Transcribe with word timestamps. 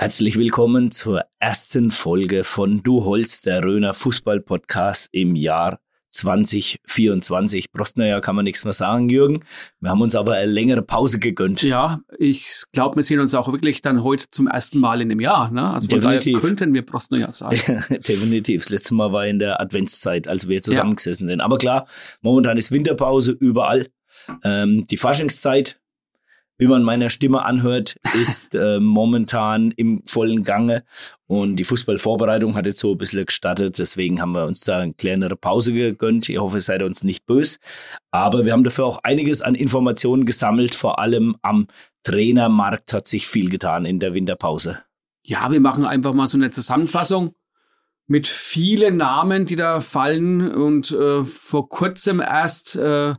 Herzlich 0.00 0.38
willkommen 0.38 0.92
zur 0.92 1.24
ersten 1.40 1.90
Folge 1.90 2.44
von 2.44 2.84
Du 2.84 3.04
Holst, 3.04 3.46
der 3.46 3.64
Röner 3.64 3.94
Fußball-Podcast 3.94 5.08
im 5.10 5.34
Jahr 5.34 5.80
2024. 6.10 7.72
Prostneujahr 7.72 8.20
kann 8.20 8.36
man 8.36 8.44
nichts 8.44 8.62
mehr 8.62 8.72
sagen, 8.72 9.08
Jürgen. 9.08 9.42
Wir 9.80 9.90
haben 9.90 10.00
uns 10.00 10.14
aber 10.14 10.34
eine 10.34 10.52
längere 10.52 10.82
Pause 10.82 11.18
gegönnt. 11.18 11.62
Ja, 11.64 11.98
ich 12.16 12.62
glaube, 12.72 12.94
wir 12.94 13.02
sehen 13.02 13.18
uns 13.18 13.34
auch 13.34 13.50
wirklich 13.50 13.82
dann 13.82 14.04
heute 14.04 14.26
zum 14.30 14.46
ersten 14.46 14.78
Mal 14.78 15.00
in 15.00 15.08
dem 15.08 15.18
Jahr. 15.18 15.50
Ne? 15.50 15.68
Also 15.68 15.88
Definitiv. 15.88 16.42
könnten 16.42 16.74
wir 16.74 16.86
Prostneujahr 16.86 17.32
sagen. 17.32 17.56
Definitiv. 17.90 18.62
Das 18.62 18.70
letzte 18.70 18.94
Mal 18.94 19.10
war 19.10 19.26
in 19.26 19.40
der 19.40 19.60
Adventszeit, 19.60 20.28
als 20.28 20.46
wir 20.46 20.62
zusammengesessen 20.62 21.26
ja. 21.26 21.32
sind. 21.32 21.40
Aber 21.40 21.58
klar, 21.58 21.88
momentan 22.22 22.56
ist 22.56 22.70
Winterpause 22.70 23.32
überall. 23.32 23.88
Ähm, 24.44 24.86
die 24.86 24.96
Faschingszeit 24.96 25.77
wie 26.58 26.66
man 26.66 26.82
meiner 26.82 27.08
Stimme 27.08 27.44
anhört, 27.44 27.96
ist 28.14 28.54
äh, 28.54 28.80
momentan 28.80 29.70
im 29.70 30.02
vollen 30.04 30.42
Gange. 30.42 30.84
Und 31.26 31.56
die 31.56 31.64
Fußballvorbereitung 31.64 32.56
hat 32.56 32.66
jetzt 32.66 32.80
so 32.80 32.92
ein 32.92 32.98
bisschen 32.98 33.24
gestartet. 33.26 33.78
Deswegen 33.78 34.20
haben 34.20 34.32
wir 34.32 34.44
uns 34.44 34.62
da 34.62 34.78
eine 34.78 34.92
kleinere 34.92 35.36
Pause 35.36 35.72
gegönnt. 35.72 36.28
Ich 36.28 36.38
hoffe, 36.38 36.60
seid 36.60 36.82
uns 36.82 37.04
nicht 37.04 37.26
böse. 37.26 37.58
Aber 38.10 38.44
wir 38.44 38.52
haben 38.52 38.64
dafür 38.64 38.86
auch 38.86 38.98
einiges 39.04 39.40
an 39.40 39.54
Informationen 39.54 40.26
gesammelt. 40.26 40.74
Vor 40.74 40.98
allem 40.98 41.36
am 41.42 41.68
Trainermarkt 42.02 42.92
hat 42.92 43.06
sich 43.06 43.28
viel 43.28 43.50
getan 43.50 43.84
in 43.84 44.00
der 44.00 44.14
Winterpause. 44.14 44.80
Ja, 45.22 45.52
wir 45.52 45.60
machen 45.60 45.84
einfach 45.84 46.12
mal 46.12 46.26
so 46.26 46.38
eine 46.38 46.50
Zusammenfassung 46.50 47.34
mit 48.08 48.26
vielen 48.26 48.96
Namen, 48.96 49.46
die 49.46 49.56
da 49.56 49.80
fallen. 49.80 50.50
Und 50.50 50.90
äh, 50.90 51.24
vor 51.24 51.68
kurzem 51.68 52.20
erst 52.20 52.74
äh, 52.76 53.14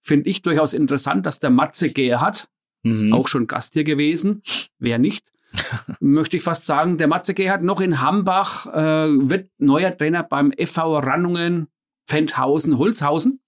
finde 0.00 0.28
ich 0.30 0.42
durchaus 0.42 0.72
interessant, 0.72 1.26
dass 1.26 1.40
der 1.40 1.50
Matze 1.50 1.90
Gerhardt, 1.90 2.48
mhm. 2.86 3.12
auch 3.12 3.28
schon 3.28 3.46
Gast 3.46 3.74
hier 3.74 3.84
gewesen. 3.84 4.42
Wer 4.78 4.98
nicht? 4.98 5.30
möchte 6.00 6.36
ich 6.36 6.42
fast 6.42 6.66
sagen, 6.66 6.98
der 6.98 7.08
Matze 7.08 7.34
Gerhard 7.34 7.62
noch 7.62 7.80
in 7.80 8.00
Hambach 8.00 8.66
äh, 8.66 9.08
wird 9.08 9.50
neuer 9.58 9.96
Trainer 9.96 10.22
beim 10.22 10.52
FV 10.52 10.98
Rannungen, 10.98 11.68
Fendhausen, 12.04 12.78
Holzhausen. 12.78 13.40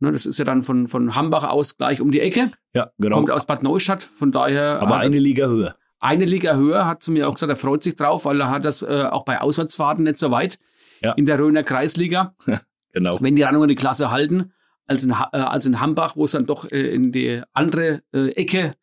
Ne, 0.00 0.12
das 0.12 0.24
ist 0.24 0.38
ja 0.38 0.44
dann 0.44 0.64
von, 0.64 0.88
von 0.88 1.14
Hambach 1.14 1.44
aus 1.44 1.76
gleich 1.76 2.00
um 2.00 2.10
die 2.10 2.20
Ecke. 2.20 2.50
Ja, 2.72 2.90
genau. 2.98 3.16
Kommt 3.16 3.30
aus 3.30 3.46
Bad 3.46 3.62
Neustadt, 3.62 4.02
von 4.02 4.32
daher. 4.32 4.80
Aber 4.80 4.98
eine 4.98 5.18
Liga 5.18 5.46
höher. 5.46 5.76
Eine 5.98 6.24
Liga 6.24 6.56
höher, 6.56 6.86
hat 6.86 7.02
zu 7.02 7.12
mir 7.12 7.28
auch 7.28 7.34
gesagt, 7.34 7.50
er 7.50 7.56
freut 7.56 7.82
sich 7.82 7.96
drauf, 7.96 8.24
weil 8.24 8.40
er 8.40 8.48
hat 8.48 8.64
das 8.64 8.80
äh, 8.80 9.04
auch 9.10 9.26
bei 9.26 9.40
Auswärtsfahrten 9.40 10.04
nicht 10.04 10.16
so 10.16 10.30
weit 10.30 10.58
ja. 11.02 11.12
in 11.12 11.26
der 11.26 11.38
Röner 11.38 11.62
Kreisliga. 11.62 12.34
genau. 12.92 13.18
Wenn 13.20 13.36
die 13.36 13.42
Rannungen 13.42 13.68
die 13.68 13.74
Klasse 13.74 14.10
halten, 14.10 14.52
als 14.90 15.04
in, 15.04 15.10
äh, 15.10 15.38
als 15.38 15.66
in 15.66 15.80
Hambach, 15.80 16.16
wo 16.16 16.24
es 16.24 16.32
dann 16.32 16.46
doch 16.46 16.70
äh, 16.70 16.92
in 16.92 17.12
die 17.12 17.42
andere 17.52 18.02
äh, 18.12 18.30
Ecke 18.30 18.74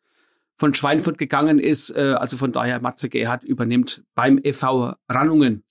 von 0.56 0.74
Schweinfurt 0.74 1.18
gegangen 1.18 1.60
ist. 1.60 1.94
Also 1.94 2.36
von 2.36 2.50
daher 2.50 2.80
Matze 2.80 3.08
Gerhardt 3.08 3.44
übernimmt 3.44 4.02
beim 4.16 4.40
FV 4.42 4.94
Rannungen. 5.08 5.62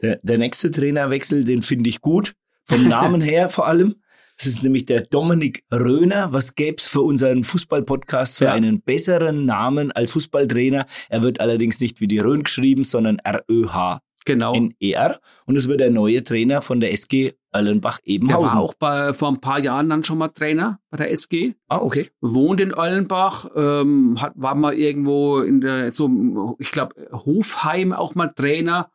Der, 0.00 0.18
der 0.22 0.38
nächste 0.38 0.70
Trainerwechsel, 0.70 1.44
den 1.44 1.60
finde 1.60 1.90
ich 1.90 2.00
gut. 2.00 2.32
Vom 2.64 2.88
Namen 2.88 3.20
her 3.20 3.50
vor 3.50 3.66
allem. 3.66 3.96
Das 4.38 4.46
ist 4.46 4.62
nämlich 4.62 4.86
der 4.86 5.02
Dominik 5.02 5.64
Röhner. 5.70 6.32
Was 6.32 6.54
gäbe 6.54 6.76
es 6.78 6.88
für 6.88 7.02
unseren 7.02 7.44
Fußball-Podcast 7.44 8.38
für 8.38 8.46
ja. 8.46 8.52
einen 8.52 8.80
besseren 8.80 9.44
Namen 9.44 9.92
als 9.92 10.12
Fußballtrainer? 10.12 10.86
Er 11.10 11.22
wird 11.22 11.40
allerdings 11.40 11.78
nicht 11.78 12.00
wie 12.00 12.08
die 12.08 12.20
Röhn 12.20 12.44
geschrieben, 12.44 12.84
sondern 12.84 13.18
R-Ö-H. 13.18 14.00
Genau. 14.24 14.54
NER. 14.54 15.20
Und 15.44 15.56
es 15.56 15.68
wird 15.68 15.80
der 15.80 15.90
neue 15.90 16.22
Trainer 16.22 16.62
von 16.62 16.80
der 16.80 16.92
SG 16.92 17.34
Erlenbach-Ebenhausen. 17.52 18.46
Der 18.46 18.54
war 18.54 18.60
auch 18.60 18.74
bei, 18.74 19.12
vor 19.12 19.28
ein 19.28 19.40
paar 19.40 19.58
Jahren 19.58 19.88
dann 19.88 20.04
schon 20.04 20.18
mal 20.18 20.28
Trainer 20.28 20.78
bei 20.90 20.98
der 20.98 21.10
SG. 21.10 21.54
Ah, 21.68 21.78
okay. 21.78 22.10
Wohnt 22.20 22.60
in 22.60 22.70
Erlenbach, 22.70 23.50
ähm, 23.54 24.16
hat, 24.20 24.32
war 24.36 24.54
mal 24.54 24.74
irgendwo 24.74 25.40
in 25.40 25.60
der, 25.60 25.90
so, 25.90 26.56
ich 26.58 26.70
glaube, 26.70 26.94
Hofheim 27.12 27.92
auch 27.92 28.14
mal 28.14 28.28
Trainer 28.28 28.90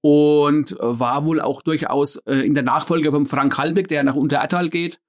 und 0.00 0.76
war 0.80 1.24
wohl 1.24 1.40
auch 1.40 1.62
durchaus 1.62 2.16
äh, 2.26 2.36
in 2.36 2.54
der 2.54 2.62
Nachfolge 2.62 3.10
von 3.10 3.26
Frank 3.26 3.58
Halbig, 3.58 3.88
der 3.88 4.02
nach 4.02 4.14
Unterertal 4.14 4.68
geht, 4.70 5.00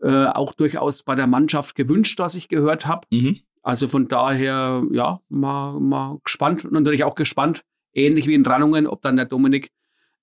äh, 0.00 0.26
auch 0.26 0.52
durchaus 0.54 1.02
bei 1.02 1.14
der 1.14 1.26
Mannschaft 1.26 1.76
gewünscht, 1.76 2.18
was 2.18 2.34
ich 2.34 2.48
gehört 2.48 2.86
habe. 2.86 3.06
Mhm. 3.10 3.38
Also 3.62 3.86
von 3.86 4.08
daher, 4.08 4.82
ja, 4.90 5.20
mal, 5.28 5.78
mal 5.78 6.18
gespannt 6.24 6.64
und 6.64 6.72
natürlich 6.72 7.04
auch 7.04 7.14
gespannt, 7.14 7.62
ähnlich 7.92 8.26
wie 8.26 8.34
in 8.34 8.44
Rannungen, 8.44 8.86
ob 8.86 9.02
dann 9.02 9.16
der 9.16 9.26
Dominik 9.26 9.70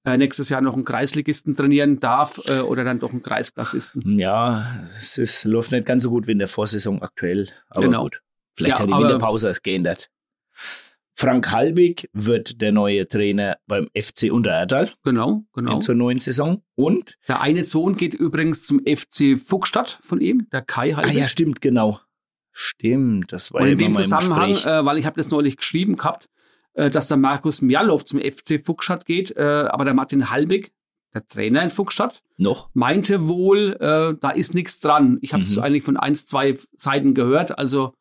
äh, 0.06 0.18
nächstes 0.18 0.50
Jahr 0.50 0.62
noch 0.62 0.74
einen 0.74 0.86
Kreisligisten 0.86 1.56
trainieren 1.56 2.00
darf 2.00 2.40
äh, 2.48 2.60
oder 2.60 2.84
dann 2.84 3.00
doch 3.00 3.12
einen 3.12 3.22
Kreisklassisten. 3.22 4.18
Ja, 4.18 4.84
es 4.86 5.18
ist, 5.18 5.44
läuft 5.44 5.72
nicht 5.72 5.86
ganz 5.86 6.04
so 6.04 6.10
gut 6.10 6.28
wie 6.28 6.32
in 6.32 6.40
der 6.40 6.48
Vorsaison 6.48 7.02
aktuell. 7.02 7.50
Aber 7.70 7.82
genau. 7.82 8.04
gut. 8.04 8.22
Vielleicht 8.56 8.80
ja, 8.80 8.84
hat 8.84 8.90
die 8.90 8.94
Winterpause 8.94 9.50
es 9.50 9.62
geändert. 9.62 10.10
Frank 11.16 11.52
Halbig 11.52 12.10
wird 12.14 12.62
der 12.62 12.72
neue 12.72 13.06
Trainer 13.06 13.58
beim 13.68 13.90
FC 13.94 14.32
Untererdal. 14.32 14.94
Genau, 15.04 15.44
genau. 15.54 15.80
Zur 15.80 15.96
neuen 15.96 16.20
Saison. 16.20 16.64
Und? 16.76 17.18
Der 17.28 17.42
eine 17.42 17.64
Sohn 17.64 17.98
geht 17.98 18.14
übrigens 18.14 18.64
zum 18.64 18.80
FC 18.80 19.38
Fuchstadt 19.38 20.00
von 20.02 20.22
ihm, 20.22 20.48
der 20.54 20.62
Kai 20.62 20.94
Halbig. 20.94 21.16
Ah 21.18 21.20
ja, 21.20 21.28
stimmt, 21.28 21.60
genau. 21.60 22.00
Stimmt, 22.52 23.34
das 23.34 23.52
war 23.52 23.62
Und 23.62 23.68
in 23.68 23.78
dem 23.78 23.96
Zusammenhang, 23.96 24.52
äh, 24.52 24.86
weil 24.86 24.98
ich 24.98 25.06
habe 25.06 25.18
das 25.18 25.30
neulich 25.30 25.58
geschrieben 25.58 25.98
gehabt, 25.98 26.30
äh, 26.74 26.90
dass 26.90 27.08
der 27.08 27.18
Markus 27.18 27.62
Mialow 27.62 27.98
zum 27.98 28.20
FC 28.20 28.64
Fuchstadt 28.64 29.06
geht, 29.06 29.36
äh, 29.36 29.68
aber 29.70 29.86
der 29.86 29.94
Martin 29.94 30.30
Halbig, 30.30 30.72
der 31.14 31.26
Trainer 31.26 31.64
in 31.64 31.70
Fuchstadt, 31.70 32.22
noch 32.38 32.70
meinte 32.74 33.28
wohl, 33.28 33.78
äh, 33.80 34.16
da 34.20 34.30
ist 34.30 34.54
nichts 34.54 34.80
dran. 34.80 35.18
Ich 35.22 35.34
habe 35.34 35.42
es 35.42 35.56
mhm. 35.56 35.64
eigentlich 35.64 35.84
von 35.84 35.98
eins, 35.98 36.26
zwei 36.26 36.58
Seiten 36.74 37.14
gehört. 37.14 37.58
Also 37.58 37.94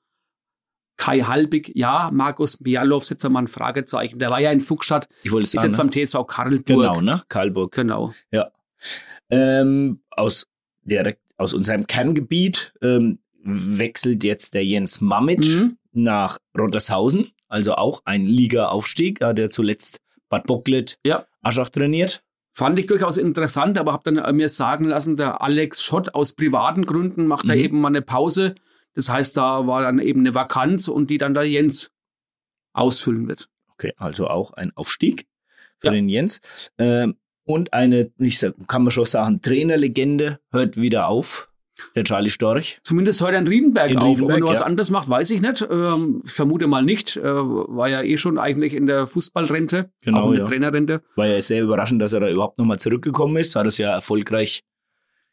Kai 0.97 1.21
Halbig, 1.21 1.73
ja, 1.75 2.11
Markus 2.13 2.61
Mialow 2.61 3.01
setzt 3.01 3.25
da 3.25 3.29
mal 3.29 3.41
ein 3.41 3.49
Fragezeichen. 3.49 4.19
Der 4.19 4.31
war 4.31 4.41
ja 4.41 4.51
in 4.51 4.61
Fuchstadt, 4.61 5.09
ich 5.23 5.33
wollte 5.33 5.45
ist 5.45 5.53
sagen, 5.53 5.67
jetzt 5.67 5.77
beim 5.77 5.91
TSV 5.91 6.27
Karlburg. 6.27 6.67
Genau, 6.67 7.01
ne? 7.01 7.23
Karlburg. 7.29 7.73
Genau. 7.73 8.13
Ja. 8.33 8.51
Ähm, 9.31 10.01
aus 10.11 10.49
direkt 10.83 11.23
aus 11.37 11.55
unserem 11.55 11.87
Kerngebiet 11.87 12.75
ähm, 12.83 13.21
wechselt 13.43 14.25
jetzt 14.25 14.55
der 14.55 14.65
Jens 14.65 15.01
Mamit 15.01 15.47
mhm. 15.47 15.79
nach 15.93 16.39
Rottershausen 16.59 17.31
also 17.49 17.75
auch 17.75 18.03
ein 18.05 18.27
Liga-Aufstieg. 18.27 19.21
Da 19.21 19.29
hat 19.29 19.39
er 19.39 19.51
zuletzt 19.51 20.01
Bad 20.29 20.47
Bocklet, 20.47 20.99
ja. 21.05 21.27
Aschach 21.43 21.71
trainiert. 21.71 22.23
Fand 22.51 22.79
ich 22.79 22.87
durchaus 22.87 23.19
interessant, 23.19 23.79
aber 23.79 23.93
habe 23.93 24.13
dann 24.13 24.17
äh, 24.19 24.33
mir 24.33 24.49
sagen 24.49 24.85
lassen, 24.85 25.17
der 25.17 25.43
Alex 25.43 25.83
Schott 25.83 26.15
aus 26.15 26.33
privaten 26.33 26.87
Gründen 26.87 27.27
macht 27.27 27.45
mhm. 27.45 27.49
da 27.49 27.55
eben 27.55 27.81
mal 27.81 27.89
eine 27.89 28.03
Pause. 28.03 28.55
Das 28.95 29.09
heißt, 29.09 29.37
da 29.37 29.67
war 29.67 29.83
dann 29.83 30.01
eben 30.01 30.21
eine 30.21 30.35
Vakanz 30.35 30.89
und 30.89 31.09
die 31.09 31.19
dann 31.19 31.35
der 31.35 31.45
Jens 31.45 31.93
ausfüllen 32.73 33.29
wird. 33.29 33.49
Okay, 33.75 33.93
also 33.97 34.27
auch 34.27 34.53
ein 34.53 34.73
Aufstieg 34.75 35.27
für 35.79 35.89
ja. 35.89 35.93
den 35.93 36.09
Jens. 36.09 36.41
Ähm, 36.79 37.17
und 37.45 37.73
eine, 37.73 38.11
ich 38.19 38.39
sag, 38.39 38.55
kann 38.67 38.83
man 38.83 38.91
schon 38.91 39.07
sagen, 39.07 39.41
Trainerlegende 39.41 40.41
hört 40.51 40.77
wieder 40.77 41.09
auf. 41.09 41.48
Der 41.95 42.05
Charlie 42.05 42.31
Storch. 42.31 42.79
Zumindest 42.83 43.21
heute 43.21 43.37
in 43.37 43.49
Riedenberg 43.49 43.91
in 43.91 43.99
auf. 43.99 44.05
Riedenberg, 44.05 44.25
Ob 44.25 44.31
er 44.31 44.41
nur 44.41 44.51
was 44.51 44.63
anderes 44.63 44.91
macht, 44.91 45.09
weiß 45.09 45.31
ich 45.31 45.41
nicht. 45.41 45.67
Ähm, 45.71 46.21
vermute 46.25 46.67
mal 46.67 46.83
nicht. 46.83 47.17
Äh, 47.17 47.23
war 47.23 47.89
ja 47.89 48.03
eh 48.03 48.17
schon 48.17 48.39
eigentlich 48.39 48.75
in 48.75 48.87
der 48.87 49.07
Fußballrente, 49.07 49.91
genau, 50.03 50.21
auch 50.21 50.27
in 50.27 50.33
der 50.33 50.41
ja. 50.41 50.47
Trainerrente. 50.47 51.03
War 51.17 51.27
ja 51.27 51.41
sehr 51.41 51.63
überraschend, 51.63 52.03
dass 52.03 52.13
er 52.13 52.21
da 52.21 52.31
überhaupt 52.31 52.59
nochmal 52.59 52.79
zurückgekommen 52.79 53.37
ist. 53.37 53.55
Hat 53.57 53.67
es 53.67 53.79
ja 53.79 53.93
erfolgreich 53.93 54.63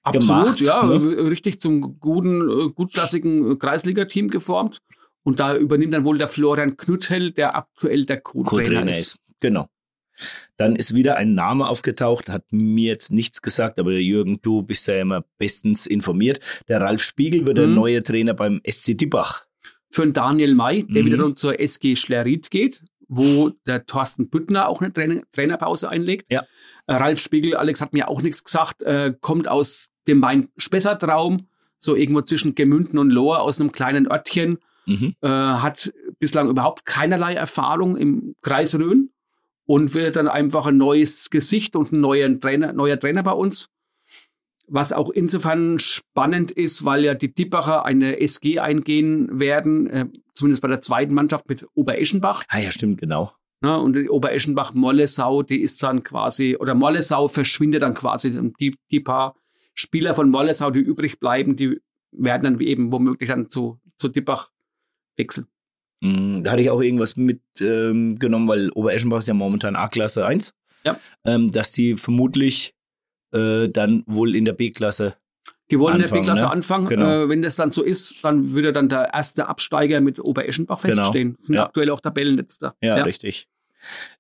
Absolut, 0.04 0.58
gemacht, 0.58 0.62
ja. 0.62 0.86
Ne? 0.86 1.30
Richtig 1.30 1.60
zum 1.60 2.00
guten, 2.00 2.42
äh, 2.42 2.70
gutklassigen 2.70 3.58
Kreisliga-Team 3.58 4.30
geformt. 4.30 4.82
Und 5.24 5.40
da 5.40 5.58
übernimmt 5.58 5.94
dann 5.94 6.04
wohl 6.04 6.20
der 6.20 6.28
Florian 6.28 6.78
Knüttel, 6.78 7.32
der 7.32 7.56
aktuell 7.56 8.06
der 8.06 8.22
Co-Trainer 8.22 8.84
Co 8.84 8.90
ist. 8.90 9.00
ist. 9.00 9.18
Genau. 9.40 9.68
Dann 10.58 10.76
ist 10.76 10.96
wieder 10.96 11.18
ein 11.18 11.34
Name 11.34 11.68
aufgetaucht, 11.68 12.30
hat 12.30 12.44
mir 12.52 12.88
jetzt 12.90 13.12
nichts 13.12 13.42
gesagt, 13.42 13.80
aber 13.80 13.92
Jürgen, 13.94 14.40
du 14.42 14.62
bist 14.64 14.88
ja 14.88 15.00
immer 15.02 15.24
bestens 15.38 15.86
informiert. 15.86 16.40
Der 16.68 16.82
Ralf 16.82 17.02
Spiegel 17.04 17.46
wird 17.46 17.58
der 17.58 17.68
Mhm. 17.68 17.76
neue 17.76 18.04
Trainer 18.04 18.34
beim 18.34 18.62
SC 18.64 18.94
Diebach. 18.96 19.46
Für 19.90 20.04
einen 20.04 20.14
Daniel 20.14 20.56
May, 20.56 20.84
der 20.84 21.04
Mhm. 21.04 21.06
wiederum 21.08 21.36
zur 21.36 21.60
SG 21.60 21.96
Schlerit 21.96 22.50
geht, 22.52 22.84
wo 23.08 23.52
der 23.68 23.86
Thorsten 23.86 24.30
Büttner 24.30 24.68
auch 24.68 24.82
eine 24.82 24.92
Trainer 24.92 25.22
Trainerpause 25.32 25.90
einlegt. 25.90 26.26
Ja. 26.32 26.44
Äh, 26.88 26.94
Ralf 26.96 27.20
Spiegel, 27.20 27.56
Alex 27.56 27.82
hat 27.82 27.94
mir 27.94 28.08
auch 28.10 28.22
nichts 28.22 28.44
gesagt, 28.44 28.82
äh, 28.84 29.14
kommt 29.22 29.48
aus 29.48 29.90
dem 30.08 30.20
Main-Spessart-Raum, 30.20 31.48
so 31.78 31.96
irgendwo 31.96 32.22
zwischen 32.22 32.56
Gemünden 32.56 32.98
und 32.98 33.10
Lohr, 33.10 33.42
aus 33.42 33.60
einem 33.60 33.72
kleinen 33.72 34.10
Örtchen, 34.10 34.58
Mhm. 34.88 35.16
äh, 35.22 35.28
hat 35.28 35.92
bislang 36.20 36.50
überhaupt 36.50 36.86
keinerlei 36.86 37.34
Erfahrung 37.34 37.98
im 37.98 38.36
Kreis 38.42 38.78
Rhön 38.78 39.10
und 39.66 39.94
wird 39.94 40.16
dann 40.16 40.28
einfach 40.28 40.68
ein 40.68 40.78
neues 40.78 41.30
Gesicht 41.30 41.76
und 41.76 41.92
ein 41.92 42.02
neuer 42.02 42.40
Trainer, 42.40 42.74
neuer 42.74 43.00
Trainer 43.00 43.24
bei 43.24 43.32
uns. 43.32 43.70
Was 44.68 44.94
auch 44.94 45.12
insofern 45.12 45.78
spannend 45.78 46.50
ist, 46.50 46.86
weil 46.86 47.04
ja 47.04 47.14
die 47.14 47.34
Dippacher 47.34 47.86
eine 47.86 48.20
SG 48.20 48.60
eingehen 48.60 49.40
werden, 49.40 49.88
äh, 49.88 50.08
zumindest 50.34 50.64
bei 50.64 50.68
der 50.68 50.82
zweiten 50.82 51.14
Mannschaft 51.14 51.48
mit 51.48 51.68
Obereschenbach. 51.76 52.44
Ah 52.48 52.60
ja, 52.60 52.72
stimmt, 52.72 53.00
genau. 53.00 53.32
Ne? 53.62 53.80
Und 53.80 53.96
die 53.96 54.10
Obereschenbach-Mollesau, 54.10 55.44
die 55.44 55.62
ist 55.62 55.82
dann 55.84 56.04
quasi, 56.04 56.58
oder 56.58 56.74
Mollesau 56.74 57.28
verschwindet 57.28 57.84
dann 57.84 57.94
quasi. 57.94 58.32
Die, 58.60 58.76
die 58.90 59.00
paar 59.00 59.36
Spieler 59.76 60.16
von 60.16 60.30
Mollesau, 60.30 60.72
die 60.72 60.80
übrig 60.80 61.20
bleiben, 61.20 61.56
die 61.56 61.80
werden 62.12 62.44
dann 62.44 62.60
eben 62.60 62.92
womöglich 62.92 63.30
dann 63.30 63.50
zu, 63.50 63.80
zu 63.98 64.08
Dippach 64.10 64.50
wechseln. 65.16 65.48
Mm, 66.02 66.44
Da 66.44 66.52
hatte 66.52 66.62
ich 66.62 66.70
auch 66.70 66.82
irgendwas 66.82 67.16
mitgenommen, 67.16 68.20
ähm, 68.22 68.48
weil 68.48 68.70
Obereschenbach 68.72 69.20
ist 69.20 69.28
ja 69.28 69.34
momentan 69.34 69.76
A-Klasse 69.76 70.26
1. 70.26 70.54
Ja. 70.86 71.00
Ähm, 71.26 71.52
dass 71.52 71.74
sie 71.74 71.96
vermutlich 71.96 72.74
äh, 73.34 73.70
dann 73.70 74.04
wohl 74.06 74.36
in 74.36 74.46
der 74.46 74.54
B-Klasse. 74.54 75.16
Die 75.72 75.80
wollen 75.80 75.96
in 75.96 76.02
der 76.02 76.06
Anfangen, 76.06 76.22
B-Klasse 76.22 76.46
ne? 76.46 76.52
anfangen. 76.52 76.88
Genau. 76.88 77.24
Äh, 77.24 77.30
wenn 77.30 77.42
das 77.42 77.56
dann 77.56 77.72
so 77.72 77.82
ist, 77.82 78.16
dann 78.24 78.52
würde 78.52 78.72
dann 78.72 78.88
der 78.88 79.14
erste 79.14 79.48
Absteiger 79.48 80.00
mit 80.02 80.20
Obereschenbach 80.20 80.82
Genau. 80.82 80.96
feststehen. 80.96 81.36
Sind 81.40 81.56
Ja. 81.56 81.66
aktuell 81.66 81.90
auch 81.90 82.02
Tabellenletzter. 82.02 82.76
Ja, 82.82 82.96
richtig. 83.04 83.48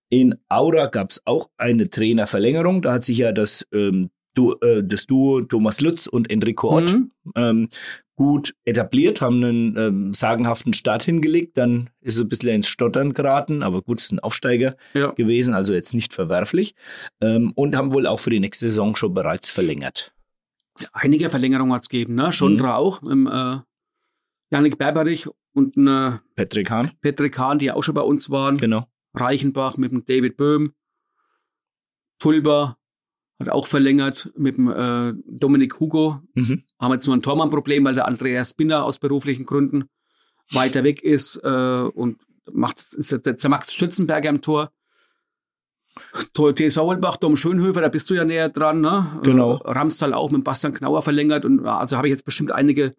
In 0.09 0.35
Aura 0.49 0.87
gab 0.87 1.11
es 1.11 1.21
auch 1.25 1.49
eine 1.57 1.89
Trainerverlängerung. 1.89 2.81
Da 2.81 2.93
hat 2.93 3.03
sich 3.03 3.17
ja 3.19 3.31
das, 3.31 3.65
ähm, 3.73 4.09
du, 4.35 4.53
äh, 4.61 4.83
das 4.83 5.05
Duo 5.07 5.41
Thomas 5.41 5.81
Lutz 5.81 6.05
und 6.07 6.29
Enrico 6.29 6.77
Ott 6.77 6.93
Mhm. 6.93 7.11
ähm, 7.35 7.69
gut 8.17 8.55
etabliert, 8.63 9.19
haben 9.21 9.43
einen 9.43 9.77
ähm, 9.77 10.13
sagenhaften 10.13 10.73
Start 10.73 11.03
hingelegt. 11.03 11.57
Dann 11.57 11.89
ist 12.01 12.15
es 12.15 12.21
ein 12.21 12.29
bisschen 12.29 12.49
ins 12.55 12.67
Stottern 12.69 13.13
geraten, 13.13 13.63
aber 13.63 13.81
gut, 13.81 13.99
es 13.99 14.05
ist 14.05 14.11
ein 14.13 14.19
Aufsteiger 14.19 14.77
Ja. 14.93 15.11
gewesen, 15.11 15.53
also 15.53 15.73
jetzt 15.73 15.93
nicht 15.93 16.13
verwerflich. 16.13 16.75
Ähm, 17.21 17.51
und 17.55 17.75
haben 17.75 17.93
wohl 17.93 18.07
auch 18.07 18.19
für 18.19 18.29
die 18.29 18.39
nächste 18.39 18.67
Saison 18.69 18.95
schon 18.95 19.13
bereits 19.13 19.49
verlängert. 19.49 20.13
Einige 20.93 21.29
Verlängerungen 21.29 21.73
hat 21.73 21.83
es 21.83 21.89
gegeben, 21.89 22.15
ne? 22.15 22.31
Schondra 22.31 22.67
Mhm. 22.67 22.73
auch, 22.75 23.03
im, 23.03 23.27
äh, 23.27 23.57
Janik 24.51 24.77
Berberich 24.77 25.27
und 25.53 25.75
äh, 25.77 26.17
Patrick 26.35 26.69
Hahn, 26.69 26.91
Patrick 27.01 27.37
Hahn, 27.39 27.59
die 27.59 27.71
auch 27.71 27.81
schon 27.83 27.95
bei 27.95 28.01
uns 28.01 28.29
waren. 28.29 28.57
genau. 28.57 28.85
Reichenbach 29.13 29.77
mit 29.77 29.91
dem 29.93 30.05
David 30.05 30.35
Böhm. 30.37 30.73
Tulber 32.19 32.77
hat 33.39 33.49
auch 33.49 33.67
verlängert 33.67 34.31
mit 34.37 34.57
dem 34.57 34.69
äh, 34.69 35.13
Dominik 35.27 35.79
Hugo. 35.79 36.21
Mhm. 36.33 36.63
Haben 36.79 36.93
jetzt 36.93 37.07
nur 37.07 37.15
ein 37.15 37.21
Tormann-Problem, 37.21 37.83
weil 37.83 37.95
der 37.95 38.07
Andreas 38.07 38.51
Spinner 38.51 38.83
aus 38.83 38.99
beruflichen 38.99 39.45
Gründen 39.45 39.89
weiter 40.51 40.83
weg 40.83 41.03
ist 41.03 41.37
äh, 41.43 41.89
und 41.93 42.21
macht 42.51 42.77
ist 42.77 43.11
jetzt 43.11 43.43
der 43.43 43.49
Max 43.49 43.73
Stützenberger 43.73 44.29
im 44.29 44.41
Tor. 44.41 44.71
Tor 46.33 46.53
TSV 46.53 46.77
Holbach, 46.77 47.17
Dom 47.17 47.37
Schönhöfer, 47.37 47.81
da 47.81 47.87
bist 47.87 48.09
du 48.09 48.15
ja 48.15 48.25
näher 48.25 48.49
dran, 48.49 48.81
ne? 48.81 49.19
Genau. 49.23 49.55
Ramstal 49.63 50.13
auch 50.13 50.29
mit 50.29 50.43
Bastian 50.43 50.73
Knauer 50.73 51.01
verlängert 51.01 51.45
und 51.45 51.65
also 51.65 51.97
habe 51.97 52.07
ich 52.07 52.11
jetzt 52.11 52.25
bestimmt 52.25 52.51
einige 52.51 52.95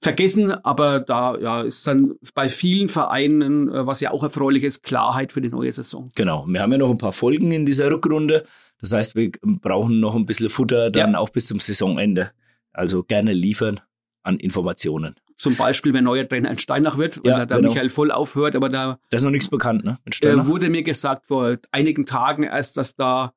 vergessen, 0.00 0.50
aber 0.50 1.00
da 1.00 1.36
ja, 1.38 1.62
ist 1.62 1.86
dann 1.86 2.14
bei 2.34 2.48
vielen 2.48 2.88
Vereinen, 2.88 3.68
äh, 3.68 3.86
was 3.86 4.00
ja 4.00 4.10
auch 4.10 4.22
erfreulich 4.22 4.64
ist, 4.64 4.82
Klarheit 4.82 5.32
für 5.32 5.40
die 5.40 5.50
neue 5.50 5.70
Saison. 5.72 6.10
Genau. 6.14 6.46
Wir 6.48 6.62
haben 6.62 6.72
ja 6.72 6.78
noch 6.78 6.90
ein 6.90 6.98
paar 6.98 7.12
Folgen 7.12 7.52
in 7.52 7.66
dieser 7.66 7.90
Rückrunde. 7.90 8.46
Das 8.80 8.92
heißt, 8.92 9.14
wir 9.14 9.30
brauchen 9.42 10.00
noch 10.00 10.14
ein 10.14 10.24
bisschen 10.24 10.48
Futter 10.48 10.90
dann 10.90 11.14
auch 11.14 11.28
bis 11.28 11.46
zum 11.46 11.60
Saisonende. 11.60 12.30
Also 12.72 13.02
gerne 13.02 13.32
liefern 13.32 13.80
an 14.22 14.38
Informationen. 14.38 15.16
Zum 15.34 15.56
Beispiel, 15.56 15.92
wenn 15.92 16.04
neuer 16.04 16.28
Trainer 16.28 16.50
ein 16.50 16.58
Steinach 16.58 16.98
wird, 16.98 17.22
weil 17.24 17.30
Ja, 17.30 17.38
da 17.38 17.46
der 17.46 17.56
genau. 17.58 17.68
Michael 17.70 17.90
voll 17.90 18.10
aufhört, 18.10 18.54
aber 18.56 18.68
da 18.68 18.98
Da 19.10 19.16
ist 19.16 19.22
noch 19.22 19.30
nichts 19.30 19.48
bekannt, 19.48 19.84
ne? 19.84 19.98
Äh, 20.22 20.46
wurde 20.46 20.68
mir 20.70 20.82
gesagt 20.82 21.26
vor 21.26 21.56
einigen 21.72 22.04
Tagen 22.06 22.42
erst, 22.42 22.76
dass 22.76 22.94
da 22.94 23.32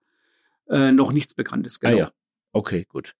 äh, 0.70 0.92
noch 0.92 1.12
nichts 1.12 1.34
bekannt 1.34 1.66
ist. 1.66 1.80
Genau. 1.80 1.94
Ah 1.94 1.98
ja, 1.98 2.12
okay, 2.52 2.86
gut. 2.90 3.16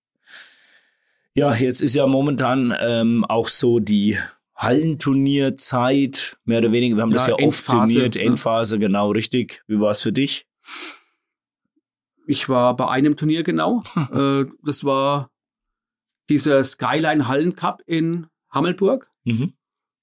Ja, 1.36 1.54
jetzt 1.56 1.82
ist 1.82 1.96
ja 1.96 2.06
momentan 2.06 2.74
ähm, 2.80 3.26
auch 3.26 3.48
so 3.48 3.80
die 3.80 4.20
Hallenturnierzeit, 4.56 6.38
mehr 6.46 6.60
oder 6.60 6.72
weniger. 6.72 6.96
Wir 6.96 7.02
haben 7.02 7.12
das 7.12 7.28
Ja, 7.28 7.38
ja 7.38 7.46
oft 7.48 7.60
Endphase, 7.70 7.94
trainiert. 7.94 8.16
ne? 8.16 8.22
Endphase, 8.22 8.80
genau, 8.80 9.12
richtig. 9.12 9.64
Wie 9.68 9.80
war 9.80 9.92
es 9.92 10.02
für 10.02 10.14
dich? 10.14 10.46
Ich 12.28 12.48
war 12.50 12.76
bei 12.76 12.88
einem 12.88 13.18
Turnier 13.18 13.44
genau. 13.44 13.84
äh, 14.14 14.46
das 14.64 14.84
war 14.84 15.32
dieser 16.30 16.64
Skyline 16.64 17.28
Hallen 17.28 17.56
Cup 17.56 17.82
in 17.86 18.28
Hammelburg. 18.50 19.10
Mhm. 19.24 19.54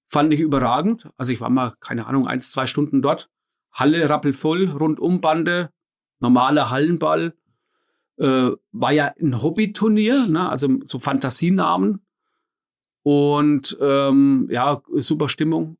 Fand 0.08 0.34
ich 0.34 0.40
überragend. 0.40 1.08
Also 1.16 1.32
ich 1.32 1.40
war 1.40 1.50
mal, 1.50 1.74
keine 1.80 2.06
Ahnung, 2.06 2.26
eins, 2.26 2.50
zwei 2.50 2.66
Stunden 2.66 3.00
dort. 3.02 3.30
Halle 3.72 4.08
rappelvoll, 4.10 4.68
Rundumbande, 4.68 5.70
normaler 6.18 6.70
Hallenball. 6.70 7.34
Äh, 8.20 8.50
war 8.72 8.93
ja 8.93 9.14
ein 9.19 9.43
Hobbyturnier, 9.43 10.26
ne? 10.26 10.49
also 10.49 10.69
so 10.84 10.99
Fantasienamen. 10.99 12.00
Und 13.02 13.78
ähm, 13.81 14.46
ja, 14.50 14.82
super 14.96 15.31
Stimmung, 15.31 15.78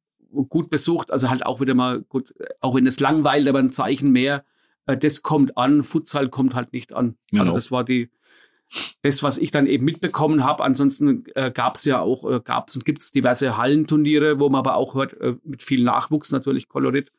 gut 0.49 0.71
besucht. 0.71 1.11
Also 1.11 1.29
halt 1.29 1.45
auch 1.45 1.61
wieder 1.61 1.75
mal 1.75 2.01
gut, 2.03 2.33
auch 2.61 2.75
wenn 2.75 2.87
es 2.87 2.99
langweilt, 2.99 3.47
aber 3.47 3.59
ein 3.59 3.73
Zeichen 3.73 4.11
mehr. 4.11 4.45
Äh, 4.87 4.97
das 4.97 5.23
kommt 5.23 5.59
an, 5.59 5.83
Futsal 5.83 6.31
kommt 6.31 6.55
halt 6.55 6.73
nicht 6.73 6.95
an. 6.95 7.17
Also 7.33 7.43
Genau. 7.45 7.55
das 7.55 7.71
war 7.71 7.85
die, 7.85 8.09
das, 9.03 9.23
was 9.23 9.37
ich 9.37 9.51
dann 9.51 9.67
eben 9.67 9.85
mitbekommen 9.85 10.43
habe. 10.43 10.65
Ansonsten 10.65 11.25
äh, 11.35 11.51
gab 11.51 11.77
es 11.77 11.85
ja 11.85 12.01
auch, 12.01 12.25
äh, 12.25 12.41
gab 12.43 12.69
es 12.69 12.77
und 12.77 12.87
gibt 12.87 13.01
es 13.01 13.13
diverse 13.13 13.59
Hallenturniere, 13.59 14.41
wo 14.41 14.49
man 14.49 14.61
aber 14.61 14.77
auch 14.77 14.95
hört, 14.95 15.13
äh, 15.21 15.37
mit 15.45 15.63
viel 15.63 15.85
Nachwuchs 15.85 16.33
natürlich, 16.33 16.69
Kolorit, 16.69 17.12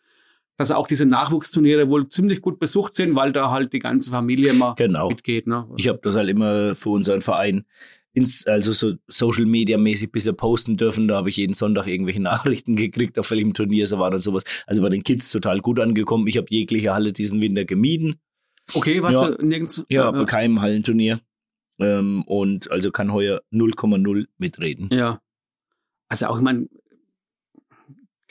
dass 0.62 0.72
auch 0.72 0.88
diese 0.88 1.06
Nachwuchsturniere 1.06 1.90
wohl 1.90 2.08
ziemlich 2.10 2.42
gut 2.42 2.60
besucht 2.60 2.96
sind, 2.96 3.16
weil 3.16 3.32
da 3.32 3.52
halt 3.52 3.74
die 3.74 3.80
ganze 3.80 4.12
Familie 4.12 4.54
mal 4.54 4.76
Genau. 4.76 5.10
mitgeht. 5.10 5.48
Ne? 5.48 5.68
Ich 5.78 5.88
habe 5.88 6.00
das 6.02 6.16
halt 6.16 6.30
immer 6.30 6.76
für 6.76 6.90
unseren 6.90 7.22
Verein 7.22 7.64
ins, 8.14 8.46
also 8.46 8.74
so 8.74 8.94
Social 9.08 9.46
Media 9.46 9.78
mäßig 9.78 10.12
bisschen 10.12 10.36
posten 10.36 10.78
dürfen. 10.78 11.08
Da 11.08 11.16
habe 11.16 11.30
ich 11.30 11.38
jeden 11.38 11.54
Sonntag 11.54 11.88
irgendwelche 11.88 12.22
Nachrichten 12.22 12.76
gekriegt, 12.76 13.18
auf 13.20 13.32
welchem 13.32 13.54
Turnier 13.54 13.88
sie 13.88 13.98
waren 14.00 14.14
und 14.14 14.22
sowas. 14.22 14.44
Also 14.68 14.82
bei 14.82 14.90
den 14.90 15.04
Kids 15.04 15.32
total 15.32 15.60
gut 15.60 15.80
angekommen. 15.80 16.28
Ich 16.28 16.38
habe 16.38 16.48
jegliche 16.50 16.94
Halle 16.94 17.14
diesen 17.14 17.42
Winter 17.42 17.66
gemieden. 17.66 18.16
Okay, 18.74 19.02
was 19.02 19.22
Ja. 19.22 19.32
du 19.32 19.46
nirgends. 19.46 19.84
Ja, 19.90 20.04
ja, 20.04 20.12
bei 20.12 20.26
keinem 20.26 20.62
Hallenturnier. 20.62 21.20
Ähm, 21.80 22.24
und 22.28 22.70
also 22.70 22.92
kann 22.92 23.12
heuer 23.12 23.42
0,0 23.52 24.26
mitreden. 24.38 24.90
Ja. 24.92 25.20
Also 26.10 26.28
auch, 26.28 26.38
ich 26.38 26.44
meine, 26.44 26.68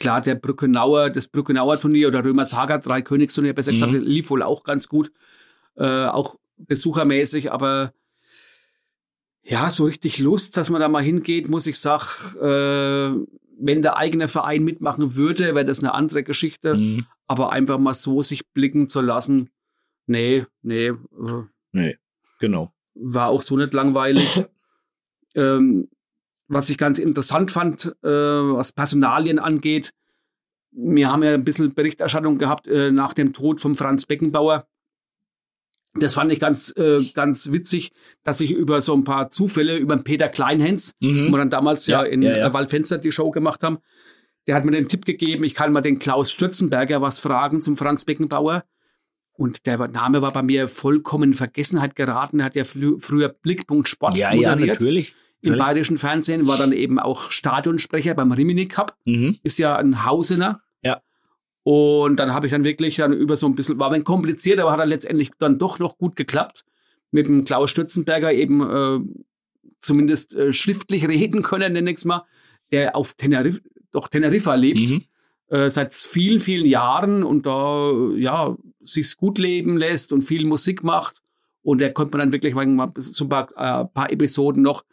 klar, 0.00 0.20
der 0.20 0.34
Brückenauer, 0.34 1.10
das 1.10 1.28
Brückenauer 1.28 1.78
Turnier 1.78 2.08
oder 2.08 2.24
Römershager 2.24 2.78
drei 2.78 3.02
Königsturnier, 3.02 3.52
besser 3.54 3.72
gesagt, 3.72 3.92
Mhm. 3.92 4.02
lief 4.02 4.30
wohl 4.30 4.42
auch 4.42 4.64
ganz 4.64 4.88
gut. 4.88 5.12
Äh, 5.76 6.06
auch 6.06 6.36
besuchermäßig, 6.56 7.52
aber 7.52 7.92
ja, 9.42 9.70
so 9.70 9.84
richtig 9.84 10.18
Lust, 10.18 10.56
dass 10.56 10.70
man 10.70 10.80
da 10.80 10.88
mal 10.88 11.02
hingeht, 11.02 11.48
muss 11.48 11.66
ich 11.66 11.78
sagen, 11.78 12.04
äh, 12.40 13.26
wenn 13.62 13.82
der 13.82 13.96
eigene 13.96 14.28
Verein 14.28 14.62
mitmachen 14.64 15.16
würde, 15.16 15.54
wäre 15.54 15.64
das 15.64 15.80
eine 15.80 15.94
andere 15.94 16.22
Geschichte. 16.22 16.74
Mhm. 16.74 17.06
Aber 17.26 17.52
einfach 17.52 17.78
mal 17.78 17.94
so 17.94 18.22
sich 18.22 18.48
blicken 18.52 18.88
zu 18.88 19.00
lassen, 19.00 19.50
nee, 20.06 20.46
nee, 20.62 20.88
äh, 20.88 20.96
Nee, 21.72 21.96
genau. 22.40 22.72
war 22.94 23.28
auch 23.28 23.42
so 23.42 23.56
nicht 23.56 23.72
langweilig. 23.74 24.44
ähm, 25.34 25.88
was 26.50 26.68
ich 26.68 26.78
ganz 26.78 26.98
interessant 26.98 27.52
fand, 27.52 27.86
äh, 28.02 28.08
was 28.08 28.72
Personalien 28.72 29.38
angeht, 29.38 29.92
wir 30.72 31.10
haben 31.10 31.22
ja 31.22 31.34
ein 31.34 31.44
bisschen 31.44 31.74
Berichterstattung 31.74 32.38
gehabt 32.38 32.66
äh, 32.66 32.90
nach 32.90 33.14
dem 33.14 33.32
Tod 33.32 33.60
von 33.60 33.76
Franz 33.76 34.06
Beckenbauer. 34.06 34.66
Das 35.94 36.14
fand 36.14 36.30
ich 36.32 36.38
ganz, 36.38 36.72
äh, 36.76 37.04
ganz 37.14 37.50
witzig, 37.50 37.92
dass 38.22 38.40
ich 38.40 38.52
über 38.52 38.80
so 38.80 38.94
ein 38.94 39.04
paar 39.04 39.30
Zufälle, 39.30 39.76
über 39.76 39.96
den 39.96 40.04
Peter 40.04 40.28
Kleinhens, 40.28 40.94
wo 41.00 41.08
wir 41.08 41.38
dann 41.38 41.50
damals 41.50 41.86
ja, 41.86 42.04
Ja, 42.04 42.10
in 42.10 42.22
ja, 42.22 42.36
ja. 42.36 42.52
Waldfenster 42.52 42.98
die 42.98 43.10
Show 43.10 43.30
gemacht 43.30 43.62
haben, 43.62 43.78
der 44.46 44.54
hat 44.54 44.64
mir 44.64 44.70
den 44.72 44.88
Tipp 44.88 45.04
gegeben, 45.04 45.44
ich 45.44 45.54
kann 45.54 45.72
mal 45.72 45.80
den 45.80 45.98
Klaus 45.98 46.30
Stürzenberger 46.30 47.00
was 47.00 47.18
fragen 47.18 47.62
zum 47.62 47.76
Franz 47.76 48.04
Beckenbauer. 48.04 48.64
Und 49.32 49.66
der 49.66 49.78
Name 49.88 50.22
war 50.22 50.32
bei 50.32 50.42
mir 50.42 50.68
vollkommen 50.68 51.30
in 51.30 51.34
Vergessenheit 51.34 51.96
geraten. 51.96 52.40
Er 52.40 52.46
hat 52.46 52.56
ja 52.56 52.64
frü 52.64 52.98
früher 53.00 53.28
Blickpunkt 53.28 53.88
Sport 53.88 54.16
Ja, 54.16 54.32
ja, 54.32 54.50
moderiert 54.50 54.80
natürlich. 54.80 55.14
Im 55.42 55.56
bayerischen 55.58 55.98
Fernsehen, 55.98 56.46
war 56.46 56.58
dann 56.58 56.72
eben 56.72 56.98
auch 56.98 57.30
Stadionsprecher 57.30 58.14
beim 58.14 58.32
Rimini 58.32 58.66
Cup, 58.68 58.96
Mhm. 59.04 59.38
ist 59.42 59.58
ja 59.58 59.76
ein 59.76 60.04
Hausener. 60.04 60.60
Ja. 60.82 61.00
Und 61.62 62.16
dann 62.16 62.34
habe 62.34 62.46
ich 62.46 62.52
dann 62.52 62.64
wirklich 62.64 62.96
dann 62.96 63.12
über 63.12 63.36
so 63.36 63.46
ein 63.46 63.54
bisschen, 63.54 63.78
war 63.78 63.90
ein 63.92 64.04
kompliziert, 64.04 64.58
aber 64.58 64.72
hat 64.72 64.80
dann 64.80 64.88
letztendlich 64.88 65.30
dann 65.38 65.58
doch 65.58 65.78
noch 65.78 65.98
gut 65.98 66.16
geklappt, 66.16 66.64
mit 67.10 67.28
dem 67.28 67.44
Klaus 67.44 67.70
Stützenberger 67.70 68.32
eben 68.32 68.60
äh, 68.60 69.00
zumindest 69.78 70.34
äh, 70.34 70.52
schriftlich 70.52 71.08
reden 71.08 71.42
können, 71.42 71.72
nenne 71.72 71.90
ich 71.90 71.96
es 71.96 72.04
mal, 72.04 72.24
der 72.70 72.94
auf 72.94 73.14
Teneriffa, 73.14 73.60
doch 73.92 74.08
Teneriffa 74.08 74.54
lebt, 74.54 74.90
mhm. 74.90 75.04
äh, 75.48 75.70
seit 75.70 75.92
vielen, 75.94 76.40
vielen 76.40 76.66
Jahren 76.66 77.24
und 77.24 77.46
da 77.46 77.92
ja 78.16 78.56
sich's 78.80 79.16
gut 79.16 79.38
leben 79.38 79.76
lässt 79.76 80.12
und 80.12 80.22
viel 80.22 80.46
Musik 80.46 80.84
macht. 80.84 81.22
Und 81.62 81.78
der 81.78 81.92
konnte 81.92 82.16
man 82.16 82.26
dann 82.26 82.32
wirklich 82.32 82.54
mal 82.54 82.92
so 82.96 83.24
ein 83.24 83.28
paar, 83.28 83.48
äh, 83.50 83.84
paar 83.86 84.10
Episoden 84.10 84.62
noch 84.62 84.84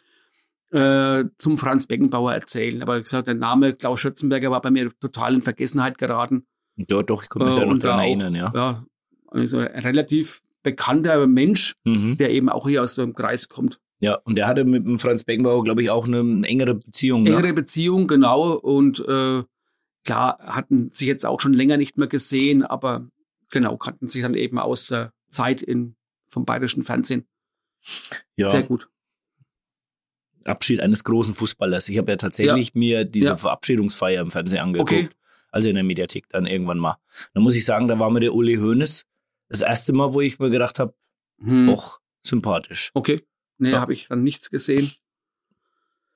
äh, 0.71 1.25
zum 1.38 1.57
Franz 1.57 1.88
Beckenbauer 1.88 2.33
erzählen. 2.33 2.81
Aber 2.81 2.97
wie 2.97 3.03
gesagt, 3.03 3.27
der 3.27 3.36
Name 3.36 3.74
Klaus 3.74 4.00
Schützenberger 4.00 4.51
war 4.51 4.62
bei 4.62 4.71
mir 4.71 4.91
total 5.00 5.36
in 5.36 5.41
Vergessenheit 5.41 5.97
geraten. 5.97 6.45
Ja, 6.75 7.01
doch, 7.01 7.24
ich 7.24 7.29
kann 7.29 7.47
mich 7.47 7.55
äh, 7.55 7.59
ja 7.59 7.65
noch 7.65 7.77
daran 7.79 8.00
erinnern, 8.00 8.36
ja. 8.36 8.51
Ja, 8.53 8.86
also 9.27 9.59
ein 9.59 9.67
relativ 9.67 10.41
bekannter 10.63 11.25
Mensch, 11.27 11.75
mhm. 11.86 12.17
der 12.17 12.31
eben 12.31 12.50
auch 12.50 12.67
hier 12.67 12.83
aus 12.83 12.95
dem 12.95 13.13
Kreis 13.13 13.50
kommt. 13.50 13.79
Ja, 14.00 14.19
und 14.25 14.36
der 14.36 14.47
hatte 14.47 14.63
mit 14.63 14.86
dem 14.86 15.00
Franz 15.00 15.24
Beckenbauer, 15.24 15.63
glaube 15.63 15.81
ich, 15.81 15.89
auch 15.89 16.05
eine, 16.05 16.19
eine 16.19 16.47
engere 16.47 16.75
Beziehung. 16.75 17.24
Ne? 17.24 17.31
Engere 17.31 17.53
Beziehung, 17.53 18.07
genau. 18.07 18.53
Und 18.53 19.00
äh, 19.00 19.43
klar, 20.05 20.38
hatten 20.39 20.91
sich 20.91 21.07
jetzt 21.07 21.25
auch 21.25 21.41
schon 21.41 21.53
länger 21.53 21.77
nicht 21.77 21.97
mehr 21.97 22.07
gesehen, 22.07 22.63
aber 22.63 23.07
genau, 23.50 23.77
kannten 23.77 24.07
sich 24.07 24.21
dann 24.21 24.36
eben 24.36 24.59
aus 24.59 24.88
der 24.88 25.13
Zeit 25.29 25.62
in, 25.62 25.95
vom 26.27 26.45
bayerischen 26.45 26.83
Fernsehen. 26.83 27.25
Ja. 28.36 28.47
Sehr 28.47 28.63
gut. 28.63 28.89
Abschied 30.47 30.81
eines 30.81 31.03
großen 31.03 31.33
Fußballers. 31.33 31.89
Ich 31.89 31.97
habe 31.97 32.11
ja 32.11 32.17
tatsächlich 32.17 32.67
ja. 32.67 32.79
mir 32.79 33.05
diese 33.05 33.29
ja. 33.29 33.37
Verabschiedungsfeier 33.37 34.21
im 34.21 34.31
Fernsehen 34.31 34.61
angeguckt. 34.61 34.91
Okay. 34.91 35.09
Also 35.51 35.69
in 35.69 35.75
der 35.75 35.83
Mediathek 35.83 36.27
dann 36.29 36.45
irgendwann 36.45 36.77
mal. 36.77 36.97
Da 37.33 37.39
muss 37.39 37.55
ich 37.55 37.65
sagen, 37.65 37.87
da 37.87 37.97
war 37.99 38.09
mir 38.09 38.19
der 38.19 38.33
Uli 38.33 38.55
Hoeneß 38.55 39.05
das 39.49 39.61
erste 39.61 39.93
Mal, 39.93 40.13
wo 40.13 40.21
ich 40.21 40.39
mir 40.39 40.49
gedacht 40.49 40.79
habe, 40.79 40.93
hm. 41.39 41.69
auch 41.69 41.99
sympathisch. 42.21 42.91
Okay. 42.93 43.25
Nee, 43.57 43.71
ja. 43.71 43.79
habe 43.79 43.93
ich 43.93 44.07
dann 44.07 44.23
nichts 44.23 44.49
gesehen. 44.49 44.91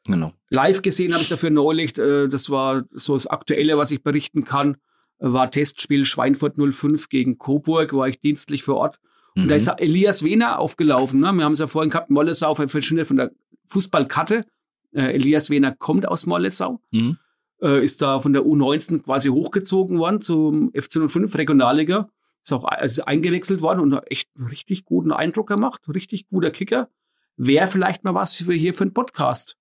Genau. 0.05 0.33
Live 0.49 0.81
gesehen 0.81 1.13
habe 1.13 1.23
ich 1.23 1.29
dafür 1.29 1.49
neulich, 1.49 1.97
äh, 1.97 2.27
das 2.27 2.49
war 2.49 2.85
so 2.91 3.13
das 3.13 3.27
Aktuelle, 3.27 3.77
was 3.77 3.91
ich 3.91 4.03
berichten 4.03 4.43
kann, 4.43 4.77
war 5.19 5.51
Testspiel 5.51 6.05
Schweinfurt 6.05 6.55
05 6.57 7.09
gegen 7.09 7.37
Coburg, 7.37 7.93
war 7.93 8.07
ich 8.07 8.19
dienstlich 8.19 8.63
vor 8.63 8.77
Ort. 8.77 8.99
Und 9.35 9.45
mhm. 9.45 9.47
da 9.49 9.55
ist 9.55 9.67
Elias 9.67 10.23
Wehner 10.23 10.59
aufgelaufen. 10.59 11.19
Ne? 11.19 11.31
Wir 11.33 11.45
haben 11.45 11.53
es 11.53 11.59
ja 11.59 11.67
vorhin 11.67 11.89
gehabt, 11.89 12.09
Mollesau 12.09 12.53
verschwindet 12.55 13.07
von 13.07 13.17
der 13.17 13.31
Fußballkarte. 13.67 14.45
Äh, 14.93 15.13
Elias 15.13 15.49
Wehner 15.49 15.73
kommt 15.73 16.07
aus 16.07 16.25
Mollesau, 16.25 16.81
mhm. 16.91 17.17
äh, 17.61 17.81
ist 17.83 18.01
da 18.01 18.19
von 18.19 18.33
der 18.33 18.43
U19 18.43 19.03
quasi 19.03 19.29
hochgezogen 19.29 19.99
worden 19.99 20.19
zum 20.19 20.71
FC 20.73 21.09
05 21.09 21.35
Regionalliga. 21.35 22.09
Ist 22.43 22.53
auch 22.53 22.65
also 22.65 23.05
eingewechselt 23.05 23.61
worden 23.61 23.79
und 23.79 23.95
hat 23.95 24.09
echt 24.09 24.29
einen 24.37 24.47
richtig 24.47 24.85
guten 24.85 25.11
Eindruck 25.11 25.47
gemacht. 25.47 25.81
Richtig 25.87 26.27
guter 26.27 26.49
Kicker 26.49 26.89
wäre 27.37 27.67
vielleicht 27.67 28.03
mal 28.03 28.13
was 28.13 28.35
für 28.35 28.53
hier 28.53 28.73
für 28.73 28.83
einen 28.83 28.93
Podcast. 28.93 29.57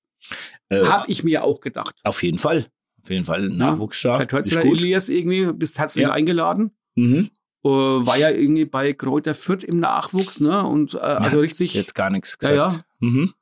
Äh, 0.68 0.84
Habe 0.84 1.04
ich 1.08 1.24
mir 1.24 1.44
auch 1.44 1.60
gedacht. 1.60 1.96
Auf 2.04 2.22
jeden 2.22 2.38
Fall. 2.38 2.66
Auf 3.02 3.10
jeden 3.10 3.24
Fall 3.24 3.48
Nachwuchsstark. 3.48 4.16
Vielleicht 4.16 4.32
hört 4.32 4.46
sich 4.46 4.58
Elias 4.58 5.08
irgendwie, 5.08 5.52
bist 5.52 5.78
herzlich 5.78 6.04
ja. 6.04 6.12
eingeladen. 6.12 6.72
Mhm. 6.94 7.30
Uh, 7.62 8.07
war 8.07 8.17
ja 8.17 8.31
irgendwie 8.31 8.64
bei 8.64 8.95
Kräuter 8.95 9.35
Fürth 9.35 9.64
im 9.64 9.81
Nachwuchs, 9.81 10.40
ne? 10.40 10.67
Und 10.67 10.95
äh, 10.95 10.99
also 10.99 11.40
richtig. 11.40 11.75
Jetzt 11.75 11.95
gar 11.95 12.09
nichts 12.09 12.38
gesagt. 12.38 12.57
Ja, 12.57 12.71
ja. 12.71 12.85
Mhm. 13.00 13.35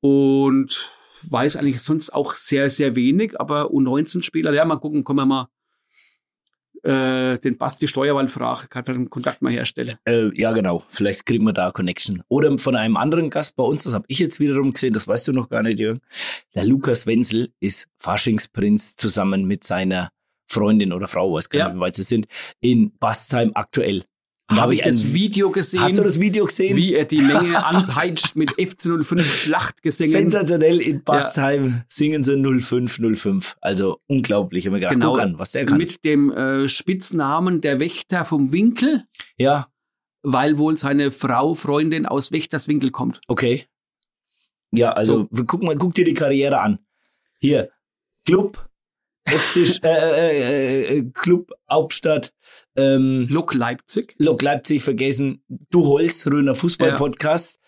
Und 0.00 0.92
weiß 1.28 1.56
eigentlich 1.56 1.82
sonst 1.82 2.14
auch 2.14 2.34
sehr, 2.34 2.70
sehr 2.70 2.96
wenig, 2.96 3.38
aber 3.38 3.70
U19-Spieler, 3.70 4.54
ja, 4.54 4.64
mal 4.64 4.76
gucken, 4.76 5.04
kommen 5.04 5.18
wir 5.18 5.26
mal 5.26 5.48
äh, 6.86 7.38
den 7.38 7.56
Basti 7.58 7.88
Steuerwald 7.88 8.30
frage, 8.30 8.68
kann 8.68 8.84
einen 8.86 9.10
Kontakt 9.10 9.42
mal 9.42 9.52
herstellen. 9.52 9.98
Äh, 10.04 10.30
ja, 10.34 10.52
genau. 10.52 10.84
Vielleicht 10.88 11.26
kriegen 11.26 11.44
wir 11.44 11.52
da 11.52 11.72
Connection. 11.72 12.22
Oder 12.28 12.56
von 12.58 12.76
einem 12.76 12.96
anderen 12.96 13.30
Gast 13.30 13.56
bei 13.56 13.64
uns, 13.64 13.84
das 13.84 13.92
habe 13.92 14.04
ich 14.08 14.18
jetzt 14.18 14.40
wiederum 14.40 14.72
gesehen, 14.72 14.92
das 14.92 15.08
weißt 15.08 15.28
du 15.28 15.32
noch 15.32 15.48
gar 15.48 15.62
nicht, 15.62 15.80
Jürgen. 15.80 16.00
Der 16.54 16.64
Lukas 16.64 17.06
Wenzel 17.06 17.52
ist 17.60 17.88
Faschingsprinz 17.98 18.96
zusammen 18.96 19.46
mit 19.46 19.64
seiner 19.64 20.10
Freundin 20.46 20.92
oder 20.92 21.06
Frau, 21.06 21.32
weiß 21.32 21.48
gar 21.48 21.58
nicht, 21.58 21.68
ja. 21.68 21.74
wie 21.76 21.80
weit 21.80 21.94
sie 21.94 22.02
sind, 22.02 22.26
in 22.60 22.96
Bastheim 22.98 23.52
aktuell. 23.54 24.04
Habe 24.48 24.60
hab 24.60 24.72
ich 24.72 24.82
das 24.82 25.12
Video 25.12 25.50
gesehen? 25.50 25.80
Hast 25.80 25.98
du 25.98 26.04
das 26.04 26.20
Video 26.20 26.44
gesehen? 26.44 26.76
Wie 26.76 26.94
er 26.94 27.04
die 27.04 27.20
Menge 27.20 27.64
anpeitscht 27.66 28.36
mit 28.36 28.52
FC05 28.52 29.22
Schlachtgesängen. 29.24 30.12
Sensationell 30.12 30.80
in 30.80 31.02
Bastheim 31.02 31.66
ja. 31.66 31.84
singen 31.88 32.22
sie 32.22 32.36
0505. 32.36 33.56
Also 33.60 33.98
unglaublich. 34.06 34.62
Ich 34.62 34.66
habe 34.66 34.76
mir 34.76 34.80
gedacht, 34.80 34.94
genau. 34.94 35.14
guck 35.14 35.20
an, 35.20 35.38
was 35.40 35.50
der 35.50 35.66
kann. 35.66 35.78
Mit 35.78 36.04
dem 36.04 36.30
äh, 36.30 36.68
Spitznamen 36.68 37.60
der 37.60 37.80
Wächter 37.80 38.24
vom 38.24 38.52
Winkel. 38.52 39.02
Ja. 39.36 39.66
Weil 40.22 40.58
wohl 40.58 40.76
seine 40.76 41.10
Frau, 41.10 41.54
Freundin 41.54 42.06
aus 42.06 42.30
Wächterswinkel 42.30 42.92
kommt. 42.92 43.20
Okay. 43.26 43.66
Ja, 44.70 44.92
also 44.92 45.26
so. 45.32 45.44
guck 45.44 45.64
mal, 45.64 45.76
guck 45.76 45.94
dir 45.94 46.04
die 46.04 46.14
Karriere 46.14 46.60
an. 46.60 46.78
Hier, 47.40 47.70
Club, 48.24 48.68
FC 49.26 49.82
äh, 49.84 49.88
äh, 49.88 50.98
äh, 50.98 51.10
Club 51.12 51.52
Hauptstadt. 51.70 52.32
Ähm, 52.76 53.26
Lok 53.28 53.54
Leipzig. 53.54 54.14
Lok 54.18 54.42
Leipzig 54.42 54.82
vergessen. 54.82 55.42
Du 55.48 55.86
Holz, 55.86 56.26
Röner 56.26 56.54
Fußball-Podcast. 56.54 57.58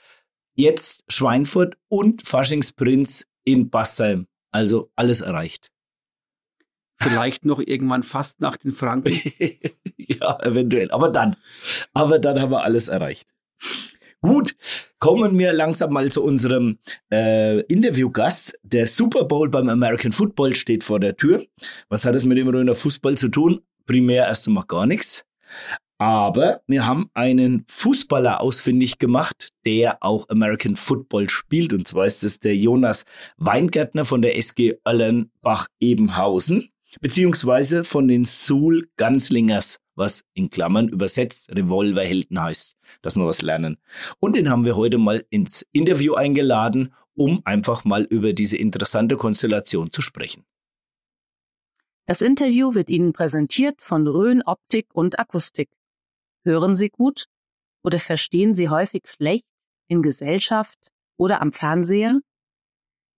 Ja. 0.57 0.71
Jetzt 0.71 1.05
Schweinfurt 1.09 1.77
und 1.89 2.27
Faschingsprinz 2.27 3.27
in 3.45 3.71
Bassheim. 3.71 4.27
Also 4.51 4.91
alles 4.97 5.21
erreicht. 5.21 5.71
Vielleicht 7.01 7.45
noch 7.45 7.61
irgendwann 7.61 8.03
fast 8.03 8.41
nach 8.41 8.57
den 8.57 8.73
Franken. 8.73 9.13
ja, 9.97 10.41
eventuell. 10.41 10.91
Aber 10.91 11.11
dann. 11.11 11.37
Aber 11.93 12.19
dann 12.19 12.41
haben 12.41 12.51
wir 12.51 12.65
alles 12.65 12.89
erreicht. 12.89 13.33
Gut, 14.21 14.57
kommen 14.99 15.39
wir 15.39 15.53
langsam 15.53 15.93
mal 15.93 16.11
zu 16.11 16.25
unserem 16.25 16.79
äh, 17.13 17.61
Interviewgast. 17.63 18.59
Der 18.65 18.89
Super 18.89 19.25
Bowl 19.25 19.49
beim 19.49 19.69
American 19.69 20.11
Football 20.11 20.57
steht 20.57 20.83
vor 20.83 20.99
der 20.99 21.17
Tür. 21.17 21.47
Was 21.89 22.05
hat 22.05 22.17
es 22.17 22.25
mit 22.25 22.37
dem 22.37 22.49
Röner 22.49 22.75
Fußball 22.75 23.17
zu 23.17 23.29
tun? 23.29 23.61
Primär 23.87 24.27
erst 24.27 24.49
einmal 24.49 24.65
gar 24.67 24.87
nichts. 24.87 25.25
Aber 25.99 26.63
wir 26.67 26.85
haben 26.85 27.11
einen 27.15 27.65
Fußballer 27.69 28.41
ausfindig 28.41 28.99
gemacht, 28.99 29.51
der 29.65 30.03
auch 30.03 30.29
American 30.29 30.75
Football 30.75 31.29
spielt. 31.29 31.73
Und 31.73 31.87
zwar 31.87 32.07
ist 32.07 32.25
es 32.25 32.41
der 32.41 32.57
Jonas 32.57 33.05
Weingärtner 33.37 34.05
von 34.05 34.23
der 34.23 34.37
SG 34.37 34.79
Öllenbach-Ebenhausen, 34.87 36.71
beziehungsweise 37.01 37.85
von 37.85 38.09
den 38.09 38.25
Suhl 38.25 38.89
Ganslingers 38.97 39.81
was 39.99 40.25
in 40.33 40.49
Klammern 40.49 40.89
übersetzt 40.89 41.51
Revolverhelden 41.51 42.41
heißt, 42.41 42.77
dass 43.03 43.17
wir 43.17 43.27
was 43.27 43.43
lernen. 43.43 43.79
Und 44.21 44.37
den 44.37 44.49
haben 44.49 44.65
wir 44.65 44.77
heute 44.77 44.97
mal 44.97 45.27
ins 45.29 45.67
Interview 45.73 46.15
eingeladen, 46.15 46.95
um 47.15 47.43
einfach 47.45 47.85
mal 47.85 48.05
über 48.05 48.33
diese 48.33 48.57
interessante 48.57 49.17
Konstellation 49.17 49.91
zu 49.93 50.01
sprechen. 50.01 50.45
Das 52.07 52.23
Interview 52.23 52.75
wird 52.75 52.89
Ihnen 52.89 53.13
präsentiert 53.13 53.83
von 53.83 54.07
Rhön 54.07 54.43
Optik 54.43 54.87
und 54.95 55.19
Akustik. 55.19 55.69
Hören 56.45 56.77
Sie 56.77 56.89
gut 56.89 57.27
oder 57.83 57.99
verstehen 57.99 58.55
Sie 58.55 58.71
häufig 58.71 59.03
schlecht 59.09 59.45
in 59.89 60.01
Gesellschaft 60.01 60.79
oder 61.19 61.43
am 61.43 61.53
Fernseher? 61.53 62.21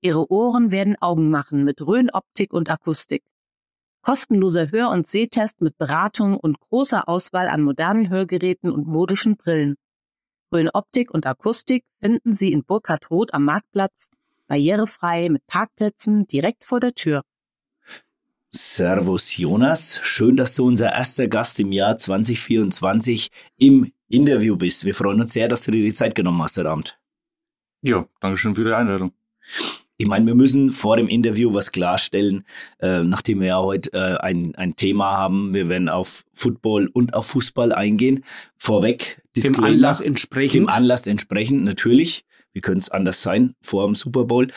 Ihre 0.02 0.32
Ohren 0.32 0.70
werden 0.70 0.96
Augen 1.00 1.30
machen 1.30 1.62
mit 1.62 1.82
Rhön 1.82 2.10
Optik 2.10 2.54
und 2.54 2.70
Akustik. 2.70 3.22
Kostenloser 4.02 4.70
Hör- 4.70 4.90
und 4.90 5.06
Sehtest 5.06 5.60
mit 5.60 5.76
Beratung 5.76 6.36
und 6.36 6.58
großer 6.58 7.08
Auswahl 7.08 7.48
an 7.48 7.62
modernen 7.62 8.08
Hörgeräten 8.08 8.70
und 8.70 8.86
modischen 8.86 9.36
Brillen. 9.36 9.76
Grün 10.50 10.70
Optik 10.72 11.12
und 11.12 11.26
Akustik 11.26 11.84
finden 12.00 12.34
Sie 12.34 12.50
in 12.50 12.64
Burkhard 12.64 13.10
Roth 13.10 13.34
am 13.34 13.44
Marktplatz, 13.44 14.08
barrierefrei 14.46 15.28
mit 15.28 15.46
Parkplätzen 15.46 16.26
direkt 16.26 16.64
vor 16.64 16.80
der 16.80 16.94
Tür. 16.94 17.22
Servus 18.50 19.36
Jonas, 19.36 20.00
schön, 20.02 20.36
dass 20.36 20.56
du 20.56 20.66
unser 20.66 20.92
erster 20.92 21.28
Gast 21.28 21.60
im 21.60 21.70
Jahr 21.70 21.98
2024 21.98 23.30
im 23.58 23.92
Interview 24.08 24.56
bist. 24.56 24.84
Wir 24.84 24.94
freuen 24.94 25.20
uns 25.20 25.34
sehr, 25.34 25.46
dass 25.46 25.62
du 25.62 25.70
dir 25.70 25.82
die 25.82 25.94
Zeit 25.94 26.16
genommen 26.16 26.42
hast 26.42 26.58
heute 26.58 26.70
Abend. 26.70 26.98
Ja, 27.82 28.06
danke 28.20 28.36
schön 28.36 28.56
für 28.56 28.64
die 28.64 28.72
Einladung. 28.72 29.12
Ich 30.00 30.06
meine, 30.06 30.24
wir 30.24 30.34
müssen 30.34 30.70
vor 30.70 30.96
dem 30.96 31.08
Interview 31.08 31.52
was 31.52 31.72
klarstellen, 31.72 32.44
äh, 32.78 33.02
nachdem 33.02 33.40
wir 33.40 33.48
ja 33.48 33.60
heute 33.60 33.92
äh, 33.92 34.16
ein, 34.16 34.54
ein 34.54 34.74
Thema 34.74 35.18
haben. 35.18 35.52
Wir 35.52 35.68
werden 35.68 35.90
auf 35.90 36.24
Football 36.32 36.88
und 36.90 37.12
auf 37.12 37.26
Fußball 37.26 37.70
eingehen. 37.70 38.24
Vorweg, 38.56 39.20
Disclaimer, 39.36 39.68
dem 39.68 39.74
Anlass 39.74 40.00
entsprechend. 40.00 40.54
Dem 40.54 40.68
Anlass 40.70 41.06
entsprechend, 41.06 41.64
natürlich. 41.64 42.24
Wie 42.54 42.62
könnte 42.62 42.78
es 42.78 42.88
anders 42.88 43.22
sein 43.22 43.52
vor 43.60 43.84
dem 43.84 43.94
Super 43.94 44.24
Bowl? 44.24 44.50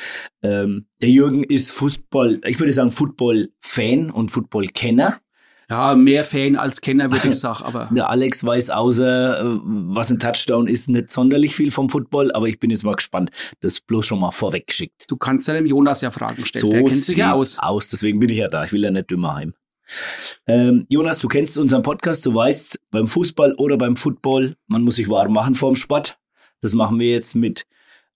Ähm, 0.43 0.85
der 1.01 1.09
Jürgen 1.09 1.43
ist 1.43 1.71
Fußball, 1.71 2.39
ich 2.45 2.57
würde 2.61 2.71
sagen 2.71 2.91
Football-Fan 2.91 4.11
und 4.11 4.31
Football-Kenner. 4.31 5.19
Ja, 5.69 5.95
mehr 5.95 6.23
Fan 6.23 6.55
als 6.55 6.81
Kenner, 6.81 7.11
würde 7.11 7.29
ich 7.29 7.39
sagen. 7.39 7.63
Aber 7.63 7.89
der 7.95 8.09
Alex 8.09 8.43
weiß 8.45 8.69
außer, 8.69 9.39
äh, 9.39 9.59
was 9.63 10.11
ein 10.11 10.19
Touchdown 10.19 10.67
ist, 10.67 10.89
nicht 10.89 11.11
sonderlich 11.11 11.55
viel 11.55 11.71
vom 11.71 11.89
Football, 11.89 12.31
aber 12.33 12.47
ich 12.47 12.59
bin 12.59 12.69
jetzt 12.69 12.83
mal 12.83 12.95
gespannt. 12.95 13.31
Das 13.61 13.79
bloß 13.79 14.05
schon 14.05 14.19
mal 14.19 14.31
vorweg 14.31 14.67
geschickt. 14.67 15.05
Du 15.07 15.17
kannst 15.17 15.47
ja 15.47 15.53
dem 15.53 15.65
Jonas 15.65 16.01
ja 16.01 16.11
Fragen 16.11 16.45
stellen. 16.45 16.61
So 16.61 16.71
Der 16.71 16.83
kennt 16.83 16.99
sich 16.99 17.17
ja 17.17 17.33
aus. 17.33 17.59
aus. 17.59 17.89
Deswegen 17.89 18.19
bin 18.19 18.29
ich 18.29 18.37
ja 18.37 18.47
da. 18.47 18.65
Ich 18.65 18.71
will 18.71 18.83
ja 18.83 18.91
nicht 18.91 19.09
dümmer 19.09 19.35
heim. 19.35 19.53
Ähm, 20.47 20.85
Jonas, 20.89 21.19
du 21.19 21.27
kennst 21.27 21.57
unseren 21.57 21.81
Podcast, 21.81 22.25
du 22.25 22.33
weißt, 22.33 22.79
beim 22.91 23.07
Fußball 23.07 23.53
oder 23.55 23.77
beim 23.77 23.95
Football, 23.95 24.55
man 24.67 24.83
muss 24.83 24.95
sich 24.95 25.09
warm 25.09 25.33
machen 25.33 25.55
vorm 25.55 25.75
Sport. 25.75 26.17
Das 26.61 26.73
machen 26.73 26.99
wir 26.99 27.11
jetzt 27.11 27.35
mit 27.35 27.65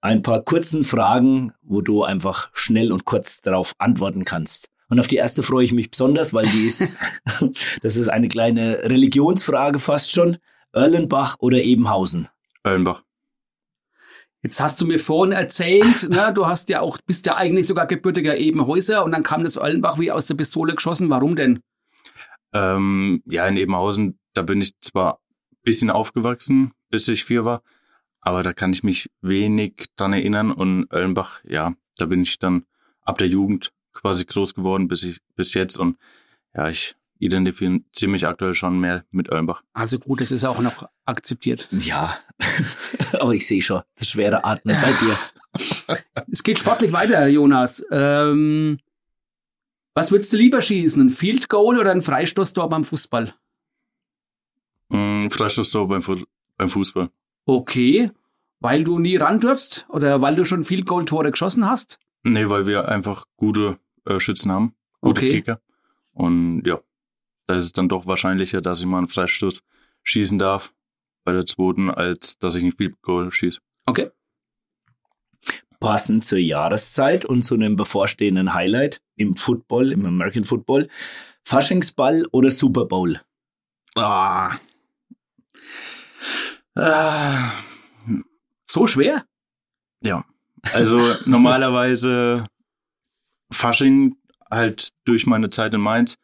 ein 0.02 0.22
paar 0.22 0.42
kurzen 0.42 0.84
Fragen, 0.84 1.54
wo 1.62 1.82
du 1.82 2.04
einfach 2.04 2.50
schnell 2.54 2.92
und 2.92 3.06
kurz 3.06 3.42
darauf 3.42 3.74
antworten 3.78 4.26
kannst. 4.26 4.70
Und 4.90 5.00
auf 5.00 5.08
die 5.08 5.18
erste 5.18 5.44
freue 5.44 5.66
ich 5.66 5.74
mich 5.74 5.92
besonders, 5.92 6.34
weil 6.34 6.48
die 6.48 6.66
ist, 6.66 6.94
das 7.82 7.98
ist 7.98 8.08
eine 8.08 8.28
kleine 8.28 8.84
Religionsfrage 8.84 9.80
fast 9.80 10.12
schon. 10.12 10.38
Erlenbach 10.72 11.38
oder 11.40 11.62
Ebenhausen? 11.62 12.30
Erlenbach. 12.64 13.04
Jetzt 14.44 14.62
hast 14.62 14.80
du 14.80 14.86
mir 14.86 15.00
vorhin 15.00 15.34
erzählt, 15.34 16.10
ne, 16.10 16.32
du 16.34 16.46
hast 16.46 16.70
ja 16.70 16.80
auch, 16.82 17.00
bist 17.06 17.26
ja 17.26 17.36
eigentlich 17.36 17.68
sogar 17.68 17.88
gebürtiger 17.88 18.38
Ebenhäuser 18.38 19.04
und 19.04 19.12
dann 19.12 19.24
kam 19.24 19.44
das 19.44 19.56
Erlenbach 19.58 20.00
wie 20.00 20.12
aus 20.12 20.28
der 20.28 20.36
Pistole 20.36 20.76
geschossen. 20.76 21.10
Warum 21.10 21.36
denn? 21.36 21.60
Ähm, 22.54 23.22
ja, 23.26 23.46
in 23.48 23.58
Ebenhausen, 23.58 24.20
da 24.34 24.44
bin 24.44 24.62
ich 24.62 24.80
zwar 24.80 25.16
ein 25.16 25.58
bisschen 25.64 25.90
aufgewachsen, 25.90 26.72
bis 26.90 27.08
ich 27.08 27.26
vier 27.26 27.44
war, 27.44 27.62
aber 28.22 28.44
da 28.44 28.54
kann 28.54 28.72
ich 28.72 28.84
mich 28.84 29.10
wenig 29.22 29.88
dran 29.98 30.14
erinnern. 30.14 30.52
Und 30.52 30.88
Erlenbach, 30.92 31.42
ja, 31.44 31.74
da 31.98 32.06
bin 32.06 32.22
ich 32.22 32.40
dann 32.40 32.64
ab 33.02 33.18
der 33.18 33.28
Jugend 33.28 33.72
quasi 34.02 34.26
groß 34.26 34.54
geworden 34.54 34.88
bis 34.88 35.04
ich 35.04 35.20
bis 35.36 35.54
jetzt 35.54 35.78
und 35.78 35.98
ja, 36.56 36.70
ich 36.70 36.96
identifiziere 37.20 38.12
mich 38.12 38.28
aktuell 38.28 38.54
schon 38.54 38.80
mehr 38.80 39.04
mit 39.12 39.30
Erlenbach. 39.30 39.64
Also 39.74 40.00
gut, 40.00 40.22
das 40.22 40.32
ist 40.32 40.44
auch 40.44 40.60
noch 40.60 40.88
akzeptiert. 41.06 41.68
Ja, 41.72 42.20
aber 43.14 43.34
ich 43.34 43.48
sehe 43.48 43.62
schon 43.62 43.82
das 43.96 44.10
schwere 44.10 44.46
Atmen 44.46 44.78
bei 44.82 44.92
dir. 44.92 45.18
Es 46.30 46.44
geht 46.44 46.60
sportlich 46.60 46.92
weiter, 46.92 47.26
Jonas. 47.28 47.84
Ähm, 47.90 48.80
was 49.96 50.12
würdest 50.12 50.32
du 50.34 50.38
lieber 50.38 50.62
schießen, 50.62 51.02
ein 51.02 51.10
Field 51.10 51.50
Goal 51.50 51.80
oder 51.80 51.92
ein 51.92 52.02
Freistoßtor 52.04 52.70
beim 52.70 52.84
Fußball? 52.84 53.34
Mm, 54.90 55.30
Freistoßtor 55.30 55.88
beim, 55.88 56.02
Fu 56.04 56.18
beim 56.58 56.70
Fußball. 56.70 57.10
Okay, 57.46 58.12
weil 58.60 58.84
du 58.84 59.00
nie 59.00 59.16
ran 59.16 59.40
dürfst 59.40 59.88
oder 59.90 60.22
weil 60.22 60.36
du 60.36 60.46
schon 60.46 60.64
Field 60.64 60.86
Goal 60.86 61.06
Tore 61.06 61.32
geschossen 61.32 61.68
hast? 61.68 62.00
Nee, 62.24 62.50
weil 62.50 62.68
wir 62.68 62.90
einfach 62.90 63.26
gute 63.38 63.80
äh, 64.08 64.20
Schützen 64.20 64.52
haben, 64.52 64.76
gute 65.02 65.22
Okay. 65.22 65.32
Kicker. 65.32 65.62
Und 66.12 66.64
ja, 66.66 66.80
da 67.46 67.56
ist 67.56 67.66
es 67.66 67.72
dann 67.74 67.90
doch 67.90 68.06
wahrscheinlicher, 68.06 68.62
dass 68.62 68.80
ich 68.80 68.86
mal 68.86 69.00
einen 69.00 69.08
Freistoß 69.08 69.64
schießen 70.04 70.40
darf 70.40 70.74
bei 71.24 71.34
der 71.34 71.46
zweiten, 71.46 71.90
als 71.92 72.40
dass 72.40 72.56
ich 72.56 72.64
ein 72.64 72.72
Field 72.72 73.02
Goal 73.02 73.32
schieße. 73.32 73.60
Okay. 73.86 74.10
Passend 75.80 76.26
zur 76.26 76.40
Jahreszeit 76.40 77.26
und 77.26 77.44
zu 77.44 77.54
einem 77.54 77.76
bevorstehenden 77.76 78.54
Highlight 78.54 79.00
im 79.16 79.36
Football, 79.36 79.92
im 79.92 80.06
American 80.06 80.44
Football. 80.44 80.90
Faschingsball 81.44 82.26
oder 82.32 82.50
Super 82.50 82.86
Bowl? 82.86 83.22
Ah. 83.96 84.56
Ah. 86.76 87.52
So 88.66 88.88
schwer? 88.88 89.26
Ja. 90.02 90.26
Also 90.74 91.00
normalerweise 91.26 92.44
Fasching 93.52 94.16
halt 94.50 94.90
durch 95.06 95.26
meine 95.26 95.50
Zeit 95.50 95.74
in 95.74 95.82
Mainz. 95.82 96.18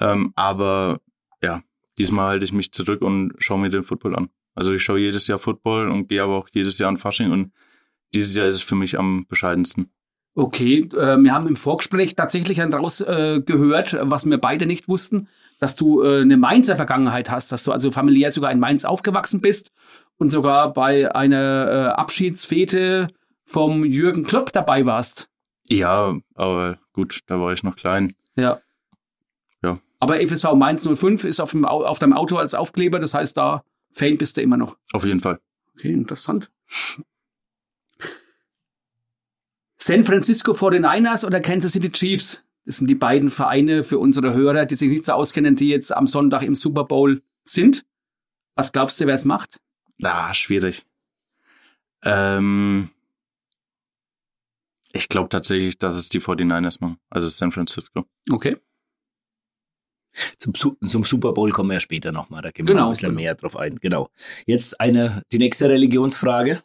Ähm, 0.00 0.32
aber 0.36 0.98
ja, 1.42 1.62
diesmal 1.98 2.28
halte 2.28 2.44
ich 2.44 2.52
mich 2.52 2.72
zurück 2.72 3.02
und 3.02 3.34
schaue 3.38 3.58
mir 3.58 3.70
den 3.70 3.84
Football 3.84 4.16
an. 4.16 4.28
Also 4.54 4.72
ich 4.72 4.82
schaue 4.82 4.98
jedes 4.98 5.26
Jahr 5.26 5.38
Football 5.38 5.90
und 5.90 6.08
gehe 6.08 6.22
aber 6.22 6.36
auch 6.36 6.48
jedes 6.52 6.78
Jahr 6.78 6.88
an 6.88 6.96
Fasching 6.96 7.30
und 7.30 7.52
dieses 8.14 8.34
Jahr 8.36 8.46
ist 8.46 8.56
es 8.56 8.62
für 8.62 8.74
mich 8.74 8.98
am 8.98 9.26
bescheidensten. 9.28 9.90
Okay, 10.34 10.88
äh, 10.92 11.16
wir 11.16 11.32
haben 11.32 11.46
im 11.46 11.56
Vorgespräch 11.56 12.14
tatsächlich 12.14 12.58
heraus 12.58 13.00
äh, 13.00 13.40
gehört, 13.40 13.96
was 14.02 14.26
wir 14.26 14.38
beide 14.38 14.66
nicht 14.66 14.86
wussten, 14.86 15.28
dass 15.58 15.76
du 15.76 16.02
äh, 16.02 16.20
eine 16.20 16.36
Mainzer 16.36 16.76
Vergangenheit 16.76 17.30
hast, 17.30 17.52
dass 17.52 17.64
du 17.64 17.72
also 17.72 17.90
familiär 17.90 18.30
sogar 18.32 18.52
in 18.52 18.60
Mainz 18.60 18.84
aufgewachsen 18.84 19.40
bist 19.40 19.72
und 20.18 20.30
sogar 20.30 20.72
bei 20.74 21.14
einer 21.14 21.70
äh, 21.70 21.86
Abschiedsfete 21.98 23.08
vom 23.46 23.84
Jürgen 23.84 24.24
Klopp 24.24 24.52
dabei 24.52 24.84
warst. 24.84 25.30
Ja, 25.68 26.16
aber 26.34 26.78
gut, 26.92 27.20
da 27.26 27.40
war 27.40 27.52
ich 27.52 27.62
noch 27.62 27.76
klein. 27.76 28.14
Ja. 28.36 28.60
Ja. 29.62 29.80
Aber 29.98 30.20
FSV 30.20 30.54
Mainz 30.54 30.86
05 30.88 31.24
ist 31.24 31.40
auf, 31.40 31.50
dem, 31.52 31.64
Au- 31.64 31.84
auf 31.84 31.98
deinem 31.98 32.12
Auto 32.12 32.36
als 32.36 32.54
Aufkleber, 32.54 32.98
das 32.98 33.14
heißt, 33.14 33.36
da 33.36 33.64
Fan 33.92 34.18
bist 34.18 34.36
du 34.36 34.42
immer 34.42 34.56
noch. 34.56 34.76
Auf 34.92 35.04
jeden 35.04 35.20
Fall. 35.20 35.40
Okay, 35.74 35.92
interessant. 35.92 36.50
San 39.78 40.04
Francisco 40.04 40.52
49ers 40.52 41.24
oder 41.26 41.40
Kansas 41.40 41.72
City 41.72 41.90
Chiefs? 41.90 42.42
Das 42.64 42.78
sind 42.78 42.88
die 42.88 42.94
beiden 42.94 43.28
Vereine 43.30 43.84
für 43.84 43.98
unsere 43.98 44.34
Hörer, 44.34 44.66
die 44.66 44.74
sich 44.74 44.88
nicht 44.88 45.04
so 45.04 45.12
auskennen, 45.12 45.54
die 45.54 45.68
jetzt 45.68 45.94
am 45.94 46.06
Sonntag 46.06 46.42
im 46.42 46.56
Super 46.56 46.84
Bowl 46.84 47.22
sind. 47.44 47.84
Was 48.56 48.72
glaubst 48.72 49.00
du, 49.00 49.06
wer 49.06 49.14
es 49.14 49.24
macht? 49.24 49.60
Ah, 50.02 50.34
schwierig. 50.34 50.84
Ähm, 52.02 52.90
ich 54.96 55.08
glaube 55.08 55.28
tatsächlich, 55.28 55.78
dass 55.78 55.94
es 55.94 56.08
die 56.08 56.20
49ers 56.20 56.78
machen. 56.80 56.98
Also 57.10 57.28
San 57.28 57.52
Francisco. 57.52 58.04
Okay. 58.30 58.56
Zum, 60.38 60.54
zum 60.54 61.04
Super 61.04 61.32
Bowl 61.32 61.50
kommen 61.50 61.70
wir 61.70 61.74
ja 61.74 61.80
später 61.80 62.10
nochmal, 62.10 62.40
da 62.42 62.50
gehen 62.50 62.66
wir 62.66 62.72
Genau, 62.72 62.84
noch 62.84 62.88
ein 62.88 62.92
bisschen 62.92 63.10
genau. 63.10 63.20
mehr 63.20 63.34
drauf 63.34 63.56
ein. 63.56 63.76
Genau. 63.76 64.08
Jetzt 64.46 64.80
eine, 64.80 65.22
die 65.32 65.38
nächste 65.38 65.68
Religionsfrage. 65.68 66.62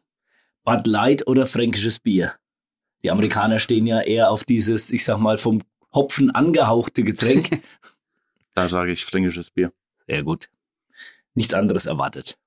Bud 0.64 0.88
Light 0.88 1.28
oder 1.28 1.46
fränkisches 1.46 2.00
Bier? 2.00 2.36
Die 3.04 3.12
Amerikaner 3.12 3.60
stehen 3.60 3.88
ja 3.88 4.00
eher 4.02 4.30
auf 4.30 4.46
dieses, 4.46 4.92
ich 4.92 5.04
sag 5.04 5.18
mal, 5.20 5.38
vom 5.38 5.64
Hopfen 5.94 6.32
angehauchte 6.32 7.04
Getränk. 7.04 7.62
Da 8.54 8.68
sage 8.68 8.92
ich 8.92 9.06
fränkisches 9.06 9.50
Bier. 9.50 9.72
Sehr 10.08 10.24
gut. 10.24 10.50
Nichts 11.36 11.54
anderes 11.54 11.86
erwartet. 11.86 12.38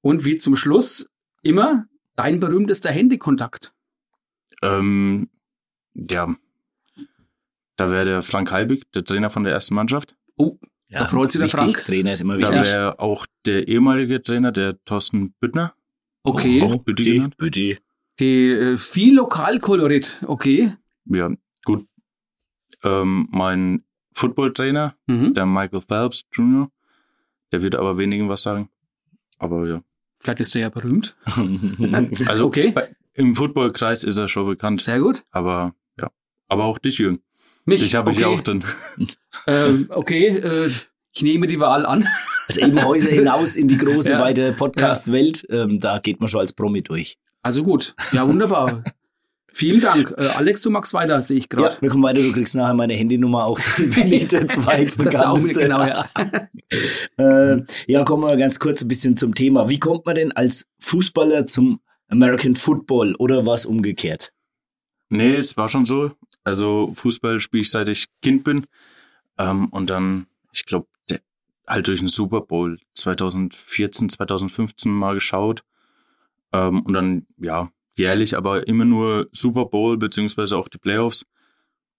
Und 0.00 0.24
wie 0.24 0.38
zum 0.38 0.56
Schluss 0.56 1.10
immer 1.42 1.86
dein 2.16 2.40
berühmtester 2.40 2.90
Handykontakt. 2.90 3.74
Ähm, 4.62 5.28
ja, 5.94 6.34
da 7.76 7.90
wäre 7.90 8.04
der 8.04 8.22
Frank 8.22 8.50
Halbig, 8.52 8.90
der 8.92 9.04
Trainer 9.04 9.30
von 9.30 9.44
der 9.44 9.52
ersten 9.52 9.74
Mannschaft. 9.74 10.16
Oh, 10.36 10.58
Da 10.90 11.06
freut 11.06 11.30
sich 11.32 11.40
der. 11.40 11.48
Frank. 11.48 11.84
Trainer 11.84 12.12
ist 12.12 12.20
immer 12.20 12.36
Da 12.38 12.48
wichtig. 12.48 12.72
wäre 12.72 12.98
auch 13.00 13.26
der 13.46 13.68
ehemalige 13.68 14.22
Trainer, 14.22 14.52
der 14.52 14.82
Thorsten 14.84 15.32
Büttner. 15.40 15.74
okay. 16.22 16.62
Auch 16.62 16.82
Bütti 16.82 17.02
Bitte, 17.04 17.10
genannt. 17.16 17.36
bitte. 17.38 17.78
Okay, 18.18 18.52
äh, 18.72 18.76
viel 18.76 19.14
Lokalkolorit. 19.14 20.22
Okay. 20.26 20.74
Ja, 21.06 21.30
gut. 21.64 21.86
Ähm, 22.82 23.28
mein 23.30 23.84
Footballtrainer, 24.12 24.94
Mhm. 25.06 25.32
der 25.34 25.46
Michael 25.46 25.80
Phelps 25.80 26.26
Jr., 26.32 26.70
der 27.52 27.62
wird 27.62 27.76
aber 27.76 27.96
wenigen 27.96 28.28
was 28.28 28.42
sagen. 28.42 28.68
Aber 29.38 29.66
ja. 29.66 29.82
Vielleicht 30.18 30.40
ist 30.40 30.54
er 30.54 30.60
ja 30.62 30.68
berühmt. 30.68 31.16
Also 32.26 32.44
Okay. 32.46 32.72
bei, 32.72 32.94
im 33.14 33.36
Footballkreis 33.36 34.04
ist 34.04 34.16
er 34.16 34.28
schon 34.28 34.46
bekannt. 34.46 34.80
Sehr 34.80 35.00
gut. 35.00 35.24
Aber 35.30 35.74
ja. 35.98 36.10
Aber 36.48 36.64
auch 36.64 36.78
dich, 36.78 36.98
Jürgen. 36.98 37.20
Mich. 37.64 37.82
Ich 37.82 37.94
habe 37.94 38.10
okay. 38.10 38.18
dich 38.18 38.26
auch 38.26 38.40
drin. 38.40 38.64
Ähm, 39.46 39.86
okay, 39.90 40.26
äh, 40.26 40.68
ich 41.12 41.22
nehme 41.22 41.46
die 41.46 41.60
Wahl 41.60 41.86
an. 41.86 42.06
Also 42.48 42.62
eben 42.62 42.84
Häuser 42.84 43.10
hinaus 43.10 43.54
in 43.54 43.68
die 43.68 43.76
große, 43.76 44.10
Ja. 44.10 44.20
weite 44.20 44.52
Podcast-Welt. 44.52 45.46
Ähm, 45.50 45.78
da 45.78 46.00
geht 46.00 46.18
man 46.18 46.28
schon 46.28 46.40
als 46.40 46.52
Promi 46.52 46.82
durch. 46.82 47.16
Also 47.42 47.62
gut. 47.62 47.94
Ja, 48.10 48.26
wunderbar. 48.26 48.82
Vielen 49.52 49.80
Dank. 49.80 50.12
Äh, 50.18 50.26
Alex, 50.36 50.62
du 50.62 50.70
magst 50.70 50.92
weiter, 50.92 51.22
sehe 51.22 51.38
ich 51.38 51.48
gerade. 51.48 51.76
Ja, 51.76 51.80
wir 51.82 51.90
kommen 51.90 52.02
weiter. 52.02 52.20
Du 52.22 52.32
kriegst 52.32 52.56
nachher 52.56 52.74
meine 52.74 52.94
Handynummer 52.94 53.44
auch. 53.44 53.60
Dann 53.76 53.90
bin 53.90 54.12
ich 54.12 54.26
der 54.26 54.44
Das 54.46 54.56
ist 54.56 54.66
auch 54.66 54.78
mit, 54.78 54.94
zweitbekannteste. 54.94 55.60
genau, 55.60 55.84
ja. 55.84 56.06
Äh, 57.18 57.62
ja, 57.86 58.04
kommen 58.04 58.28
wir 58.28 58.36
ganz 58.36 58.58
kurz 58.58 58.82
ein 58.82 58.88
bisschen 58.88 59.16
zum 59.16 59.34
Thema. 59.34 59.68
Wie 59.68 59.78
kommt 59.78 60.06
man 60.06 60.16
denn 60.16 60.32
als 60.32 60.66
Fußballer 60.80 61.46
zum 61.46 61.80
American 62.10 62.54
Football 62.54 63.14
oder 63.16 63.46
was 63.46 63.66
umgekehrt? 63.66 64.32
Nee, 65.08 65.34
es 65.34 65.56
war 65.56 65.68
schon 65.68 65.86
so. 65.86 66.12
Also 66.44 66.92
Fußball 66.94 67.40
spiele 67.40 67.62
ich 67.62 67.70
seit 67.70 67.88
ich 67.88 68.08
Kind 68.22 68.44
bin. 68.44 68.66
Ähm, 69.38 69.68
und 69.68 69.88
dann, 69.88 70.26
ich 70.52 70.66
glaube, 70.66 70.86
halt 71.70 71.86
durch 71.86 72.00
den 72.00 72.08
Super 72.08 72.40
Bowl 72.40 72.78
2014, 72.94 74.10
2015 74.10 74.90
mal 74.92 75.14
geschaut. 75.14 75.64
Ähm, 76.52 76.82
und 76.82 76.92
dann, 76.92 77.26
ja, 77.38 77.70
jährlich, 77.96 78.36
aber 78.36 78.66
immer 78.66 78.84
nur 78.84 79.28
Super 79.32 79.66
Bowl, 79.66 79.96
beziehungsweise 79.96 80.56
auch 80.56 80.68
die 80.68 80.78
Playoffs. 80.78 81.26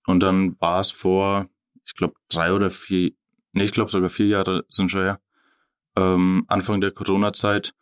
Und 0.06 0.21
dann 0.21 0.60
war 0.60 0.82
es 0.82 0.91
vor, 0.91 1.47
ich 1.86 1.95
glaube, 1.95 2.15
drei 2.28 2.54
oder 2.54 2.69
vier, 2.69 3.12
nee, 3.54 3.63
ich 3.63 3.71
glaube 3.71 3.89
sogar 3.89 4.10
vier 4.10 4.28
Jahre 4.28 4.65
sind 4.69 4.91
schon 4.91 5.04
her, 5.04 5.21
ähm, 5.95 6.43
Anfang 6.47 6.82
der 6.82 6.91
Corona-Zeit 6.91 7.74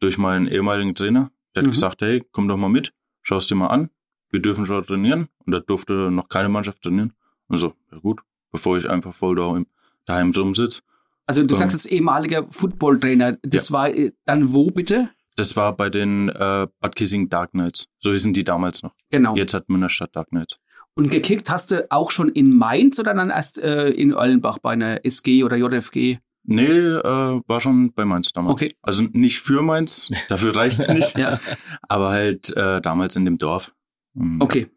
durch 0.00 0.18
meinen 0.18 0.46
ehemaligen 0.46 0.94
Trainer. 0.94 1.30
Der 1.54 1.62
hat 1.62 1.66
Mhm. 1.68 1.72
gesagt, 1.72 2.02
hey, 2.02 2.24
komm 2.32 2.48
doch 2.48 2.56
mal 2.56 2.68
mit, 2.68 2.92
schau's 3.22 3.46
dir 3.46 3.54
mal 3.54 3.68
an. 3.68 3.90
Wir 4.30 4.40
dürfen 4.40 4.66
schon 4.66 4.84
trainieren. 4.84 5.28
Und 5.46 5.52
da 5.52 5.60
durfte 5.60 6.10
noch 6.10 6.28
keine 6.28 6.48
Mannschaft 6.48 6.82
trainieren. 6.82 7.12
Und 7.48 7.58
so, 7.58 7.74
ja 7.92 7.98
gut, 7.98 8.20
bevor 8.50 8.76
ich 8.78 8.88
einfach 8.90 9.14
voll 9.14 9.36
daheim, 9.36 9.66
daheim 10.06 10.32
drum 10.32 10.54
sitze. 10.54 10.82
Also 11.26 11.42
du 11.42 11.54
Ähm. 11.54 11.58
sagst 11.58 11.74
jetzt 11.74 11.86
ehemaliger 11.90 12.46
Footballtrainer. 12.50 13.38
Das 13.42 13.70
war 13.72 13.88
äh, 13.90 14.12
dann 14.24 14.52
wo 14.52 14.70
bitte? 14.70 15.10
Das 15.36 15.56
war 15.56 15.76
bei 15.76 15.90
den 15.90 16.28
äh, 16.28 16.66
Bad 16.80 16.96
Kissing 16.96 17.28
Dark 17.28 17.52
Knights. 17.52 17.88
So 17.98 18.10
hießen 18.12 18.32
die 18.34 18.44
damals 18.44 18.82
noch. 18.82 18.94
Genau. 19.10 19.34
Jetzt 19.36 19.54
hat 19.54 19.68
Münnerstadt 19.68 20.14
Dark 20.14 20.28
Knights. 20.28 20.58
Und 20.96 21.10
gekickt 21.10 21.50
hast 21.50 21.72
du 21.72 21.90
auch 21.90 22.10
schon 22.12 22.28
in 22.28 22.56
Mainz 22.56 22.98
oder 23.00 23.14
dann 23.14 23.30
erst 23.30 23.58
äh, 23.58 23.88
in 23.90 24.14
Ollenbach 24.14 24.58
bei 24.58 24.72
einer 24.72 25.04
SG 25.04 25.42
oder 25.42 25.56
JFG? 25.56 26.18
Nee, 26.46 26.66
äh, 26.66 27.40
war 27.46 27.60
schon 27.60 27.92
bei 27.92 28.04
Mainz 28.04 28.32
damals. 28.32 28.54
Okay. 28.54 28.74
Also 28.82 29.04
nicht 29.12 29.40
für 29.40 29.62
Mainz, 29.62 30.10
dafür 30.28 30.54
reicht's 30.54 30.88
nicht. 30.88 31.16
Ja. 31.18 31.40
Aber 31.88 32.10
halt 32.10 32.54
äh, 32.56 32.80
damals 32.80 33.16
in 33.16 33.24
dem 33.24 33.38
Dorf. 33.38 33.74
Mhm. 34.14 34.40
Okay. 34.40 34.68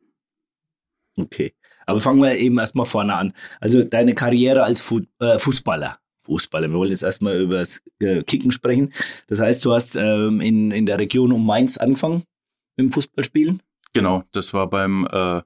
Okay. 1.17 1.53
Aber 1.85 1.99
fangen 1.99 2.21
wir 2.21 2.35
eben 2.35 2.57
erstmal 2.57 2.85
vorne 2.85 3.15
an. 3.15 3.33
Also 3.59 3.83
deine 3.83 4.15
Karriere 4.15 4.63
als 4.63 4.81
Fu 4.81 5.01
äh, 5.19 5.39
Fußballer. 5.39 5.99
Fußballer. 6.25 6.69
Wir 6.69 6.77
wollen 6.77 6.91
jetzt 6.91 7.03
erstmal 7.03 7.39
über 7.39 7.59
das 7.59 7.81
äh, 7.99 8.23
Kicken 8.23 8.51
sprechen. 8.51 8.93
Das 9.27 9.39
heißt, 9.39 9.63
du 9.63 9.73
hast 9.73 9.95
ähm, 9.95 10.41
in, 10.41 10.71
in 10.71 10.85
der 10.85 10.99
Region 10.99 11.31
um 11.31 11.45
Mainz 11.45 11.77
angefangen 11.77 12.23
mit 12.77 12.85
dem 12.85 12.91
Fußballspielen? 12.91 13.61
Genau, 13.93 14.23
das 14.31 14.53
war 14.53 14.69
beim 14.69 15.07
äh, 15.11 15.41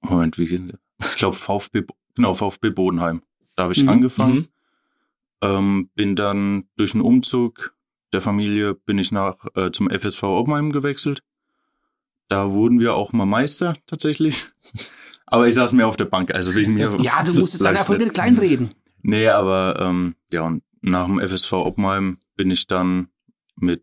Moment, 0.00 0.38
wie? 0.38 0.72
Ich 1.00 1.16
glaube 1.16 1.36
VfB, 1.36 1.82
genau, 2.14 2.34
VfB 2.34 2.70
Bodenheim. 2.70 3.22
Da 3.56 3.64
habe 3.64 3.72
ich 3.72 3.82
Mhm, 3.82 3.88
angefangen. 3.88 4.34
mhm. 4.36 4.48
Ähm, 5.42 5.90
bin 5.94 6.16
dann 6.16 6.68
durch 6.76 6.94
einen 6.94 7.02
Umzug 7.02 7.74
der 8.12 8.20
Familie 8.22 8.74
bin 8.74 8.98
ich 8.98 9.10
nach 9.10 9.44
äh, 9.56 9.72
zum 9.72 9.90
FSV 9.90 10.22
Oppenheim 10.22 10.70
gewechselt. 10.72 11.22
Da 12.28 12.50
wurden 12.52 12.78
wir 12.78 12.94
auch 12.94 13.12
mal 13.12 13.26
Meister 13.26 13.76
tatsächlich. 13.86 14.46
Aber 15.26 15.48
ich 15.48 15.54
saß 15.56 15.72
mehr 15.72 15.88
auf 15.88 15.96
der 15.96 16.04
Bank, 16.04 16.32
also 16.32 16.54
wegen 16.54 16.74
mir. 16.74 16.96
Ja, 17.00 17.24
du 17.24 17.34
musst 17.40 17.54
jetzt 17.54 17.64
Erfolge 17.64 18.04
nicht. 18.04 18.14
kleinreden. 18.14 18.72
Nee, 19.02 19.28
aber 19.28 19.80
ähm, 19.80 20.14
ja, 20.30 20.42
und 20.42 20.62
nach 20.80 21.06
dem 21.06 21.18
FSV 21.18 21.52
Oppenheim 21.54 22.18
bin 22.36 22.50
ich 22.50 22.66
dann 22.66 23.08
mit 23.56 23.82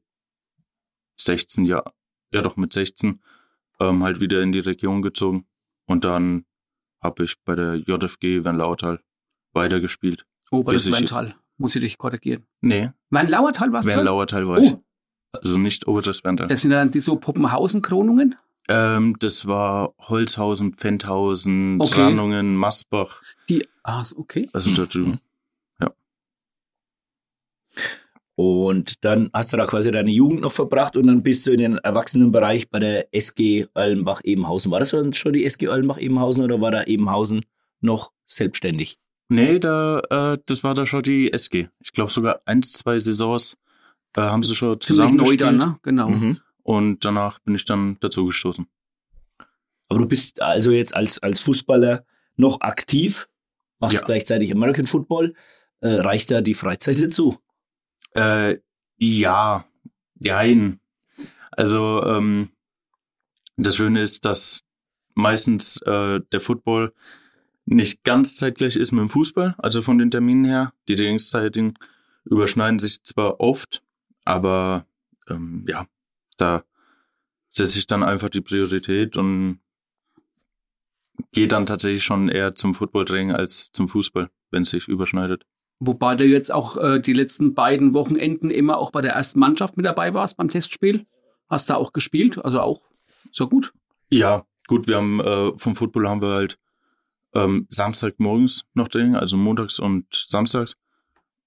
16 1.17 1.65
Jahren, 1.65 1.91
ja 2.31 2.41
doch 2.41 2.57
mit 2.57 2.71
16, 2.73 3.21
ähm, 3.79 4.03
halt 4.03 4.19
wieder 4.21 4.41
in 4.41 4.51
die 4.51 4.59
Region 4.59 5.01
gezogen. 5.01 5.45
Und 5.85 6.05
dann 6.05 6.45
habe 7.01 7.23
ich 7.25 7.35
bei 7.43 7.55
der 7.55 7.75
JFG 7.75 8.43
Wernlauertal 8.45 9.01
weitergespielt. 9.53 10.25
Wendtal. 10.51 11.35
Muss 11.57 11.75
ich 11.75 11.81
dich 11.81 11.97
korrigieren. 11.97 12.45
Nee, 12.61 12.89
Weinlauertal 13.09 13.71
warst 13.71 13.89
du? 13.89 13.93
Wernlauertal 13.93 14.47
war 14.47 14.57
ich. 14.59 14.73
Oh, 14.73 14.83
Also 15.33 15.57
nicht 15.57 15.87
Oberes 15.87 16.23
Werntal. 16.23 16.47
das 16.47 16.61
sind 16.61 16.71
dann 16.71 16.91
die 16.91 17.01
so 17.01 17.15
Puppenhausen-Kronungen? 17.17 18.35
Ähm, 18.67 19.15
das 19.19 19.45
war 19.47 19.93
Holzhausen, 19.99 20.73
Pfändhausen, 20.73 21.79
Okay. 21.81 21.93
Tranungen, 21.93 22.55
Masbach, 22.55 23.21
Die, 23.49 23.65
ah, 23.83 24.03
okay. 24.15 24.49
also 24.53 24.71
da 24.73 24.85
drüben. 24.85 25.19
Und 28.35 29.03
dann 29.05 29.29
hast 29.33 29.53
du 29.53 29.57
da 29.57 29.67
quasi 29.67 29.91
deine 29.91 30.09
Jugend 30.09 30.41
noch 30.41 30.51
verbracht 30.51 30.97
und 30.97 31.05
dann 31.07 31.21
bist 31.21 31.45
du 31.45 31.51
in 31.51 31.59
den 31.59 31.77
Erwachsenenbereich 31.77 32.69
bei 32.69 32.79
der 32.79 33.13
SG 33.13 33.67
Allenbach-Ebenhausen. 33.73 34.71
War 34.71 34.79
das 34.79 34.91
dann 34.91 35.13
schon 35.13 35.33
die 35.33 35.45
SG 35.45 35.67
Allenbach-Ebenhausen 35.67 36.43
oder 36.45 36.59
war 36.59 36.71
da 36.71 36.83
Ebenhausen 36.83 37.45
noch 37.81 38.11
selbstständig? 38.25 38.97
Nee, 39.31 39.59
da, 39.59 39.99
äh, 40.33 40.37
das 40.45 40.63
war 40.63 40.73
da 40.73 40.85
schon 40.85 41.03
die 41.03 41.31
SG. 41.31 41.69
Ich 41.79 41.93
glaube 41.93 42.11
sogar 42.11 42.41
eins, 42.45 42.73
zwei 42.73 42.99
Saisons 42.99 43.57
äh, 44.17 44.21
haben 44.21 44.43
sie 44.43 44.55
schon 44.55 44.79
Ziemlich 44.81 44.87
zusammen 44.87 45.15
neu 45.15 45.23
gespielt. 45.23 45.41
dann, 45.41 45.57
ne? 45.57 45.79
Genau. 45.83 46.09
Mhm. 46.09 46.39
Und 46.63 47.05
danach 47.05 47.39
bin 47.39 47.55
ich 47.55 47.63
dann 47.65 47.97
dazu 48.01 48.25
gestoßen. 48.25 48.67
Aber 49.87 49.99
du 49.99 50.05
bist 50.05 50.41
also 50.41 50.71
jetzt 50.71 50.95
als, 50.95 51.19
als 51.19 51.39
Fußballer 51.39 52.05
noch 52.35 52.59
aktiv, 52.61 53.29
machst 53.79 53.95
Ja. 53.95 54.01
gleichzeitig 54.05 54.51
American 54.51 54.85
Football. 54.85 55.33
Äh, 55.79 55.87
reicht 56.01 56.29
da 56.29 56.41
die 56.41 56.53
Freizeit 56.53 57.01
dazu? 57.01 57.39
Äh, 58.13 58.57
ja, 58.97 59.65
jein. 60.19 60.79
Also 61.51 62.03
ähm, 62.05 62.49
das 63.57 63.77
Schöne 63.77 64.01
ist, 64.01 64.25
dass 64.25 64.61
meistens 65.15 65.77
äh, 65.83 66.19
der 66.31 66.39
Football 66.41 66.93
nicht 67.73 68.03
ganz 68.03 68.35
zeitgleich 68.35 68.75
ist 68.75 68.91
mit 68.91 69.01
dem 69.01 69.09
Fußball, 69.09 69.55
also 69.57 69.81
von 69.81 69.97
den 69.97 70.11
Terminen 70.11 70.45
her. 70.45 70.73
Die 70.87 70.95
Trainingszeiten 70.95 71.77
überschneiden 72.25 72.79
sich 72.79 73.03
zwar 73.03 73.39
oft, 73.39 73.81
aber 74.25 74.85
ähm, 75.29 75.65
ja, 75.67 75.85
da 76.37 76.63
setze 77.49 77.79
ich 77.79 77.87
dann 77.87 78.03
einfach 78.03 78.29
die 78.29 78.41
Priorität 78.41 79.17
und 79.17 79.59
gehe 81.31 81.47
dann 81.47 81.65
tatsächlich 81.65 82.03
schon 82.03 82.29
eher 82.29 82.55
zum 82.55 82.75
Footballtraining 82.75 83.31
als 83.31 83.71
zum 83.71 83.87
Fußball, 83.87 84.29
wenn 84.49 84.63
es 84.63 84.71
sich 84.71 84.87
überschneidet. 84.87 85.45
Wobei 85.79 86.15
du 86.15 86.25
jetzt 86.25 86.53
auch 86.53 86.77
äh, 86.77 86.99
die 86.99 87.13
letzten 87.13 87.53
beiden 87.53 87.93
Wochenenden 87.93 88.51
immer 88.51 88.77
auch 88.77 88.91
bei 88.91 89.01
der 89.01 89.13
ersten 89.13 89.39
Mannschaft 89.39 89.77
mit 89.77 89.85
dabei 89.85 90.13
warst 90.13 90.37
beim 90.37 90.49
Testspiel. 90.49 91.05
Hast 91.49 91.69
da 91.69 91.75
auch 91.75 91.91
gespielt, 91.91 92.37
also 92.43 92.61
auch 92.61 92.81
so 93.31 93.47
gut. 93.47 93.73
Ja, 94.09 94.45
gut, 94.67 94.87
wir 94.87 94.97
haben 94.97 95.19
äh, 95.19 95.57
vom 95.57 95.75
Football 95.75 96.07
haben 96.07 96.21
wir 96.21 96.29
halt 96.29 96.59
ähm, 97.33 97.67
Samstagmorgens 97.69 98.65
noch 98.73 98.87
Training, 98.87 99.15
also 99.15 99.37
montags 99.37 99.79
und 99.79 100.05
samstags. 100.11 100.75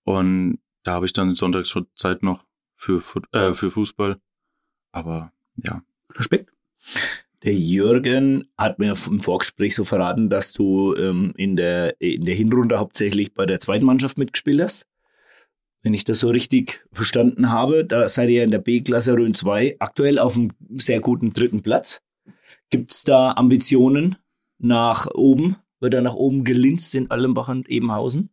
Und 0.04 0.58
da 0.82 0.92
habe 0.92 1.06
ich 1.06 1.12
dann 1.12 1.34
sonntags 1.34 1.68
schon 1.70 1.86
Zeit 1.96 2.22
noch 2.22 2.44
für, 2.76 3.02
äh, 3.32 3.54
für 3.54 3.70
Fußball. 3.70 4.18
Aber 4.92 5.32
ja. 5.56 5.82
Respekt. 6.14 6.50
Der 7.42 7.54
Jürgen 7.54 8.48
hat 8.56 8.78
mir 8.78 8.94
im 9.10 9.20
Vorgespräch 9.20 9.74
so 9.74 9.84
verraten, 9.84 10.30
dass 10.30 10.52
du 10.52 10.94
ähm, 10.96 11.34
in, 11.36 11.56
der, 11.56 12.00
in 12.00 12.24
der 12.24 12.34
Hinrunde 12.34 12.78
hauptsächlich 12.78 13.34
bei 13.34 13.44
der 13.44 13.60
zweiten 13.60 13.84
Mannschaft 13.84 14.16
mitgespielt 14.16 14.62
hast. 14.62 14.86
Wenn 15.82 15.92
ich 15.92 16.04
das 16.04 16.20
so 16.20 16.30
richtig 16.30 16.86
verstanden 16.92 17.50
habe, 17.50 17.84
da 17.84 18.08
seid 18.08 18.30
ihr 18.30 18.44
in 18.44 18.50
der 18.50 18.60
B-Klasse 18.60 19.12
Rhön 19.12 19.34
2 19.34 19.76
aktuell 19.78 20.18
auf 20.18 20.36
einem 20.36 20.52
sehr 20.76 21.00
guten 21.00 21.34
dritten 21.34 21.60
Platz. 21.60 22.00
Gibt 22.70 22.92
es 22.92 23.04
da 23.04 23.32
Ambitionen 23.32 24.16
nach 24.58 25.06
oben? 25.12 25.56
Wird 25.84 25.92
da 25.92 26.00
nach 26.00 26.14
oben 26.14 26.44
gelinst 26.44 26.94
in 26.94 27.10
Allenbach 27.10 27.48
und 27.48 27.68
Ebenhausen? 27.68 28.30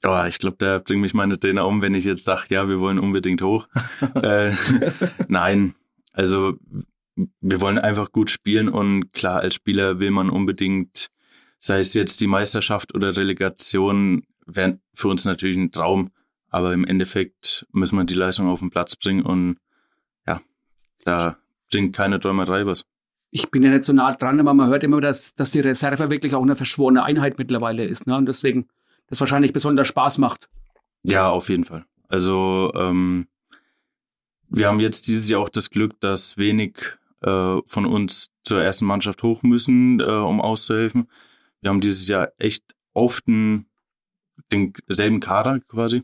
Aber 0.00 0.26
ich 0.26 0.38
glaube, 0.38 0.56
da 0.58 0.78
bringen 0.78 1.02
mich 1.02 1.12
meine 1.12 1.38
Trainer 1.38 1.66
um, 1.66 1.82
wenn 1.82 1.94
ich 1.94 2.06
jetzt 2.06 2.24
sage, 2.24 2.46
ja, 2.48 2.66
wir 2.66 2.80
wollen 2.80 2.98
unbedingt 2.98 3.42
hoch. 3.42 3.68
äh, 4.14 4.54
nein, 5.28 5.74
also 6.14 6.54
wir 7.42 7.60
wollen 7.60 7.78
einfach 7.78 8.10
gut 8.10 8.30
spielen 8.30 8.70
und 8.70 9.12
klar, 9.12 9.40
als 9.40 9.54
Spieler 9.54 10.00
will 10.00 10.12
man 10.12 10.30
unbedingt, 10.30 11.10
sei 11.58 11.80
es 11.80 11.92
jetzt 11.92 12.20
die 12.20 12.26
Meisterschaft 12.26 12.94
oder 12.94 13.14
Relegation, 13.14 14.22
wäre 14.46 14.80
für 14.94 15.08
uns 15.08 15.26
natürlich 15.26 15.58
ein 15.58 15.72
Traum, 15.72 16.08
aber 16.48 16.72
im 16.72 16.86
Endeffekt 16.86 17.66
müssen 17.70 17.98
wir 17.98 18.04
die 18.04 18.14
Leistung 18.14 18.48
auf 18.48 18.60
den 18.60 18.70
Platz 18.70 18.96
bringen 18.96 19.26
und 19.26 19.58
ja, 20.26 20.40
da 21.04 21.36
bringt 21.70 21.94
keine 21.94 22.18
Träumerei 22.18 22.64
was. 22.64 22.86
Ich 23.34 23.50
bin 23.50 23.62
ja 23.62 23.70
nicht 23.70 23.84
so 23.84 23.92
nah 23.94 24.14
dran, 24.14 24.38
aber 24.38 24.52
man 24.52 24.68
hört 24.68 24.84
immer, 24.84 25.00
dass, 25.00 25.34
dass 25.34 25.50
die 25.50 25.60
Reserve 25.60 26.10
wirklich 26.10 26.34
auch 26.34 26.42
eine 26.42 26.54
verschworene 26.54 27.02
Einheit 27.02 27.38
mittlerweile 27.38 27.84
ist. 27.84 28.06
Ne? 28.06 28.14
Und 28.14 28.26
deswegen 28.26 28.68
das 29.08 29.20
wahrscheinlich 29.20 29.52
besonders 29.52 29.88
Spaß 29.88 30.18
macht. 30.18 30.48
Ja, 31.02 31.30
auf 31.30 31.48
jeden 31.48 31.64
Fall. 31.64 31.84
Also 32.08 32.70
ähm, 32.74 33.26
wir 34.48 34.68
haben 34.68 34.80
jetzt 34.80 35.08
dieses 35.08 35.30
Jahr 35.30 35.40
auch 35.40 35.48
das 35.48 35.70
Glück, 35.70 35.98
dass 36.00 36.36
wenig 36.36 36.76
äh, 37.22 37.58
von 37.64 37.86
uns 37.86 38.30
zur 38.44 38.62
ersten 38.62 38.84
Mannschaft 38.84 39.22
hoch 39.22 39.42
müssen, 39.42 40.00
äh, 40.00 40.04
um 40.04 40.40
auszuhelfen. 40.40 41.08
Wir 41.62 41.70
haben 41.70 41.80
dieses 41.80 42.06
Jahr 42.08 42.32
echt 42.36 42.74
oft 42.92 43.26
einen, 43.28 43.66
denselben 44.52 45.20
Kader 45.20 45.60
quasi. 45.60 46.02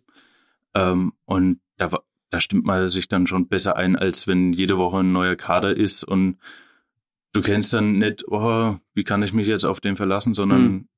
Ähm, 0.74 1.12
und 1.26 1.60
da, 1.76 1.90
da 2.30 2.40
stimmt 2.40 2.64
man 2.64 2.88
sich 2.88 3.08
dann 3.08 3.26
schon 3.26 3.48
besser 3.48 3.76
ein, 3.76 3.96
als 3.96 4.26
wenn 4.26 4.54
jede 4.54 4.78
Woche 4.78 4.98
ein 4.98 5.12
neuer 5.12 5.36
Kader 5.36 5.76
ist 5.76 6.04
und 6.04 6.38
du 7.38 7.44
kennst 7.44 7.72
dann 7.72 8.00
nicht, 8.00 8.26
oh, 8.26 8.76
wie 8.94 9.04
kann 9.04 9.22
ich 9.22 9.32
mich 9.32 9.46
jetzt 9.46 9.64
auf 9.64 9.78
den 9.78 9.94
verlassen, 9.94 10.34
sondern 10.34 10.88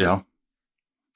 ja, 0.00 0.24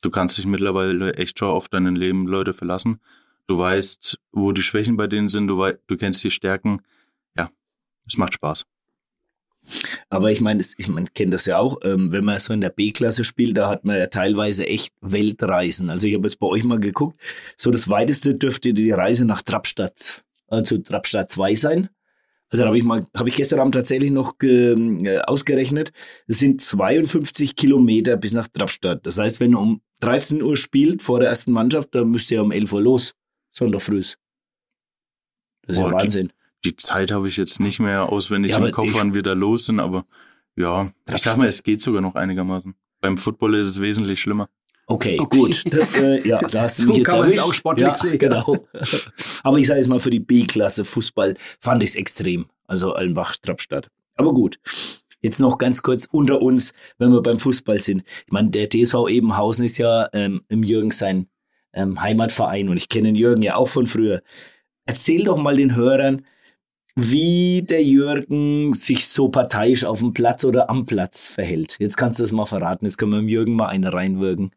du 0.02 0.10
kannst 0.10 0.36
dich 0.36 0.44
mittlerweile 0.44 1.14
echt 1.14 1.38
schon 1.38 1.48
auf 1.48 1.70
deinen 1.70 1.96
Leben 1.96 2.26
Leute 2.26 2.52
verlassen. 2.52 3.00
Du 3.46 3.58
weißt, 3.58 4.20
wo 4.32 4.52
die 4.52 4.60
Schwächen 4.60 4.98
bei 4.98 5.06
denen 5.06 5.30
sind, 5.30 5.46
du, 5.46 5.56
wei 5.56 5.78
du 5.86 5.96
kennst 5.96 6.22
die 6.24 6.30
Stärken. 6.30 6.82
Ja, 7.38 7.50
es 8.06 8.18
macht 8.18 8.34
Spaß. 8.34 8.66
Aber 10.10 10.30
ich 10.30 10.42
meine, 10.42 10.62
ich 10.76 10.88
meine, 10.88 11.06
kennt 11.14 11.32
das 11.32 11.46
ja 11.46 11.56
auch, 11.56 11.78
ähm, 11.82 12.12
wenn 12.12 12.24
man 12.26 12.38
so 12.38 12.52
in 12.52 12.60
der 12.60 12.68
B-Klasse 12.68 13.24
spielt, 13.24 13.56
da 13.56 13.70
hat 13.70 13.86
man 13.86 13.96
ja 13.96 14.08
teilweise 14.08 14.66
echt 14.66 14.94
Weltreisen. 15.00 15.88
Also 15.88 16.06
ich 16.06 16.14
habe 16.14 16.26
jetzt 16.26 16.38
bei 16.38 16.46
euch 16.48 16.64
mal 16.64 16.80
geguckt, 16.80 17.18
so 17.56 17.70
das 17.70 17.88
weiteste 17.88 18.34
dürfte 18.34 18.74
die 18.74 18.90
Reise 18.90 19.24
nach 19.24 19.40
Trappstadt, 19.40 20.22
also 20.48 20.76
Trappstadt 20.76 21.30
2 21.30 21.54
sein. 21.54 21.88
Also 22.50 22.62
da 22.62 22.68
habe 22.68 22.78
ich 22.78 22.84
mal, 22.84 23.06
habe 23.14 23.28
ich 23.28 23.36
gestern 23.36 23.60
Abend 23.60 23.74
tatsächlich 23.74 24.10
noch 24.10 24.34
äh, 24.42 25.18
ausgerechnet, 25.26 25.92
es 26.26 26.38
sind 26.38 26.62
52 26.62 27.56
Kilometer 27.56 28.16
bis 28.16 28.32
nach 28.32 28.48
Trappstadt. 28.48 29.04
Das 29.06 29.18
heißt, 29.18 29.38
wenn 29.40 29.52
ihr 29.52 29.58
um 29.60 29.82
13 30.00 30.42
Uhr 30.42 30.56
spielt 30.56 31.02
vor 31.02 31.20
der 31.20 31.28
ersten 31.28 31.52
Mannschaft, 31.52 31.94
dann 31.94 32.08
müsst 32.10 32.30
ihr 32.30 32.42
um 32.42 32.50
11 32.52 32.72
Uhr 32.72 32.80
los, 32.82 33.14
Sonntag 33.52 33.82
früh. 33.82 34.00
Das 34.00 34.16
ist 35.76 35.78
ja 35.78 35.82
Boah, 35.82 35.98
die- 35.98 36.04
Wahnsinn. 36.04 36.32
Die 36.64 36.74
Zeit 36.74 37.12
habe 37.12 37.28
ich 37.28 37.36
jetzt 37.36 37.60
nicht 37.60 37.78
mehr 37.78 38.10
auswendig 38.10 38.52
Ja, 38.52 38.58
im 38.64 38.72
Kopf, 38.72 38.88
ich- 38.88 38.94
wann 38.94 39.14
wir 39.14 39.22
da 39.22 39.34
los 39.34 39.66
sind, 39.66 39.78
aber 39.78 40.06
ja, 40.56 40.92
ich 41.14 41.22
sag 41.22 41.36
mal, 41.36 41.46
es 41.46 41.62
geht 41.62 41.80
sogar 41.80 42.00
noch 42.00 42.14
einigermaßen. 42.16 42.74
Beim 43.00 43.16
Football 43.16 43.54
ist 43.56 43.66
es 43.68 43.80
wesentlich 43.80 44.20
schlimmer. 44.20 44.48
Okay, 44.90 45.18
Okay. 45.20 45.38
gut. 45.38 45.64
Das, 45.70 45.94
äh, 45.94 46.26
ja, 46.26 46.40
da 46.40 46.62
hast 46.62 46.78
du 46.78 46.82
So 46.82 46.88
mich 46.88 46.98
jetzt 46.98 47.06
kann 47.08 47.20
erwischt. 47.20 47.40
auch 47.40 47.52
sportlich 47.54 47.88
ja, 47.88 47.94
sehen. 47.94 48.18
Genau. 48.18 48.56
Aber 49.42 49.58
ich 49.58 49.66
sage 49.66 49.80
jetzt 49.80 49.88
mal, 49.88 50.00
für 50.00 50.10
die 50.10 50.18
B-Klasse 50.20 50.84
Fußball 50.84 51.34
fand 51.60 51.82
ich 51.82 51.90
es 51.90 51.94
extrem. 51.96 52.46
Also 52.66 52.94
Allenbach, 52.94 53.36
Trappstadt. 53.36 53.88
Aber 54.16 54.32
gut. 54.32 54.58
Jetzt 55.20 55.40
noch 55.40 55.58
ganz 55.58 55.82
kurz 55.82 56.08
unter 56.10 56.40
uns, 56.40 56.72
wenn 56.98 57.12
wir 57.12 57.22
beim 57.22 57.38
Fußball 57.38 57.80
sind. 57.80 58.02
Ich 58.26 58.32
meine, 58.32 58.50
der 58.50 58.70
TSV 58.70 59.08
Ebenhausen 59.08 59.64
ist 59.66 59.76
ja 59.78 60.08
ähm, 60.12 60.42
im 60.48 60.62
Jürgen 60.62 60.90
sein 60.90 61.26
ähm, 61.74 62.00
Heimatverein 62.00 62.68
und 62.68 62.76
ich 62.76 62.88
kenne 62.88 63.08
den 63.08 63.16
Jürgen 63.16 63.42
ja 63.42 63.56
auch 63.56 63.68
von 63.68 63.86
früher. 63.86 64.22
Erzähl 64.86 65.24
doch 65.24 65.36
mal 65.36 65.56
den 65.56 65.74
Hörern, 65.76 66.24
wie 66.94 67.62
der 67.62 67.82
Jürgen 67.84 68.72
sich 68.74 69.06
so 69.08 69.28
parteiisch 69.28 69.84
auf 69.84 69.98
dem 70.00 70.14
Platz 70.14 70.44
oder 70.44 70.70
am 70.70 70.86
Platz 70.86 71.28
verhält. 71.28 71.76
Jetzt 71.78 71.96
kannst 71.96 72.18
du 72.18 72.22
das 72.24 72.32
mal 72.32 72.46
verraten. 72.46 72.84
Jetzt 72.86 72.96
können 72.96 73.12
wir 73.12 73.18
dem 73.18 73.28
Jürgen 73.28 73.54
mal 73.54 73.66
eine 73.68 73.92
reinwirken. 73.92 74.50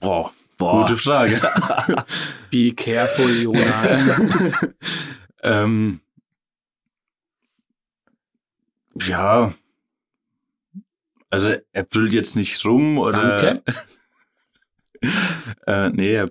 Boah, 0.00 0.32
Boah. 0.56 0.82
gute 0.82 0.96
Frage. 0.96 1.40
Be 2.50 2.72
careful, 2.72 3.30
Jonas. 3.30 4.02
ähm, 5.42 6.00
ja, 9.02 9.52
also 11.30 11.54
er 11.72 11.82
brüllt 11.84 12.14
jetzt 12.14 12.36
nicht 12.36 12.64
rum 12.64 12.98
oder. 12.98 13.36
Danke. 13.36 13.62
äh, 15.66 15.90
nee, 15.90 16.24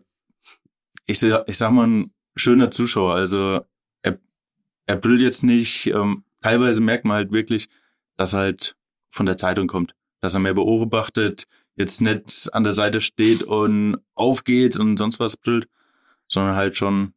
ich, 1.05 1.23
ich 1.23 1.57
sag 1.57 1.71
mal, 1.71 1.87
ein 1.87 2.11
schöner 2.35 2.71
Zuschauer. 2.71 3.15
Also 3.15 3.61
er, 4.01 4.19
er 4.85 4.95
brüllt 4.95 5.21
jetzt 5.21 5.43
nicht. 5.43 5.87
Ähm, 5.87 6.23
teilweise 6.41 6.81
merkt 6.81 7.05
man 7.05 7.17
halt 7.17 7.31
wirklich, 7.31 7.69
dass 8.17 8.33
er 8.33 8.39
halt 8.39 8.75
von 9.09 9.25
der 9.25 9.37
Zeitung 9.37 9.67
kommt. 9.67 9.95
Dass 10.19 10.33
er 10.33 10.39
mehr 10.39 10.55
beobachtet, 10.55 11.47
jetzt 11.77 12.01
nicht 12.01 12.53
an 12.53 12.63
der 12.63 12.73
Seite 12.73 12.99
steht 12.99 13.43
und 13.43 13.97
aufgeht 14.15 14.77
und 14.77 14.97
sonst 14.97 15.19
was 15.19 15.37
brüllt, 15.37 15.69
sondern 16.27 16.55
halt 16.55 16.75
schon 16.75 17.13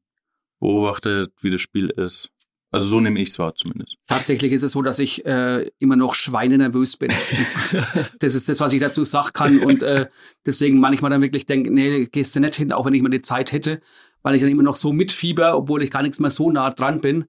beobachtet, 0.60 1.32
wie 1.40 1.50
das 1.50 1.60
Spiel 1.60 1.90
ist. 1.90 2.30
Also 2.72 2.86
so 2.86 3.00
nehme 3.00 3.18
ich 3.18 3.30
es 3.30 3.38
wahr 3.40 3.54
zumindest. 3.56 3.96
Tatsächlich 4.06 4.52
ist 4.52 4.62
es 4.62 4.72
so, 4.72 4.82
dass 4.82 5.00
ich 5.00 5.26
äh, 5.26 5.68
immer 5.80 5.96
noch 5.96 6.14
schweinenervös 6.14 6.98
bin. 6.98 7.10
Das 7.30 7.56
ist, 7.56 7.76
das 8.20 8.34
ist 8.34 8.48
das, 8.48 8.60
was 8.60 8.72
ich 8.72 8.80
dazu 8.80 9.02
sagen 9.02 9.30
kann. 9.32 9.58
Und 9.58 9.82
äh, 9.82 10.08
deswegen 10.46 10.78
manchmal 10.78 11.10
dann 11.10 11.22
wirklich 11.22 11.46
denke, 11.46 11.72
nee, 11.72 12.06
gehst 12.06 12.36
du 12.36 12.40
nicht 12.40 12.54
hin, 12.54 12.70
auch 12.70 12.86
wenn 12.86 12.94
ich 12.94 13.02
mal 13.02 13.08
die 13.08 13.22
Zeit 13.22 13.50
hätte, 13.50 13.80
weil 14.22 14.36
ich 14.36 14.42
dann 14.42 14.50
immer 14.50 14.62
noch 14.62 14.76
so 14.76 14.92
mitfieber, 14.92 15.56
obwohl 15.56 15.82
ich 15.82 15.90
gar 15.90 16.02
nichts 16.02 16.20
mehr 16.20 16.30
so 16.30 16.52
nah 16.52 16.70
dran 16.70 17.00
bin, 17.00 17.24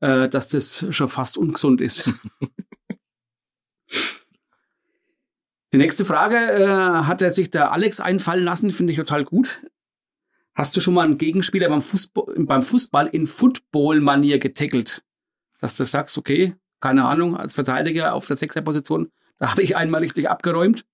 äh, 0.00 0.28
dass 0.28 0.48
das 0.48 0.86
schon 0.90 1.08
fast 1.08 1.38
ungesund 1.38 1.80
ist. 1.80 2.10
die 5.72 5.78
nächste 5.78 6.04
Frage 6.04 6.36
äh, 6.36 6.66
hat 7.04 7.22
er 7.22 7.30
sich 7.30 7.50
der 7.50 7.72
Alex 7.72 8.00
einfallen 8.00 8.44
lassen, 8.44 8.70
finde 8.70 8.92
ich 8.92 8.98
total 8.98 9.24
gut. 9.24 9.62
Hast 10.54 10.76
du 10.76 10.80
schon 10.80 10.94
mal 10.94 11.04
einen 11.04 11.18
Gegenspieler 11.18 11.68
beim 11.68 11.80
Fußball, 11.80 12.34
beim 12.38 12.62
Fußball 12.62 13.06
in 13.06 13.26
Football-Manier 13.26 14.38
getackelt? 14.38 15.04
Dass 15.60 15.76
du 15.76 15.84
sagst, 15.84 16.18
okay, 16.18 16.56
keine 16.80 17.04
Ahnung, 17.04 17.36
als 17.36 17.54
Verteidiger 17.54 18.14
auf 18.14 18.26
der 18.26 18.36
Sechser-Position, 18.36 19.12
da 19.38 19.50
habe 19.50 19.62
ich 19.62 19.76
einmal 19.76 20.00
richtig 20.00 20.28
abgeräumt? 20.28 20.84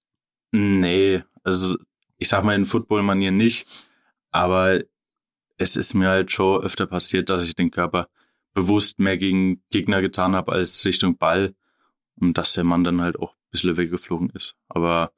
Nee, 0.53 1.23
also 1.43 1.77
ich 2.19 2.29
sag 2.29 2.45
mal 2.45 2.55
in 2.55 2.67
Football-Manier 2.67 3.31
nicht, 3.31 3.67
aber 4.31 4.81
es 5.57 5.77
ist 5.77 5.95
mir 5.95 6.09
halt 6.09 6.31
schon 6.33 6.63
öfter 6.63 6.87
passiert, 6.87 7.31
dass 7.31 7.43
ich 7.43 7.55
den 7.55 7.71
Körper 7.71 8.09
bewusst 8.53 8.99
mehr 8.99 9.17
gegen 9.17 9.63
Gegner 9.71 10.03
getan 10.03 10.35
habe 10.35 10.53
als 10.53 10.85
Richtung 10.85 11.17
Ball 11.17 11.55
und 12.21 12.37
dass 12.37 12.55
der 12.55 12.65
Mann 12.65 12.85
dann 12.85 13.01
halt 13.01 13.19
auch 13.19 13.36
bisschen 13.57 13.77
weggeflogen 13.77 14.31
ist. 14.31 14.55
Aber 14.69 15.13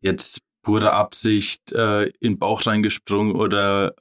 jetzt 0.00 0.42
pure 0.62 0.92
Absicht 0.92 1.72
äh, 1.72 2.04
in 2.20 2.32
den 2.32 2.38
Bauch 2.38 2.66
reingesprungen 2.66 3.34
oder 3.34 3.94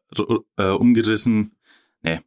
äh, 0.57 0.67
umgerissen. 0.67 1.55
Nee. 2.01 2.21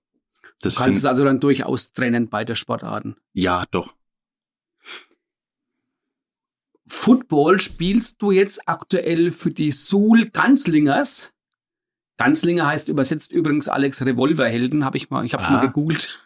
Das 0.60 0.74
du 0.74 0.82
kannst 0.82 1.00
es 1.00 1.06
also 1.06 1.24
dann 1.24 1.40
durchaus 1.40 1.92
trennen 1.92 2.28
beide 2.28 2.54
Sportarten. 2.54 3.16
Ja, 3.32 3.64
doch. 3.70 3.94
Football 6.86 7.60
spielst 7.60 8.20
du 8.20 8.30
jetzt 8.30 8.68
aktuell 8.68 9.30
für 9.30 9.50
die 9.50 9.70
Suhl 9.70 10.28
Ganzlingers. 10.30 11.32
Ganzlinger 12.16 12.66
heißt 12.66 12.88
übersetzt 12.88 13.32
übrigens 13.32 13.68
Alex 13.68 14.04
Revolverhelden, 14.04 14.84
habe 14.84 14.96
ich 14.96 15.08
mal, 15.08 15.24
ich 15.24 15.32
habe 15.32 15.42
es 15.42 15.48
mal 15.48 15.60
gegoogelt. 15.60 16.18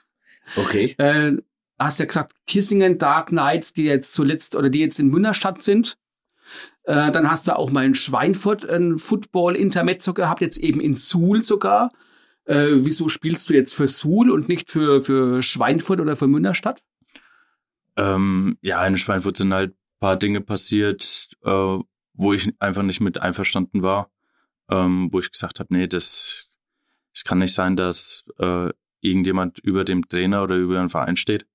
Okay. 0.57 0.95
Äh, 0.99 1.39
hast 1.79 2.01
ja 2.01 2.07
gesagt, 2.07 2.33
Kissingen 2.47 2.99
Dark 2.99 3.29
Knights, 3.29 3.73
die 3.73 3.85
jetzt 3.85 4.15
zuletzt 4.15 4.57
oder 4.57 4.71
die 4.71 4.81
jetzt 4.81 4.99
in 4.99 5.09
Münnerstadt 5.09 5.63
sind. 5.63 5.97
Äh, 6.85 7.11
dann 7.11 7.31
hast 7.31 7.49
du 7.49 7.57
auch 7.57 7.71
mal 7.71 7.85
in 7.85 7.95
Schweinfurt 7.95 8.69
ein 8.69 8.99
Football-Intermezzo 8.99 10.15
gehabt, 10.15 10.41
jetzt 10.41 10.59
eben 10.59 10.81
in 10.81 10.95
Suhl 10.95 11.43
sogar. 11.43 11.91
Äh, 12.45 12.69
wieso 12.85 13.09
spielst 13.09 13.49
du 13.49 13.55
jetzt 13.55 13.75
für 13.75 13.89
Suhl 13.89 14.31
und 14.31 14.49
nicht 14.49 14.71
für, 14.71 15.03
für 15.03 15.43
Schweinfurt 15.43 16.01
oder 16.01 16.17
für 16.17 16.27
Münnerstadt? 16.27 16.83
Ähm, 17.97 18.59
ja, 18.61 18.87
in 18.87 18.99
Schweinfurt 18.99 19.37
sind 19.37 19.55
halt 19.55 19.75
paar 20.05 20.17
Dinge 20.17 20.43
passiert, 20.43 21.31
äh, 21.45 21.79
wo 22.13 22.33
ich 22.35 22.53
einfach 22.59 22.83
nicht 22.83 23.01
mit 23.01 23.23
einverstanden 23.23 23.81
war, 23.81 24.11
ähm, 24.69 25.09
wo 25.11 25.19
ich 25.19 25.33
gesagt 25.33 25.61
habe, 25.61 25.73
nee, 25.75 25.87
das, 25.87 26.51
es 27.15 27.25
kann 27.25 27.39
nicht 27.39 27.55
sein, 27.55 27.75
dass 27.75 28.25
äh, 28.39 28.69
irgendjemand 29.01 29.61
über 29.61 29.83
dem 29.83 30.07
Trainer 30.07 30.43
oder 30.43 30.57
über 30.57 30.75
den 30.75 30.91
Verein 30.91 31.17
steht. 31.17 31.47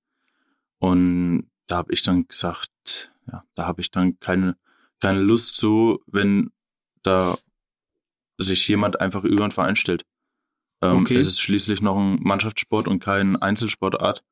Und 0.80 1.48
da 1.68 1.76
habe 1.76 1.92
ich 1.92 2.02
dann 2.02 2.26
gesagt, 2.26 3.12
ja, 3.30 3.44
da 3.54 3.66
habe 3.66 3.80
ich 3.80 3.92
dann 3.92 4.18
keine 4.18 4.56
keine 5.00 5.20
Lust 5.20 5.56
zu, 5.56 6.02
wenn 6.06 6.52
da 7.02 7.38
sich 8.38 8.68
jemand 8.68 9.00
einfach 9.00 9.24
über 9.24 9.44
einen 9.44 9.52
Verein 9.52 9.76
stellt. 9.76 10.04
Ähm, 10.82 10.98
okay. 10.98 11.16
Es 11.16 11.26
ist 11.26 11.40
schließlich 11.40 11.80
noch 11.80 11.96
ein 11.96 12.18
Mannschaftssport 12.22 12.86
und 12.86 13.00
kein 13.00 13.40
Einzelsportart. 13.40 14.22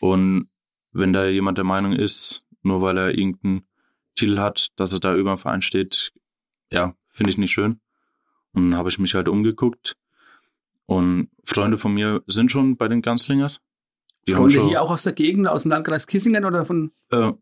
Und 0.00 0.48
wenn 0.92 1.12
da 1.12 1.26
jemand 1.26 1.58
der 1.58 1.64
Meinung 1.64 1.92
ist, 1.92 2.44
nur 2.62 2.82
weil 2.82 2.98
er 2.98 3.16
irgendeinen 3.16 3.66
Titel 4.14 4.38
hat, 4.38 4.68
dass 4.76 4.92
er 4.92 5.00
da 5.00 5.14
über 5.14 5.30
einen 5.30 5.38
Verein 5.38 5.62
steht, 5.62 6.12
ja, 6.70 6.94
finde 7.08 7.30
ich 7.30 7.38
nicht 7.38 7.52
schön. 7.52 7.80
Und 8.52 8.70
dann 8.70 8.78
habe 8.78 8.88
ich 8.88 8.98
mich 8.98 9.14
halt 9.14 9.28
umgeguckt. 9.28 9.96
Und 10.86 11.30
Freunde 11.44 11.78
von 11.78 11.94
mir 11.94 12.22
sind 12.26 12.50
schon 12.50 12.76
bei 12.76 12.88
den 12.88 13.00
Ganzlingers. 13.00 13.60
Die 14.26 14.32
Freunde 14.32 14.54
schon, 14.54 14.68
hier 14.68 14.82
auch 14.82 14.90
aus 14.90 15.02
der 15.02 15.12
Gegend, 15.12 15.48
aus 15.48 15.62
dem 15.62 15.70
Landkreis 15.70 16.06
Kissingen 16.06 16.44
oder 16.44 16.64
von? 16.64 16.92
Äh, 17.10 17.32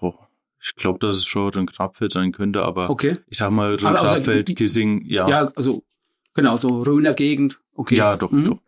boah, 0.00 0.28
ich 0.60 0.74
glaube, 0.76 0.98
dass 0.98 1.16
es 1.16 1.26
schon 1.26 1.52
ein 1.54 1.66
Grabfeld 1.66 2.12
sein 2.12 2.32
könnte, 2.32 2.62
aber 2.62 2.90
okay. 2.90 3.18
ich 3.28 3.38
sag 3.38 3.50
mal, 3.50 3.76
Grabfeld, 3.76 4.48
also, 4.48 4.54
Kissing, 4.54 5.04
ja. 5.06 5.28
Ja, 5.28 5.52
also 5.56 5.84
genau, 6.34 6.56
so 6.56 6.82
Röner 6.82 7.14
Gegend. 7.14 7.60
Okay. 7.74 7.96
Ja, 7.96 8.16
doch, 8.16 8.30
mhm. 8.30 8.44
doch. 8.44 8.58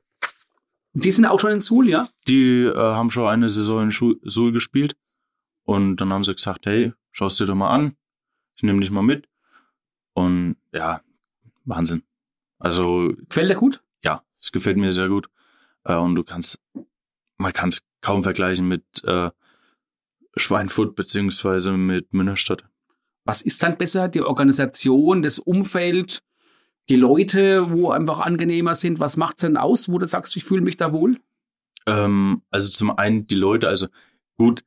Die 0.94 1.10
sind 1.10 1.24
auch 1.24 1.40
schon 1.40 1.52
in 1.52 1.60
Suhl, 1.60 1.88
ja? 1.88 2.08
Die 2.28 2.64
äh, 2.64 2.76
haben 2.76 3.10
schon 3.10 3.26
eine 3.26 3.48
Saison 3.48 3.84
in 3.84 4.18
Suhl 4.22 4.52
gespielt. 4.52 4.94
Und 5.64 5.96
dann 5.96 6.12
haben 6.12 6.24
sie 6.24 6.34
gesagt, 6.34 6.66
hey, 6.66 6.92
schaust 7.12 7.40
dir 7.40 7.46
doch 7.46 7.54
mal 7.54 7.70
an. 7.70 7.96
Ich 8.56 8.62
nehme 8.62 8.80
dich 8.80 8.90
mal 8.90 9.02
mit. 9.02 9.28
Und 10.12 10.56
ja, 10.72 11.00
Wahnsinn. 11.64 12.02
Also. 12.58 13.14
Gefällt 13.28 13.50
dir 13.50 13.54
gut? 13.54 13.82
Ja, 14.04 14.22
es 14.40 14.52
gefällt 14.52 14.76
mir 14.76 14.92
sehr 14.92 15.08
gut. 15.08 15.30
Äh, 15.84 15.96
und 15.96 16.14
du 16.14 16.24
kannst, 16.24 16.60
man 17.42 17.52
kann 17.52 17.68
es 17.68 17.82
kaum 18.00 18.22
vergleichen 18.22 18.66
mit 18.66 18.84
äh, 19.04 19.30
Schweinfurt 20.36 20.96
beziehungsweise 20.96 21.72
mit 21.72 22.14
Münnerstadt. 22.14 22.64
Was 23.24 23.42
ist 23.42 23.62
dann 23.62 23.76
besser? 23.76 24.08
Die 24.08 24.22
Organisation, 24.22 25.22
das 25.22 25.38
Umfeld, 25.38 26.22
die 26.88 26.96
Leute, 26.96 27.70
wo 27.70 27.90
einfach 27.90 28.20
angenehmer 28.20 28.74
sind? 28.74 28.98
Was 28.98 29.16
macht 29.16 29.36
es 29.36 29.42
denn 29.42 29.56
aus, 29.56 29.88
wo 29.88 29.98
du 29.98 30.06
sagst, 30.06 30.36
ich 30.36 30.44
fühle 30.44 30.62
mich 30.62 30.76
da 30.76 30.92
wohl? 30.92 31.18
Ähm, 31.86 32.42
also 32.50 32.70
zum 32.70 32.90
einen 32.96 33.26
die 33.26 33.36
Leute, 33.36 33.68
also 33.68 33.88
gut, 34.36 34.64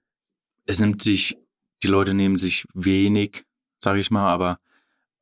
es 0.65 0.79
nimmt 0.79 1.01
sich, 1.01 1.37
die 1.83 1.87
Leute 1.87 2.13
nehmen 2.13 2.37
sich 2.37 2.67
wenig, 2.73 3.45
sage 3.79 3.99
ich 3.99 4.11
mal, 4.11 4.27
aber 4.27 4.59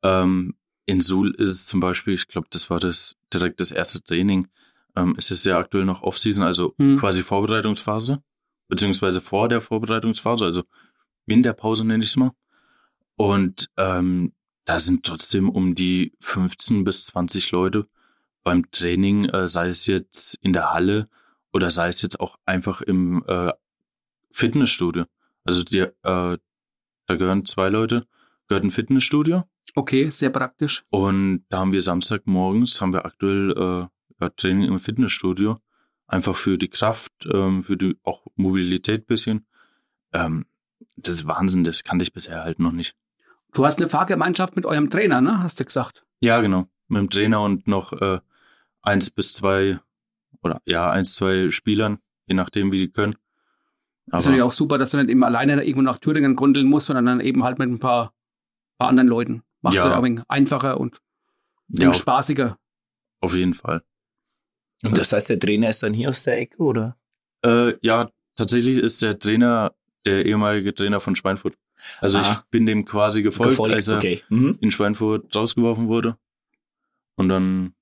ähm, 0.02 0.54
in 0.86 1.00
Suhl 1.00 1.34
ist 1.34 1.52
es 1.52 1.66
zum 1.66 1.80
Beispiel, 1.80 2.14
ich 2.14 2.28
glaube, 2.28 2.48
das 2.50 2.70
war 2.70 2.78
das 2.78 3.16
direkt 3.32 3.60
das 3.60 3.70
erste 3.70 4.02
Training. 4.02 4.48
Ähm, 4.96 5.14
es 5.18 5.30
ist 5.30 5.44
ja 5.44 5.58
aktuell 5.58 5.84
noch 5.84 6.02
Off-Season, 6.02 6.44
also 6.44 6.74
hm. 6.78 6.98
quasi 6.98 7.22
Vorbereitungsphase 7.22 8.22
beziehungsweise 8.68 9.20
vor 9.20 9.48
der 9.48 9.60
Vorbereitungsphase, 9.60 10.44
also 10.44 10.64
Winterpause 11.26 11.84
nenne 11.84 12.04
ich 12.04 12.10
es 12.10 12.16
mal. 12.16 12.32
Und 13.16 13.70
ähm, 13.76 14.32
da 14.64 14.78
sind 14.78 15.04
trotzdem 15.04 15.48
um 15.48 15.74
die 15.74 16.12
15 16.20 16.84
bis 16.84 17.06
20 17.06 17.50
Leute 17.52 17.86
beim 18.42 18.70
Training, 18.70 19.26
äh, 19.26 19.46
sei 19.46 19.68
es 19.68 19.86
jetzt 19.86 20.36
in 20.42 20.52
der 20.52 20.72
Halle 20.72 21.08
oder 21.52 21.70
sei 21.70 21.88
es 21.88 22.02
jetzt 22.02 22.20
auch 22.20 22.36
einfach 22.44 22.80
im 22.80 23.24
äh, 23.26 23.52
Fitnessstudio. 24.30 25.04
Also 25.44 25.62
die, 25.62 25.78
äh, 25.78 25.92
da 26.02 27.16
gehören 27.16 27.44
zwei 27.44 27.68
Leute, 27.68 28.06
gehört 28.48 28.64
ein 28.64 28.70
Fitnessstudio. 28.70 29.44
Okay, 29.74 30.10
sehr 30.10 30.30
praktisch. 30.30 30.84
Und 30.90 31.44
da 31.48 31.60
haben 31.60 31.72
wir 31.72 31.80
Samstagmorgens, 31.80 32.80
haben 32.80 32.92
wir 32.92 33.04
aktuell 33.04 33.88
äh, 34.26 34.30
Training 34.36 34.68
im 34.68 34.78
Fitnessstudio 34.78 35.58
einfach 36.06 36.36
für 36.36 36.58
die 36.58 36.68
Kraft, 36.68 37.12
ähm, 37.32 37.62
für 37.62 37.76
die 37.76 37.96
auch 38.02 38.26
Mobilität 38.36 39.06
bisschen. 39.06 39.46
Ähm, 40.12 40.46
das 40.96 41.16
ist 41.16 41.26
Wahnsinn, 41.26 41.64
das 41.64 41.84
kannte 41.84 42.04
ich 42.04 42.12
bisher 42.12 42.44
halt 42.44 42.58
noch 42.58 42.72
nicht. 42.72 42.96
Du 43.52 43.64
hast 43.64 43.80
eine 43.80 43.88
Fahrgemeinschaft 43.88 44.56
mit 44.56 44.66
eurem 44.66 44.90
Trainer, 44.90 45.20
ne? 45.20 45.40
Hast 45.40 45.60
du 45.60 45.64
gesagt? 45.64 46.04
Ja, 46.20 46.40
genau. 46.40 46.66
Mit 46.88 47.00
dem 47.00 47.10
Trainer 47.10 47.42
und 47.42 47.66
noch 47.68 47.92
äh, 47.92 48.20
eins 48.82 49.10
bis 49.10 49.32
zwei 49.32 49.78
oder 50.42 50.60
ja, 50.66 50.90
eins, 50.90 51.14
zwei 51.14 51.50
Spielern, 51.50 51.98
je 52.26 52.34
nachdem, 52.34 52.72
wie 52.72 52.78
die 52.78 52.90
können. 52.90 53.16
Aber 54.08 54.18
ist 54.18 54.26
natürlich 54.26 54.42
auch 54.42 54.52
super, 54.52 54.76
dass 54.76 54.90
du 54.90 54.98
nicht 54.98 55.08
eben 55.08 55.24
alleine 55.24 55.64
irgendwo 55.64 55.82
nach 55.82 55.98
Thüringen 55.98 56.36
grundeln 56.36 56.66
musst, 56.66 56.86
sondern 56.86 57.06
dann 57.06 57.20
eben 57.20 57.42
halt 57.42 57.58
mit 57.58 57.70
ein 57.70 57.78
paar, 57.78 58.12
paar 58.78 58.88
anderen 58.88 59.08
Leuten. 59.08 59.42
Macht 59.62 59.76
es 59.76 59.82
ja. 59.82 59.90
halt 59.90 59.98
auch 59.98 60.04
ein 60.04 60.22
einfacher 60.28 60.78
und 60.78 60.98
ein 61.70 61.80
ja, 61.80 61.94
spaßiger. 61.94 62.58
Auf 63.20 63.34
jeden 63.34 63.54
Fall. 63.54 63.82
Und 64.82 64.98
das 64.98 65.12
heißt, 65.12 65.30
der 65.30 65.38
Trainer 65.38 65.70
ist 65.70 65.82
dann 65.82 65.94
hier 65.94 66.10
aus 66.10 66.24
der 66.24 66.38
Ecke, 66.38 66.62
oder? 66.62 66.96
Äh, 67.44 67.74
ja, 67.82 68.10
tatsächlich 68.36 68.78
ist 68.78 69.02
der 69.02 69.18
Trainer 69.18 69.74
der 70.04 70.26
ehemalige 70.26 70.74
Trainer 70.74 71.00
von 71.00 71.16
Schweinfurt. 71.16 71.54
Also 72.00 72.18
ah. 72.18 72.22
ich 72.22 72.50
bin 72.50 72.66
dem 72.66 72.84
quasi 72.84 73.22
gefolgt, 73.22 73.52
gefolgt. 73.52 73.74
als 73.74 73.88
er 73.88 73.96
okay. 73.96 74.22
mhm. 74.28 74.58
in 74.60 74.70
Schweinfurt 74.70 75.34
rausgeworfen 75.34 75.88
wurde. 75.88 76.16
Und 77.16 77.28
dann 77.28 77.74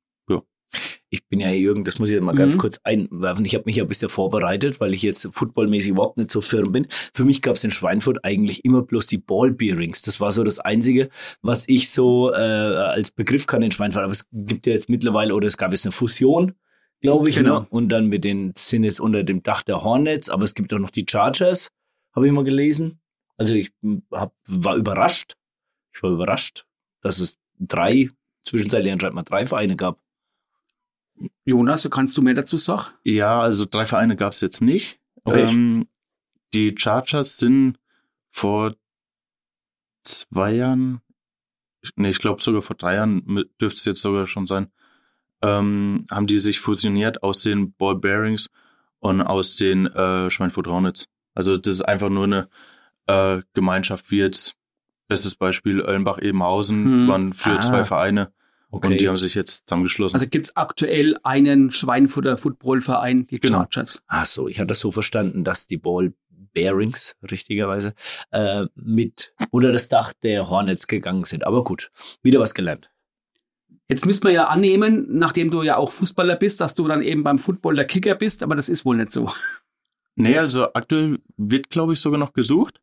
ich 1.13 1.29
bin 1.29 1.41
ja 1.41 1.51
Jürgen, 1.51 1.85
das 1.85 1.99
muss 1.99 2.11
ich 2.11 2.19
mal 2.21 2.33
mhm. 2.33 2.39
ganz 2.39 2.57
kurz 2.57 2.81
einwerfen. 2.85 3.45
Ich 3.45 3.55
habe 3.55 3.65
mich 3.67 3.77
ja 3.77 3.85
ein 3.85 3.89
bisschen 3.89 4.09
vorbereitet, 4.09 4.81
weil 4.81 4.95
ich 4.95 5.03
jetzt 5.03 5.29
footballmäßig 5.33 5.91
überhaupt 5.91 6.17
nicht 6.17 6.31
so 6.31 6.41
firm 6.41 6.73
bin. 6.73 6.87
Für 7.13 7.25
mich 7.25 7.43
gab 7.43 7.57
es 7.57 7.65
in 7.65 7.71
Schweinfurt 7.71 8.25
eigentlich 8.25 8.65
immer 8.65 8.81
bloß 8.81 9.07
die 9.09 9.19
Ballbearings. 9.19 10.01
Das 10.03 10.21
war 10.21 10.33
so 10.33 10.43
das 10.43 10.59
Einzige, 10.59 11.11
was 11.43 11.69
ich 11.69 11.91
so 11.91 12.33
äh, 12.33 12.37
als 12.37 13.11
Begriff 13.11 13.47
kann 13.47 13.63
in 13.63 13.71
Schweinfurt. 13.71 14.05
Aber 14.05 14.13
es 14.13 14.25
gibt 14.33 14.67
ja 14.67 14.73
jetzt 14.73 14.89
mittlerweile, 14.89 15.35
oder 15.35 15.47
es 15.49 15.59
gab 15.59 15.73
jetzt 15.73 15.85
eine 15.85 15.93
Fusion, 15.93 16.55
glaube 17.03 17.29
ich, 17.29 17.37
genau. 17.37 17.61
ne? 17.61 17.67
und 17.69 17.89
dann 17.91 18.07
mit 18.07 18.25
den 18.25 18.55
sind 18.57 18.85
jetzt 18.85 19.01
unter 19.01 19.23
dem 19.25 19.43
Dach 19.43 19.63
der 19.63 19.83
Hornets, 19.83 20.31
aber 20.31 20.45
es 20.45 20.55
gibt 20.55 20.73
auch 20.73 20.79
noch 20.79 20.91
die 20.91 21.05
Chargers, 21.09 21.71
habe 22.13 22.27
ich 22.27 22.33
mal 22.33 22.45
gelesen. 22.45 23.01
Also 23.37 23.55
ich 23.55 23.73
hab, 24.13 24.35
war 24.47 24.77
überrascht. 24.77 25.35
Ich 25.93 26.03
war 26.03 26.11
überrascht, 26.11 26.65
dass 27.01 27.19
es 27.19 27.39
drei, 27.59 28.09
zwischenzeitlich 28.45 28.93
anscheinend 28.93 29.17
mal 29.17 29.23
drei 29.23 29.47
Vereine 29.47 29.77
gab. 29.77 30.01
Jonas, 31.45 31.89
kannst 31.91 32.17
du 32.17 32.23
mehr 32.23 32.35
dazu 32.35 32.57
sagen? 32.57 32.95
Ja, 33.05 33.41
also 33.41 33.67
drei 33.69 33.85
Vereine 33.85 34.17
gab 34.17 34.33
es 34.33 34.41
jetzt 34.41 34.63
nicht. 34.63 35.01
Okay. 35.25 35.43
Ähm, 35.43 35.89
die 36.55 36.75
Chargers 36.77 37.37
sind 37.37 37.79
vor 38.29 38.75
zwei 40.05 40.53
Jahren, 40.53 41.01
nee, 41.97 42.11
ich 42.11 42.19
glaube 42.19 42.43
sogar 42.43 42.63
vor 42.63 42.77
drei 42.77 42.95
Jahren 42.95 43.25
dürfte 43.61 43.79
es 43.79 43.85
jetzt 43.85 44.03
sogar 44.03 44.27
schon 44.27 44.47
sein, 44.47 44.71
ähm, 45.43 46.07
haben 46.11 46.27
die 46.27 46.39
sich 46.39 46.61
fusioniert 46.61 47.23
aus 47.23 47.43
den 47.43 47.73
Ball 47.75 47.97
Bearings 47.97 48.49
und 49.01 49.23
aus 49.23 49.57
den 49.57 49.87
äh, 49.87 50.31
Schweinfurt 50.31 50.67
Hornets. 50.67 51.09
Also 51.35 51.57
das 51.57 51.75
ist 51.75 51.83
einfach 51.83 52.09
nur 52.09 52.25
eine 52.25 52.49
äh, 53.07 53.43
Gemeinschaft 53.55 54.11
wie 54.11 54.19
jetzt, 54.19 54.57
bestes 55.09 55.35
Beispiel, 55.35 55.81
Öllenbach-Ebenhausen, 55.81 56.85
hm. 56.85 57.09
waren 57.09 57.33
für 57.33 57.51
ah. 57.51 57.61
zwei 57.61 57.85
Vereine 57.85 58.33
Okay. 58.73 58.87
Und 58.87 59.01
die 59.03 59.09
haben 59.09 59.19
sich 59.19 59.35
jetzt 59.35 59.69
zusammengeschlossen. 59.69 60.17
Also 60.17 60.27
gibt 60.27 60.47
es 60.47 60.57
aktuell 60.57 61.19
einen 61.23 61.71
Schweinfutter 61.71 62.39
Footballverein, 62.39 63.27
die 63.27 63.39
genau. 63.39 63.59
Chargers. 63.59 64.03
Ach 64.07 64.25
so, 64.25 64.49
ich 64.49 64.59
hatte 64.59 64.69
das 64.69 64.81
so 64.81 64.91
verstanden, 64.91 65.45
dass 65.45 65.67
die 65.67 65.77
Ball 65.77 66.15
Bearings, 66.55 67.15
richtigerweise, 67.31 67.95
äh, 68.31 68.65
mit 68.75 69.35
unter 69.51 69.73
das 69.73 69.89
Dach 69.89 70.15
der 70.23 70.49
Hornets 70.49 70.87
gegangen 70.87 71.25
sind. 71.25 71.45
Aber 71.45 71.65
gut, 71.65 71.91
wieder 72.23 72.41
was 72.41 72.55
gelernt. 72.55 72.91
Jetzt 73.93 74.07
müsste 74.07 74.29
man 74.29 74.35
ja 74.35 74.47
annehmen, 74.47 75.07
nachdem 75.11 75.51
du 75.51 75.63
ja 75.63 75.77
auch 75.77 75.93
Fußballer 75.93 76.37
bist, 76.37 76.63
dass 76.63 76.75
du 76.75 76.89
dann 76.89 77.03
eben 77.03 77.23
beim 77.23 77.39
Football 77.39 77.75
der 77.75 77.85
Kicker 77.85 78.15
bist, 78.15 78.43
aber 78.43 78.57
das 78.57 78.71
ist 78.71 78.87
wohl 78.87 78.97
nicht 78.97 79.13
so. 79.13 79.31
Nee, 80.17 80.39
also 80.39 80.73
aktuell 80.73 81.19
wird, 81.37 81.69
glaube 81.69 81.93
ich, 81.93 82.01
sogar 82.01 82.19
noch 82.19 82.33
gesucht. 82.33 82.81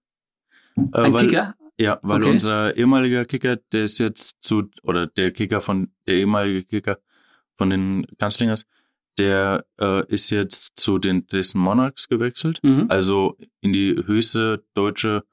Äh, 0.78 0.82
Ein 1.00 1.14
weil, 1.14 1.22
Kicker? 1.22 1.56
Ja, 1.80 1.98
weil 2.04 2.22
okay. 2.22 2.30
unser 2.30 2.78
ehemaliger 2.78 3.26
Kicker, 3.26 3.56
der 3.56 3.86
ist 3.86 3.98
jetzt 3.98 4.38
zu, 4.42 4.70
oder 4.84 5.08
der 5.08 5.32
Kicker 5.32 5.62
von, 5.62 5.92
der 6.06 6.14
ehemalige 6.14 6.64
Kicker 6.64 7.00
von 7.58 7.72
den 7.72 8.06
Kanzlingers, 8.20 8.68
der 9.18 9.66
äh, 9.82 10.06
ist 10.14 10.30
jetzt 10.30 10.80
zu 10.80 11.00
den 11.00 11.26
Dresden 11.26 11.58
Monarchs 11.58 12.08
gewechselt, 12.08 12.60
mhm. 12.62 12.86
also 12.90 13.36
in 13.62 13.74
die 13.74 13.96
höchste 14.06 14.64
deutsche 14.76 15.24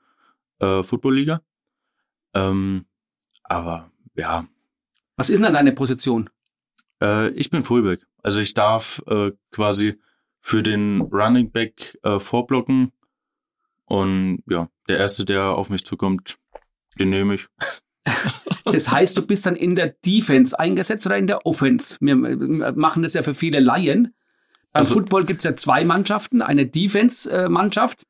äh, 0.59 0.83
Footballliga. 0.83 1.43
Ähm, 2.33 2.87
aber 3.45 3.91
ja. 4.15 4.47
Was 5.17 5.31
ist 5.31 5.43
denn 5.43 5.53
deine 5.53 5.73
Position? 5.73 6.31
Äh, 7.03 7.31
ich 7.31 7.51
bin 7.51 7.65
Fullback. 7.65 8.07
Also 8.23 8.41
ich 8.41 8.55
darf 8.55 9.03
äh, 9.07 9.33
quasi 9.51 10.01
für 10.41 10.63
den 10.63 11.01
Running 11.01 11.51
Back 11.51 11.99
äh, 12.03 12.19
vorblocken 12.19 12.93
und 13.85 14.43
ja, 14.49 14.69
der 14.89 14.99
erste, 14.99 15.25
der 15.25 15.57
auf 15.57 15.71
mich 15.71 15.85
zukommt, 15.85 16.39
den 16.99 17.11
nehme 17.11 17.35
ich. 17.35 17.47
Das 18.73 18.91
heißt, 18.91 19.17
du 19.17 19.23
bist 19.23 19.47
dann 19.47 19.57
in 19.57 19.77
der 19.77 19.95
Defense 20.05 20.59
eingesetzt 20.59 21.07
oder 21.07 21.17
in 21.17 21.27
der 21.27 21.47
Offense? 21.47 21.97
Wir 22.01 22.17
machen 22.17 23.03
das 23.03 23.15
ja 23.15 23.23
für 23.23 23.35
viele 23.35 23.61
Laien. 23.61 24.15
Beim 24.73 24.81
also, 24.81 24.95
Football 24.95 25.25
gibt 25.25 25.41
es 25.41 25.45
ja 25.45 25.55
zwei 25.55 25.85
Mannschaften, 25.85 26.43
eine 26.43 26.67
Defense-Mannschaft, 26.67 28.07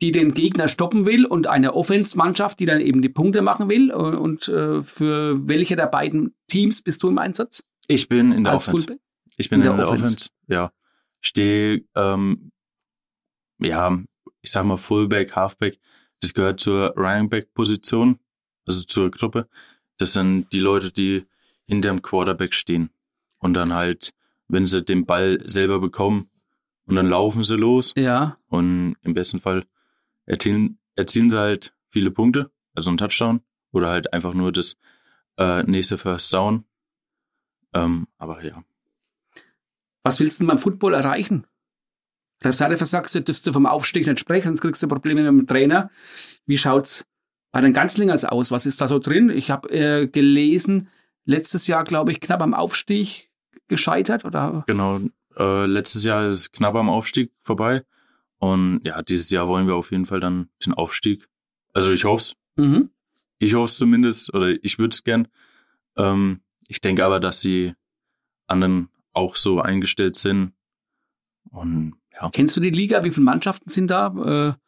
die 0.00 0.12
den 0.12 0.34
Gegner 0.34 0.68
stoppen 0.68 1.06
will 1.06 1.24
und 1.24 1.46
eine 1.46 1.74
Offense-Mannschaft, 1.74 2.60
die 2.60 2.66
dann 2.66 2.80
eben 2.80 3.02
die 3.02 3.08
Punkte 3.08 3.42
machen 3.42 3.68
will. 3.68 3.92
Und 3.92 4.48
äh, 4.48 4.82
für 4.82 5.46
welche 5.48 5.76
der 5.76 5.86
beiden 5.86 6.34
Teams 6.46 6.82
bist 6.82 7.02
du 7.02 7.08
im 7.08 7.18
Einsatz? 7.18 7.64
Ich 7.86 8.08
bin 8.08 8.32
in 8.32 8.44
der 8.44 8.52
Als 8.54 8.68
Offense. 8.68 8.86
Fullback? 8.86 9.02
Ich 9.36 9.50
bin 9.50 9.60
in, 9.60 9.66
in 9.66 9.76
der, 9.76 9.84
der 9.84 9.92
Offense. 9.92 10.14
Offense. 10.14 10.30
Ja, 10.48 10.72
stehe 11.20 11.84
ähm, 11.94 12.50
ja 13.58 13.98
ich 14.42 14.50
sag 14.50 14.64
mal 14.64 14.76
Fullback, 14.76 15.36
Halfback, 15.36 15.78
das 16.20 16.34
gehört 16.34 16.60
zur 16.60 16.94
Running 16.96 17.28
Back 17.28 17.52
Position, 17.54 18.18
also 18.66 18.82
zur 18.82 19.10
Gruppe. 19.10 19.48
Das 19.98 20.12
sind 20.12 20.52
die 20.52 20.60
Leute, 20.60 20.90
die 20.90 21.26
hinter 21.66 21.90
dem 21.90 22.02
Quarterback 22.02 22.54
stehen 22.54 22.90
und 23.38 23.54
dann 23.54 23.74
halt, 23.74 24.14
wenn 24.48 24.66
sie 24.66 24.82
den 24.82 25.06
Ball 25.06 25.38
selber 25.44 25.80
bekommen 25.80 26.30
und 26.86 26.96
dann 26.96 27.08
laufen 27.08 27.44
sie 27.44 27.56
los. 27.56 27.92
Ja. 27.96 28.38
Und 28.48 28.96
im 29.02 29.14
besten 29.14 29.40
Fall 29.40 29.64
erzielen, 30.28 30.78
erzielen 30.94 31.30
sie 31.30 31.38
halt 31.38 31.74
viele 31.90 32.10
Punkte, 32.10 32.50
also 32.74 32.90
ein 32.90 32.98
Touchdown 32.98 33.40
oder 33.72 33.88
halt 33.88 34.12
einfach 34.12 34.34
nur 34.34 34.52
das 34.52 34.76
äh, 35.38 35.62
nächste 35.64 35.98
First 35.98 36.32
Down. 36.32 36.64
Ähm, 37.74 38.06
aber 38.18 38.44
ja. 38.44 38.62
Was 40.04 40.20
willst 40.20 40.38
du 40.38 40.44
denn 40.44 40.48
beim 40.48 40.58
Football 40.58 40.94
erreichen? 40.94 41.46
Reserve 42.42 42.84
sagst 42.84 43.14
du, 43.14 43.20
dürfst 43.20 43.46
du 43.46 43.52
vom 43.52 43.66
Aufstieg 43.66 44.06
nicht 44.06 44.20
sprechen, 44.20 44.48
sonst 44.48 44.60
kriegst 44.60 44.82
du 44.82 44.88
Probleme 44.88 45.22
mit 45.32 45.42
dem 45.42 45.46
Trainer. 45.46 45.90
Wie 46.46 46.56
schaut's 46.56 47.06
bei 47.50 47.60
den 47.60 47.72
Ganzlingers 47.72 48.24
aus? 48.24 48.50
Was 48.50 48.66
ist 48.66 48.80
da 48.80 48.86
so 48.86 48.98
drin? 48.98 49.28
Ich 49.30 49.50
habe 49.50 49.68
äh, 49.70 50.06
gelesen, 50.06 50.88
letztes 51.24 51.66
Jahr, 51.66 51.84
glaube 51.84 52.12
ich, 52.12 52.20
knapp 52.20 52.40
am 52.40 52.54
Aufstieg 52.54 53.30
gescheitert, 53.66 54.24
oder? 54.24 54.64
Genau, 54.66 55.00
äh, 55.36 55.66
letztes 55.66 56.04
Jahr 56.04 56.28
ist 56.28 56.52
knapp 56.52 56.74
am 56.74 56.88
Aufstieg 56.88 57.32
vorbei. 57.40 57.84
Und 58.38 58.80
ja, 58.84 59.02
dieses 59.02 59.30
Jahr 59.30 59.48
wollen 59.48 59.66
wir 59.66 59.74
auf 59.74 59.90
jeden 59.90 60.06
Fall 60.06 60.20
dann 60.20 60.48
den 60.64 60.74
Aufstieg. 60.74 61.28
Also 61.72 61.92
ich 61.92 62.04
hoffe 62.04 62.22
es. 62.56 62.64
Mhm. 62.64 62.90
Ich 63.38 63.54
hoffe 63.54 63.66
es 63.66 63.76
zumindest, 63.76 64.32
oder 64.34 64.48
ich 64.62 64.78
würde 64.78 64.94
es 64.94 65.04
gern. 65.04 65.28
Ähm, 65.96 66.40
ich 66.68 66.80
denke 66.80 67.04
aber, 67.04 67.20
dass 67.20 67.40
die 67.40 67.74
anderen 68.46 68.88
auch 69.12 69.36
so 69.36 69.60
eingestellt 69.60 70.16
sind. 70.16 70.52
Und 71.50 71.94
ja. 72.12 72.30
Kennst 72.30 72.56
du 72.56 72.60
die 72.60 72.70
Liga? 72.70 73.04
Wie 73.04 73.10
viele 73.10 73.24
Mannschaften 73.24 73.70
sind 73.70 73.90
da? 73.90 74.54
Äh, 74.54 74.58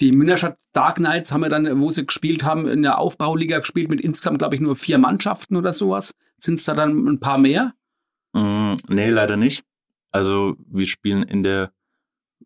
die 0.00 0.12
Münnerstadt 0.12 0.58
Dark 0.72 0.96
Knights 0.96 1.32
haben 1.32 1.42
wir 1.42 1.48
dann, 1.48 1.80
wo 1.80 1.90
sie 1.90 2.04
gespielt 2.04 2.44
haben, 2.44 2.66
in 2.66 2.82
der 2.82 2.98
Aufbauliga 2.98 3.60
gespielt 3.60 3.88
mit 3.88 4.00
insgesamt, 4.00 4.38
glaube 4.38 4.56
ich, 4.56 4.60
nur 4.60 4.74
vier 4.74 4.98
Mannschaften 4.98 5.56
oder 5.56 5.72
sowas. 5.72 6.14
Sind 6.38 6.58
es 6.58 6.64
da 6.64 6.74
dann 6.74 7.06
ein 7.06 7.20
paar 7.20 7.38
mehr? 7.38 7.74
Mm, 8.32 8.74
nee, 8.88 9.08
leider 9.08 9.36
nicht. 9.36 9.64
Also 10.10 10.56
wir 10.66 10.86
spielen 10.86 11.22
in 11.22 11.42
der 11.42 11.72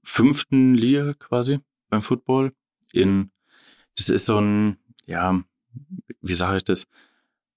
fünften 0.09 0.75
Liga 0.75 1.13
quasi 1.15 1.61
beim 1.89 2.03
Football. 2.03 2.53
In 2.93 3.31
das 3.97 4.09
ist 4.09 4.27
so 4.27 4.41
ein, 4.41 4.79
ja, 5.07 5.43
wie 6.21 6.35
sage 6.35 6.59
ich 6.59 6.65
das? 6.65 6.87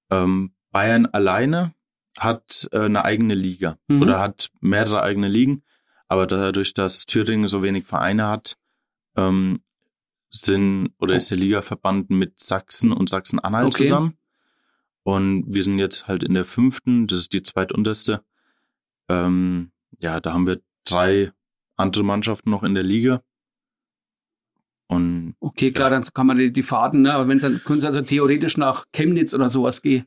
Ähm, 0.09 0.53
Bayern 0.71 1.05
alleine 1.05 1.73
hat 2.17 2.67
äh, 2.71 2.79
eine 2.79 3.05
eigene 3.05 3.35
Liga 3.35 3.77
mhm. 3.87 4.01
oder 4.01 4.19
hat 4.19 4.51
mehrere 4.59 5.01
eigene 5.01 5.27
Ligen. 5.27 5.63
Aber 6.07 6.27
dadurch, 6.27 6.73
dass 6.73 7.05
Thüringen 7.05 7.47
so 7.47 7.63
wenig 7.63 7.85
Vereine 7.85 8.27
hat, 8.27 8.57
ähm, 9.15 9.61
sind 10.29 10.93
oder 10.99 11.15
ist 11.15 11.29
der 11.29 11.37
Ligaverband 11.37 12.09
mit 12.09 12.39
Sachsen 12.39 12.91
und 12.91 13.09
Sachsen-Anhalt 13.09 13.67
okay. 13.67 13.83
zusammen. 13.83 14.17
Und 15.03 15.45
wir 15.47 15.63
sind 15.63 15.79
jetzt 15.79 16.07
halt 16.07 16.23
in 16.23 16.33
der 16.33 16.45
fünften, 16.45 17.07
das 17.07 17.19
ist 17.19 17.33
die 17.33 17.43
zweitunterste. 17.43 18.23
Ähm, 19.09 19.71
ja, 19.99 20.19
da 20.19 20.33
haben 20.33 20.47
wir 20.47 20.61
drei 20.85 21.31
andere 21.81 22.03
Mannschaften 22.03 22.49
noch 22.49 22.63
in 22.63 22.73
der 22.73 22.83
Liga. 22.83 23.21
Und, 24.87 25.35
okay, 25.39 25.71
klar, 25.71 25.89
ja. 25.89 25.97
dann 25.97 26.03
kann 26.13 26.27
man 26.27 26.37
die, 26.37 26.51
die 26.51 26.63
Fahrten, 26.63 27.03
ne? 27.03 27.13
aber 27.13 27.27
wenn 27.27 27.37
es 27.37 27.43
dann, 27.43 27.61
können 27.63 27.79
sie 27.79 27.87
also 27.87 28.01
theoretisch 28.01 28.57
nach 28.57 28.85
Chemnitz 28.91 29.33
oder 29.33 29.49
sowas 29.49 29.81
gehen. 29.81 30.05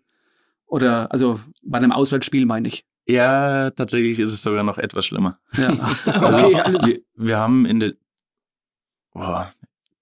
Oder, 0.67 1.11
also 1.11 1.41
bei 1.63 1.79
einem 1.79 1.93
Auswärtsspiel 1.93 2.45
meine 2.45 2.69
ich. 2.69 2.85
Ja, 3.07 3.71
tatsächlich 3.71 4.19
ist 4.19 4.33
es 4.33 4.43
sogar 4.43 4.63
noch 4.63 4.79
etwas 4.79 5.07
schlimmer. 5.07 5.39
Ja. 5.57 5.71
also, 6.05 6.47
okay, 6.49 6.73
wir, 6.87 7.01
wir, 7.15 7.39
haben 7.39 7.65
in 7.67 7.81
der 7.81 7.95
oh, 9.15 9.45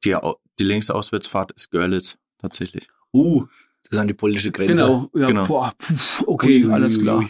die, 0.05 0.17
die 0.59 0.65
längste 0.65 0.95
Auswärtsfahrt 0.95 1.53
ist 1.53 1.71
Görlitz 1.71 2.19
tatsächlich. 2.39 2.89
Uh, 3.13 3.47
das 3.85 3.93
ist 3.93 3.99
an 3.99 4.09
die 4.09 4.15
polnische 4.15 4.51
Grenze. 4.51 4.75
Genau, 4.75 5.11
ja, 5.15 5.27
genau. 5.27 5.45
Boah, 5.45 5.73
pf, 5.81 6.25
okay, 6.27 6.65
ui, 6.65 6.73
alles 6.73 6.99
klar. 6.99 7.29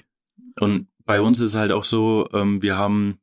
Und 0.60 0.86
bei 1.04 1.20
uns 1.20 1.38
ist 1.40 1.50
es 1.50 1.54
halt 1.54 1.72
auch 1.72 1.84
so, 1.84 2.28
ähm, 2.32 2.62
wir 2.62 2.76
haben 2.76 3.18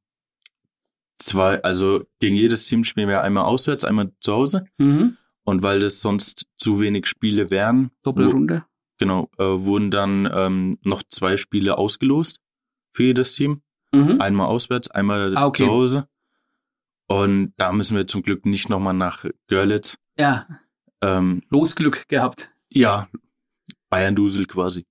zwei, 1.19 1.61
also 1.63 2.05
gegen 2.19 2.35
jedes 2.35 2.65
Team 2.65 2.83
spielen 2.83 3.07
wir 3.09 3.21
einmal 3.21 3.43
auswärts, 3.45 3.83
einmal 3.83 4.11
zu 4.21 4.33
Hause. 4.33 4.65
Mhm. 4.77 5.17
Und 5.43 5.63
weil 5.63 5.79
das 5.79 6.01
sonst 6.01 6.45
zu 6.57 6.79
wenig 6.79 7.07
Spiele 7.07 7.49
wären, 7.49 7.91
Doppelrunde. 8.03 8.65
genau, 8.97 9.29
äh, 9.37 9.43
wurden 9.43 9.89
dann 9.91 10.29
ähm, 10.31 10.77
noch 10.83 11.01
zwei 11.09 11.37
Spiele 11.37 11.77
ausgelost 11.77 12.39
für 12.93 13.03
jedes 13.03 13.33
Team. 13.33 13.61
Mhm. 13.93 14.21
Einmal 14.21 14.47
auswärts, 14.47 14.89
einmal 14.91 15.35
Ah, 15.35 15.47
okay. 15.47 15.63
zu 15.65 15.69
Hause. 15.71 16.07
Und 17.07 17.53
da 17.57 17.71
müssen 17.71 17.97
wir 17.97 18.05
zum 18.05 18.21
Glück 18.21 18.45
nicht 18.45 18.69
nochmal 18.69 18.93
nach 18.93 19.25
Görlitz. 19.47 19.97
Ja, 20.19 20.47
Ähm, 21.01 21.41
Losglück 21.49 22.07
gehabt. 22.07 22.51
ja, 22.69 23.07
Bayern-Dusel 23.89 24.45
quasi. 24.45 24.85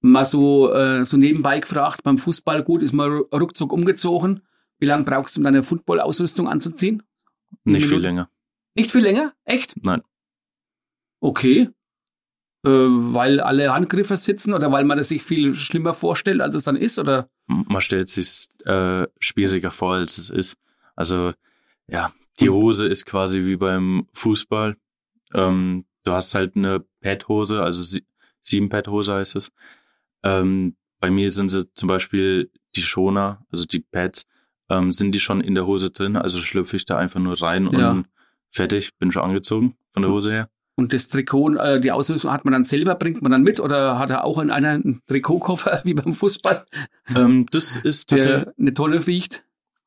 Mal 0.00 0.24
so, 0.24 0.72
äh, 0.72 1.04
so 1.04 1.16
nebenbei 1.16 1.60
gefragt, 1.60 2.02
beim 2.02 2.18
Fußball 2.18 2.62
gut, 2.64 2.82
ist 2.82 2.92
man 2.92 3.10
ru- 3.10 3.36
ruckzuck 3.38 3.72
umgezogen. 3.72 4.42
Wie 4.82 4.86
lange 4.86 5.04
brauchst 5.04 5.36
du, 5.36 5.40
um 5.40 5.44
deine 5.44 5.62
Football-Ausrüstung 5.62 6.48
anzuziehen? 6.48 7.04
Nicht 7.62 7.86
viel 7.86 8.00
länger. 8.00 8.28
Nicht 8.74 8.90
viel 8.90 9.02
länger? 9.02 9.32
Echt? 9.44 9.76
Nein. 9.84 10.02
Okay. 11.20 11.70
Äh, 12.66 12.68
weil 12.68 13.38
alle 13.38 13.72
Handgriffe 13.72 14.16
sitzen 14.16 14.52
oder 14.52 14.72
weil 14.72 14.84
man 14.84 14.98
das 14.98 15.06
sich 15.06 15.22
viel 15.22 15.54
schlimmer 15.54 15.94
vorstellt, 15.94 16.40
als 16.40 16.56
es 16.56 16.64
dann 16.64 16.74
ist? 16.74 16.98
Oder? 16.98 17.30
Man 17.46 17.80
stellt 17.80 18.08
sich 18.08 18.48
äh, 18.64 19.06
schwieriger 19.20 19.70
vor, 19.70 19.94
als 19.94 20.18
es 20.18 20.30
ist. 20.30 20.56
Also, 20.96 21.32
ja, 21.86 22.12
die 22.40 22.50
Hose 22.50 22.88
ist 22.88 23.06
quasi 23.06 23.44
wie 23.44 23.58
beim 23.58 24.08
Fußball. 24.14 24.76
Ähm, 25.32 25.84
du 26.02 26.10
hast 26.10 26.34
halt 26.34 26.56
eine 26.56 26.84
Pad-Hose, 27.02 27.62
also 27.62 27.84
sie 27.84 28.04
sieben 28.40 28.68
Pad-Hose 28.68 29.14
heißt 29.14 29.36
es. 29.36 29.52
Ähm, 30.24 30.74
bei 30.98 31.12
mir 31.12 31.30
sind 31.30 31.50
sie 31.50 31.72
zum 31.72 31.86
Beispiel 31.86 32.50
die 32.74 32.82
Schoner, 32.82 33.46
also 33.52 33.64
die 33.64 33.78
Pads, 33.78 34.26
ähm, 34.72 34.92
sind 34.92 35.12
die 35.12 35.20
schon 35.20 35.40
in 35.40 35.54
der 35.54 35.66
Hose 35.66 35.90
drin, 35.90 36.16
also 36.16 36.38
schlüpfe 36.38 36.76
ich 36.76 36.84
da 36.86 36.96
einfach 36.96 37.20
nur 37.20 37.40
rein 37.40 37.68
Ja. 37.72 37.90
und 37.92 38.06
fertig, 38.50 38.96
bin 38.98 39.12
schon 39.12 39.22
angezogen 39.22 39.76
von 39.92 40.02
der 40.02 40.10
Hose 40.10 40.30
her. 40.32 40.48
Und 40.74 40.92
das 40.94 41.08
Trikot, 41.10 41.54
äh, 41.56 41.80
die 41.80 41.92
Ausrüstung 41.92 42.32
hat 42.32 42.44
man 42.46 42.52
dann 42.52 42.64
selber, 42.64 42.94
bringt 42.94 43.20
man 43.20 43.30
dann 43.30 43.42
mit 43.42 43.60
oder 43.60 43.98
hat 43.98 44.08
er 44.10 44.24
auch 44.24 44.38
in 44.40 44.50
einer 44.50 44.70
einen 44.70 45.02
Trikotkoffer 45.06 45.80
wie 45.84 45.94
beim 45.94 46.14
Fußball, 46.14 46.64
Ähm, 47.14 47.46
das 47.50 47.76
ist 47.76 48.08
tatsächlich, 48.08 48.44
der 48.44 48.54
eine 48.58 48.74
Tonne 48.74 49.06
riecht? 49.06 49.44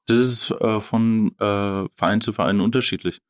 das 0.08 0.20
ist 0.20 0.52
äh, 0.52 0.80
von 0.82 1.30
äh, 1.40 1.88
Verein 1.96 2.22
zu 2.22 2.32
Verein 2.32 2.60
unterschiedlich. 2.62 3.22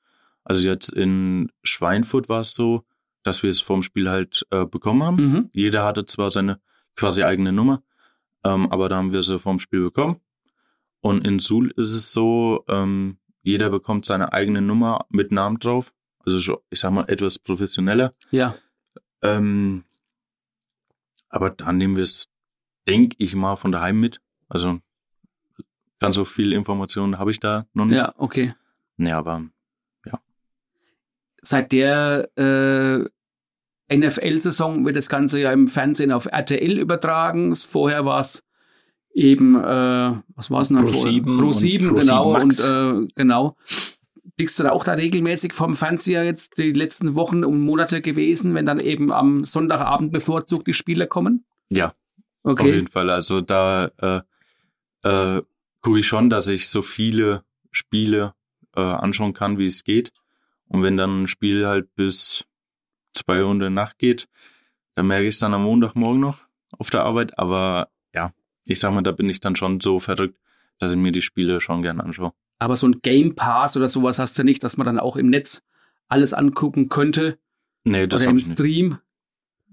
Also 0.44 0.68
jetzt 0.68 0.92
in 0.92 1.50
Schweinfurt 1.64 2.28
war 2.28 2.42
es 2.42 2.54
so, 2.54 2.84
dass 3.24 3.42
wir 3.42 3.50
es 3.50 3.62
vorm 3.62 3.82
Spiel 3.82 4.10
halt 4.10 4.46
äh, 4.52 4.66
bekommen 4.66 5.02
haben. 5.04 5.16
Mhm. 5.32 5.50
Jeder 5.54 5.86
hatte 5.86 6.06
zwar 6.06 6.30
seine 6.32 6.60
quasi 6.96 7.24
eigene 7.24 7.52
Nummer, 7.54 7.82
ähm, 8.44 8.70
aber 8.72 8.90
da 8.90 8.98
haben 8.98 9.14
wir 9.14 9.24
sie 9.24 9.40
vorm 9.40 9.60
Spiel 9.60 9.82
bekommen. 9.82 10.18
Und 11.06 11.24
in 11.24 11.38
Suhl 11.38 11.70
ist 11.78 11.94
es 11.94 12.14
so, 12.14 12.66
ähm, 12.68 13.20
jeder 13.44 13.70
bekommt 13.70 14.08
seine 14.08 14.34
eigene 14.34 14.60
Nummer 14.60 15.06
mit 15.10 15.32
Namen 15.32 15.60
drauf. 15.60 15.94
Also 16.26 16.40
schon, 16.40 16.58
ich 16.72 16.80
sag 16.80 16.94
mal, 16.94 17.08
etwas 17.08 17.38
professioneller. 17.38 18.16
Ja. 18.32 18.56
Ähm, 19.22 19.84
aber 21.30 21.52
dann 21.52 21.78
nehmen 21.78 21.96
wir 21.96 22.02
es, 22.02 22.28
denke 22.88 23.18
ich 23.20 23.36
mal, 23.36 23.56
von 23.56 23.72
daheim 23.72 24.00
mit. 24.00 24.20
Also 24.50 24.80
ganz 26.00 26.16
so 26.16 26.26
viel 26.26 26.54
Informationen 26.54 27.20
habe 27.20 27.30
ich 27.30 27.40
da 27.40 27.68
noch 27.74 27.86
nicht. 27.86 28.00
Ja, 28.00 28.16
okay. 28.18 28.56
Nee, 28.98 29.12
aber 29.12 29.44
Seit 31.44 31.72
der 31.72 32.32
äh, 32.36 33.96
NFL-Saison 33.96 34.84
wird 34.88 34.96
das 34.96 35.10
Ganze 35.10 35.40
ja 35.40 35.54
im 35.54 35.68
Fernsehen 35.68 36.12
auf 36.12 36.26
RTL 36.26 36.80
übertragen. 36.80 37.56
Vorher 37.56 38.06
war 38.06 38.22
es 38.22 38.44
eben, 39.16 39.56
äh, 39.56 40.14
was 40.36 40.52
war 40.52 40.62
es 40.62 40.68
denn? 40.68 40.78
Pro 40.78 40.88
vorher? 40.92 41.12
7 41.14 41.38
Pro 41.38 41.46
und 41.48 41.54
7, 41.54 41.88
Pro 41.88 41.96
genau. 41.96 42.24
7 42.34 42.34
Max. 42.34 42.64
Und 42.64 43.06
äh, 43.06 43.08
genau. 43.16 43.58
Bist 44.38 44.60
du 44.60 44.64
da 44.64 44.72
auch 44.72 44.84
da 44.84 44.92
regelmäßig 44.94 45.54
vom 45.54 45.76
Fernseher 45.76 46.26
jetzt 46.26 46.58
die 46.58 46.74
letzten 46.74 47.16
Wochen 47.16 47.46
und 47.46 47.62
Monate 47.62 48.02
gewesen, 48.02 48.54
wenn 48.54 48.66
dann 48.66 48.82
eben 48.82 49.12
am 49.14 49.46
Sonntagabend 49.46 50.12
bevorzugt 50.12 50.68
die 50.68 50.74
Spiele 50.74 51.08
kommen? 51.08 51.46
ja, 51.70 51.88
auf 52.44 52.52
Okay. 52.52 52.76
jeden 52.76 52.88
Fall. 52.88 53.10
Also 53.10 53.42
da 53.42 53.90
äh, 53.98 54.22
äh, 55.10 55.42
gucke 55.82 56.00
ich 56.00 56.08
schon, 56.08 56.30
dass 56.30 56.48
ich 56.48 56.68
so 56.70 56.82
viele 56.84 57.44
Spiele 57.72 58.34
äh, 58.76 58.82
anschauen 58.82 59.34
kann, 59.34 59.58
wie 59.58 59.66
es 59.66 59.84
geht. 59.84 60.12
Und 60.68 60.84
wenn 60.84 60.98
dann 60.98 61.24
ein 61.24 61.28
Spiel 61.28 61.66
halt 61.66 61.96
bis 61.96 62.46
zwei 63.14 63.44
Uhr 63.44 63.52
in 63.52 63.60
der 63.60 63.70
Nacht 63.70 63.98
geht, 64.00 64.28
dann 64.96 65.08
merke 65.08 65.28
ich 65.28 65.36
es 65.36 65.40
dann 65.40 65.54
am 65.54 65.64
Montagmorgen 65.64 66.20
noch 66.20 66.42
auf 66.78 66.90
der 66.90 67.04
Arbeit. 67.04 67.40
Aber 67.40 67.88
ja, 68.14 68.32
ich 68.66 68.80
sag 68.80 68.94
mal, 68.94 69.02
da 69.02 69.12
bin 69.12 69.30
ich 69.30 69.40
dann 69.40 69.56
schon 69.56 69.80
so 69.80 70.00
verrückt, 70.00 70.38
dass 70.80 70.92
ich 70.92 70.98
mir 70.98 71.12
die 71.12 71.22
Spiele 71.22 71.62
schon 71.62 71.82
gern 71.82 72.00
anschaue. 72.02 72.34
Aber 72.60 72.76
so 72.76 72.88
ein 72.88 73.02
Game 73.02 73.36
Pass 73.36 73.76
oder 73.78 73.90
sowas 73.90 74.20
hast 74.20 74.38
du 74.40 74.44
nicht, 74.44 74.64
dass 74.64 74.78
man 74.78 74.86
dann 74.86 75.00
auch 75.00 75.16
im 75.16 75.30
Netz 75.30 75.62
alles 76.08 76.34
angucken 76.34 76.90
könnte 76.90 77.38
Nee, 77.84 78.08
das 78.08 78.22
oder 78.22 78.32
im 78.32 78.38
ich 78.38 78.48
nicht. 78.48 78.58
Stream. 78.58 78.98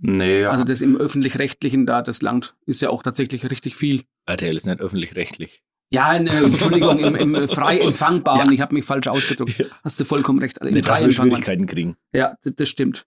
Nee, 0.00 0.42
ja. 0.42 0.50
Also 0.50 0.64
das 0.64 0.80
im 0.80 0.96
öffentlich-rechtlichen 0.96 1.86
da, 1.86 2.02
das 2.02 2.22
langt, 2.22 2.56
ist 2.66 2.82
ja 2.82 2.90
auch 2.90 3.02
tatsächlich 3.02 3.48
richtig 3.50 3.76
viel. 3.76 4.04
RTL 4.26 4.56
ist 4.56 4.66
nicht 4.66 4.80
öffentlich-rechtlich. 4.80 5.62
Ja, 5.90 6.18
ne, 6.18 6.30
Entschuldigung, 6.30 6.98
im, 6.98 7.14
im 7.34 7.48
frei 7.48 7.78
empfangbaren, 7.80 8.46
Ja. 8.48 8.52
ich 8.52 8.60
habe 8.60 8.74
mich 8.74 8.84
falsch 8.84 9.06
ausgedrückt. 9.08 9.58
Ja. 9.58 9.66
Hast 9.84 10.00
du 10.00 10.04
vollkommen 10.04 10.40
recht. 10.40 10.60
Also 10.60 10.74
Im 10.74 10.82
frei 10.82 10.92
empfangbaren. 11.04 11.12
Schwierigkeiten 11.30 11.66
kriegen. 11.66 11.96
Ja, 12.12 12.34
das, 12.42 12.54
das 12.56 12.68
stimmt. 12.68 13.06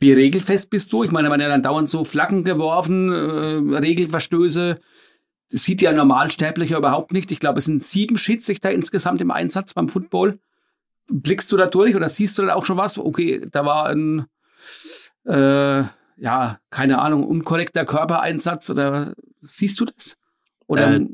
Wie 0.00 0.12
regelfest 0.12 0.70
bist 0.70 0.92
du? 0.92 1.04
Ich 1.04 1.10
meine, 1.10 1.28
man 1.28 1.40
hat 1.40 1.44
ja 1.46 1.48
dann 1.50 1.62
dauernd 1.62 1.88
so 1.88 2.04
Flaggen 2.04 2.42
geworfen, 2.44 3.12
äh, 3.12 3.76
Regelverstöße. 3.78 4.76
Das 5.50 5.62
sieht 5.62 5.82
ja 5.82 5.90
ein 5.90 5.96
Normalsterblicher 5.96 6.78
überhaupt 6.78 7.12
nicht. 7.12 7.30
Ich 7.30 7.40
glaube, 7.40 7.58
es 7.58 7.66
sind 7.66 7.84
sieben 7.84 8.18
Schiedsrichter 8.18 8.72
insgesamt 8.72 9.20
im 9.20 9.30
Einsatz 9.30 9.74
beim 9.74 9.88
Football. 9.88 10.38
Blickst 11.06 11.52
du 11.52 11.56
da 11.56 11.66
durch 11.66 11.94
oder 11.94 12.08
siehst 12.08 12.38
du 12.38 12.42
da 12.42 12.54
auch 12.54 12.64
schon 12.64 12.78
was? 12.78 12.98
Okay, 12.98 13.46
da 13.52 13.64
war 13.64 13.86
ein, 13.86 14.26
äh, 15.26 15.84
ja, 16.16 16.58
keine 16.70 17.00
Ahnung, 17.00 17.24
unkorrekter 17.24 17.84
Körpereinsatz 17.84 18.70
oder 18.70 19.14
siehst 19.40 19.78
du 19.80 19.84
das? 19.84 20.16
Oder 20.66 20.94
Äh, 20.96 21.06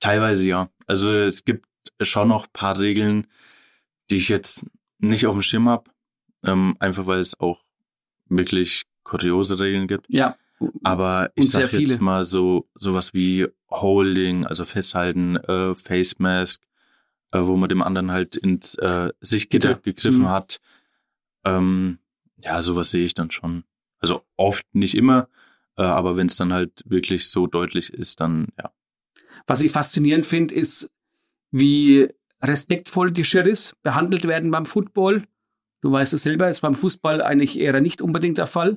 Teilweise 0.00 0.46
ja. 0.46 0.68
Also 0.86 1.12
es 1.14 1.44
gibt 1.44 1.66
schon 2.02 2.28
noch 2.28 2.46
paar 2.52 2.78
Regeln, 2.78 3.26
die 4.10 4.16
ich 4.16 4.28
jetzt 4.28 4.66
nicht 4.98 5.26
auf 5.26 5.34
dem 5.34 5.42
Schirm 5.42 5.68
habe. 5.68 5.90
Ähm, 6.44 6.76
einfach 6.80 7.06
weil 7.06 7.20
es 7.20 7.38
auch 7.40 7.62
wirklich 8.28 8.84
kuriose 9.04 9.58
Regeln 9.58 9.88
gibt. 9.88 10.06
ja, 10.08 10.36
Aber 10.82 11.30
ich 11.34 11.50
sehr 11.50 11.68
sag 11.68 11.80
jetzt 11.80 12.00
mal 12.00 12.24
so 12.24 12.68
sowas 12.74 13.12
wie 13.12 13.46
Holding, 13.70 14.46
also 14.46 14.64
Festhalten, 14.64 15.36
äh, 15.36 15.74
Face 15.74 16.18
Mask, 16.18 16.62
äh, 17.32 17.40
wo 17.40 17.56
man 17.56 17.68
dem 17.68 17.82
anderen 17.82 18.10
halt 18.10 18.36
ins 18.36 18.74
äh, 18.76 19.10
Sichtgitter 19.20 19.74
Gitter. 19.74 19.80
gegriffen 19.82 20.22
Mhm. 20.22 20.30
hat. 20.30 20.60
Ähm, 21.44 21.98
ja, 22.42 22.62
sowas 22.62 22.90
sehe 22.90 23.04
ich 23.04 23.14
dann 23.14 23.30
schon. 23.30 23.64
Also 23.98 24.22
oft 24.36 24.66
nicht 24.74 24.94
immer, 24.94 25.28
äh, 25.76 25.82
aber 25.82 26.16
wenn 26.16 26.26
es 26.26 26.36
dann 26.36 26.52
halt 26.52 26.82
wirklich 26.86 27.28
so 27.28 27.46
deutlich 27.46 27.92
ist, 27.92 28.20
dann 28.20 28.48
ja. 28.58 28.72
Was 29.46 29.60
ich 29.60 29.72
faszinierend 29.72 30.26
finde, 30.26 30.54
ist, 30.54 30.90
wie 31.50 32.08
respektvoll 32.42 33.12
die 33.12 33.24
Schiris 33.24 33.76
behandelt 33.82 34.26
werden 34.26 34.50
beim 34.50 34.66
Football. 34.66 35.26
Du 35.82 35.92
weißt 35.92 36.12
es 36.14 36.22
selber, 36.22 36.48
ist 36.50 36.62
beim 36.62 36.74
Fußball 36.74 37.22
eigentlich 37.22 37.58
eher 37.58 37.80
nicht 37.80 38.02
unbedingt 38.02 38.38
der 38.38 38.46
Fall. 38.46 38.76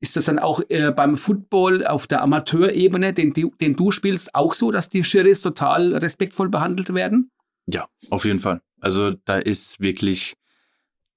Ist 0.00 0.16
das 0.16 0.26
dann 0.26 0.38
auch 0.38 0.60
äh, 0.68 0.92
beim 0.92 1.16
Football 1.16 1.86
auf 1.86 2.06
der 2.06 2.20
Amateurebene, 2.22 3.14
den, 3.14 3.32
du- 3.32 3.54
den 3.60 3.76
du 3.76 3.90
spielst, 3.90 4.34
auch 4.34 4.52
so, 4.54 4.70
dass 4.70 4.88
die 4.88 5.04
Schiris 5.04 5.40
total 5.40 5.94
respektvoll 5.96 6.48
behandelt 6.48 6.92
werden? 6.92 7.30
Ja, 7.66 7.88
auf 8.10 8.24
jeden 8.24 8.40
Fall. 8.40 8.60
Also 8.80 9.12
da 9.24 9.36
ist 9.38 9.80
wirklich 9.80 10.34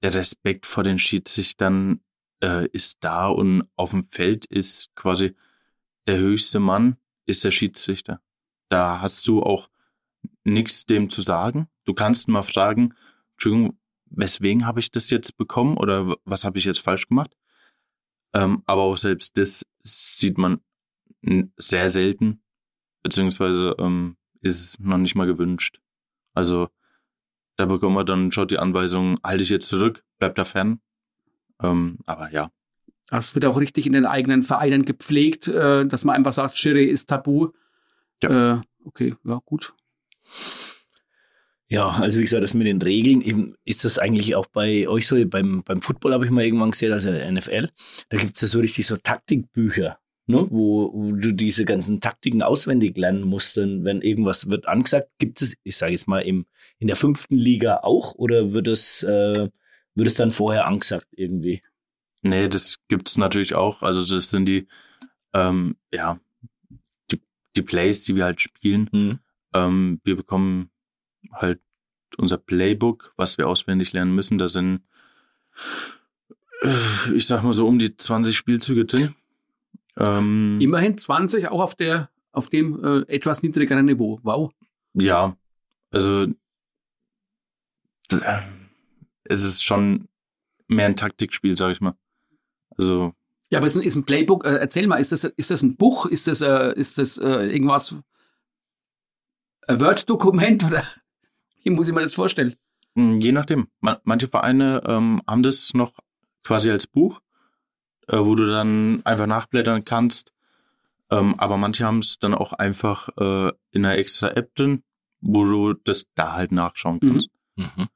der 0.02 0.14
Respekt 0.16 0.66
vor 0.66 0.84
den 0.84 0.98
Schiedsrichtern 0.98 2.00
äh, 2.42 2.68
ist 2.70 2.98
da 3.02 3.28
und 3.28 3.64
auf 3.76 3.92
dem 3.92 4.04
Feld 4.06 4.46
ist 4.46 4.90
quasi 4.96 5.36
der 6.08 6.18
höchste 6.18 6.60
Mann 6.62 6.96
ist 7.26 7.44
der 7.44 7.52
Schiedsrichter. 7.52 8.22
Da 8.70 9.02
hast 9.02 9.28
du 9.28 9.44
auch 9.44 9.70
nichts 10.46 10.86
dem 10.86 11.10
zu 11.10 11.22
sagen. 11.22 11.68
Du 11.86 11.94
kannst 11.94 12.30
mal 12.30 12.44
fragen, 12.44 12.94
Entschuldigung, 13.34 13.78
weswegen 14.06 14.66
habe 14.66 14.80
ich 14.80 14.90
das 14.90 15.10
jetzt 15.10 15.38
bekommen 15.38 15.76
oder 15.78 16.16
was 16.24 16.46
habe 16.46 16.58
ich 16.58 16.64
jetzt 16.66 16.80
falsch 16.80 17.08
gemacht? 17.08 17.36
Ähm, 18.34 18.64
aber 18.66 18.84
auch 18.84 18.98
selbst 18.98 19.38
das 19.38 19.64
sieht 19.84 20.38
man 20.38 20.60
sehr 21.58 21.90
selten, 21.90 22.42
beziehungsweise 23.04 23.76
ähm, 23.80 24.16
ist 24.42 24.60
es 24.60 24.80
noch 24.80 24.98
nicht 24.98 25.16
mal 25.16 25.28
gewünscht. 25.28 25.80
Also 26.34 26.70
da 27.58 27.66
bekommen 27.66 27.96
wir 27.96 28.06
dann 28.06 28.32
schon 28.32 28.48
die 28.48 28.60
Anweisung, 28.60 29.20
halte 29.24 29.44
ich 29.44 29.50
jetzt 29.50 29.68
zurück, 29.68 30.04
bleib 30.18 30.36
da 30.36 30.46
fern. 30.46 30.80
Ähm, 31.62 31.98
aber 32.06 32.32
ja, 32.32 32.52
Das 33.10 33.36
wird 33.36 33.46
auch 33.46 33.58
richtig 33.60 33.86
in 33.86 33.94
den 33.94 34.06
eigenen 34.06 34.44
Vereinen 34.44 34.86
gepflegt, 34.86 35.48
äh, 35.48 35.86
dass 35.86 36.06
man 36.06 36.16
einfach 36.16 36.32
sagt, 36.34 36.58
Schiri 36.58 36.86
ist 36.86 37.08
tabu. 37.10 37.50
Äh, 38.22 38.58
okay, 38.86 39.16
ja, 39.26 39.42
gut. 39.46 39.74
Ja, 41.72 41.90
also 41.90 42.18
wie 42.18 42.24
gesagt, 42.24 42.44
das 42.44 42.56
mit 42.56 42.66
den 42.66 42.82
Regeln, 42.82 43.22
eben, 43.22 43.56
ist 43.64 43.86
das 43.86 44.00
eigentlich 44.00 44.36
auch 44.36 44.48
bei 44.48 44.88
euch 44.88 45.06
so? 45.06 45.24
Beim, 45.28 45.64
beim 45.64 45.84
Football 45.84 46.14
habe 46.14 46.26
ich 46.26 46.32
mal 46.32 46.44
irgendwann 46.44 46.72
gesehen, 46.72 46.92
also 46.92 47.12
NFL, 47.12 47.70
da 48.10 48.18
gibt 48.18 48.36
es 48.36 48.42
ja 48.42 48.48
so 48.48 48.60
richtig 48.60 48.88
so 48.88 48.98
Taktikbücher, 48.98 50.00
ne, 50.26 50.48
wo, 50.50 50.92
wo 50.92 51.12
du 51.12 51.32
diese 51.32 51.66
ganzen 51.66 52.02
Taktiken 52.02 52.42
auswendig 52.42 52.98
lernen 52.98 53.22
musst, 53.22 53.56
wenn 53.58 54.02
irgendwas 54.02 54.50
wird 54.50 54.68
angesagt. 54.68 55.12
Gibt 55.20 55.44
es, 55.44 55.58
ich 55.64 55.78
sage 55.78 55.92
jetzt 55.92 56.08
mal, 56.08 56.22
im, 56.22 56.48
in 56.80 56.88
der 56.88 56.96
fünften 56.96 57.38
Liga 57.38 57.82
auch 57.84 58.16
oder 58.16 58.52
wird 58.52 58.68
es, 58.68 59.04
äh, 59.04 59.48
wird 59.94 60.08
es 60.08 60.16
dann 60.16 60.32
vorher 60.32 60.66
angesagt 60.66 61.08
irgendwie? 61.12 61.62
Nee, 62.24 62.50
das 62.50 62.80
gibt's 62.88 63.16
natürlich 63.16 63.54
auch. 63.54 63.84
Also 63.84 64.16
das 64.16 64.30
sind 64.30 64.48
die, 64.48 64.68
ähm, 65.36 65.78
ja, 65.94 66.20
die, 67.12 67.22
die 67.56 67.62
Plays, 67.62 68.06
die 68.06 68.16
wir 68.16 68.26
halt 68.26 68.42
spielen. 68.42 68.90
Mhm. 68.92 69.20
Ähm, 69.54 70.02
wir 70.04 70.16
bekommen 70.16 70.72
halt 71.32 71.60
unser 72.18 72.38
Playbook, 72.38 73.14
was 73.18 73.38
wir 73.38 73.48
auswendig 73.48 73.94
lernen 73.94 74.14
müssen. 74.14 74.38
Da 74.38 74.48
sind, 74.48 74.82
äh, 76.62 77.14
ich 77.14 77.28
sag 77.28 77.44
mal 77.44 77.54
so 77.54 77.68
um 77.68 77.80
die 77.80 77.96
20 77.96 78.36
Spielzüge 78.36 78.86
drin. 78.86 79.16
Ähm, 79.98 80.60
Immerhin 80.62 80.98
20, 80.98 81.48
auch 81.50 81.62
auf 81.62 81.76
der, 81.76 82.10
auf 82.32 82.50
dem 82.50 82.84
äh, 82.84 83.00
etwas 83.14 83.44
niedrigeren 83.44 83.86
Niveau. 83.86 84.20
Wow. 84.24 84.52
Ja, 84.94 85.38
also 85.92 86.28
äh, 88.12 88.42
es 89.26 89.44
ist 89.44 89.64
schon 89.64 90.08
mehr 90.68 90.88
ein 90.88 90.96
Taktikspiel, 90.96 91.58
sag 91.58 91.72
ich 91.72 91.82
mal. 91.82 91.96
Also 92.78 93.14
Ja, 93.52 93.60
aber 93.60 93.68
es 93.68 93.76
ist 93.76 93.82
ein, 93.82 93.88
ist 93.88 93.96
ein 93.96 94.06
Playbook. 94.06 94.46
Äh, 94.46 94.58
erzähl 94.58 94.88
mal, 94.88 94.98
ist 94.98 95.12
das, 95.12 95.24
ist 95.24 95.52
das 95.52 95.62
ein 95.62 95.76
Buch? 95.76 96.06
Ist 96.06 96.28
das, 96.28 96.42
äh, 96.42 96.74
ist 96.76 96.98
das 96.98 97.18
äh, 97.18 97.52
irgendwas? 97.52 97.98
Ein 99.68 99.80
Word-Dokument 99.80 100.66
oder 100.66 100.84
wie 101.64 101.70
muss 101.72 101.88
ich 101.88 101.94
mir 101.94 102.02
das 102.02 102.14
vorstellen? 102.16 102.56
mh, 102.96 103.18
je 103.20 103.32
nachdem. 103.32 103.68
Ma- 103.82 104.00
Manche 104.04 104.28
Vereine 104.28 104.82
ähm, 104.86 105.22
haben 105.28 105.44
das 105.44 105.74
noch 105.74 105.94
quasi 106.44 106.70
als 106.72 106.88
Buch, 106.88 107.22
äh, 108.08 108.18
wo 108.18 108.36
du 108.36 108.48
dann 108.48 109.02
einfach 109.06 109.28
nachblättern 109.28 109.86
kannst. 109.86 110.34
Ähm, 111.12 111.40
aber 111.40 111.58
manche 111.58 111.86
haben 111.86 112.00
es 112.00 112.20
dann 112.20 112.34
auch 112.36 112.54
einfach 112.54 113.10
äh, 113.18 113.52
in 113.72 113.86
einer 113.86 113.98
extra 113.98 114.30
App 114.30 114.54
drin, 114.56 114.84
wo 115.22 115.44
du 115.44 115.74
das 115.74 116.06
da 116.16 116.34
halt 116.34 116.52
nachschauen 116.52 117.00
Mhm. 117.02 117.10
kannst. 117.10 117.30
Mhm. 117.56 117.88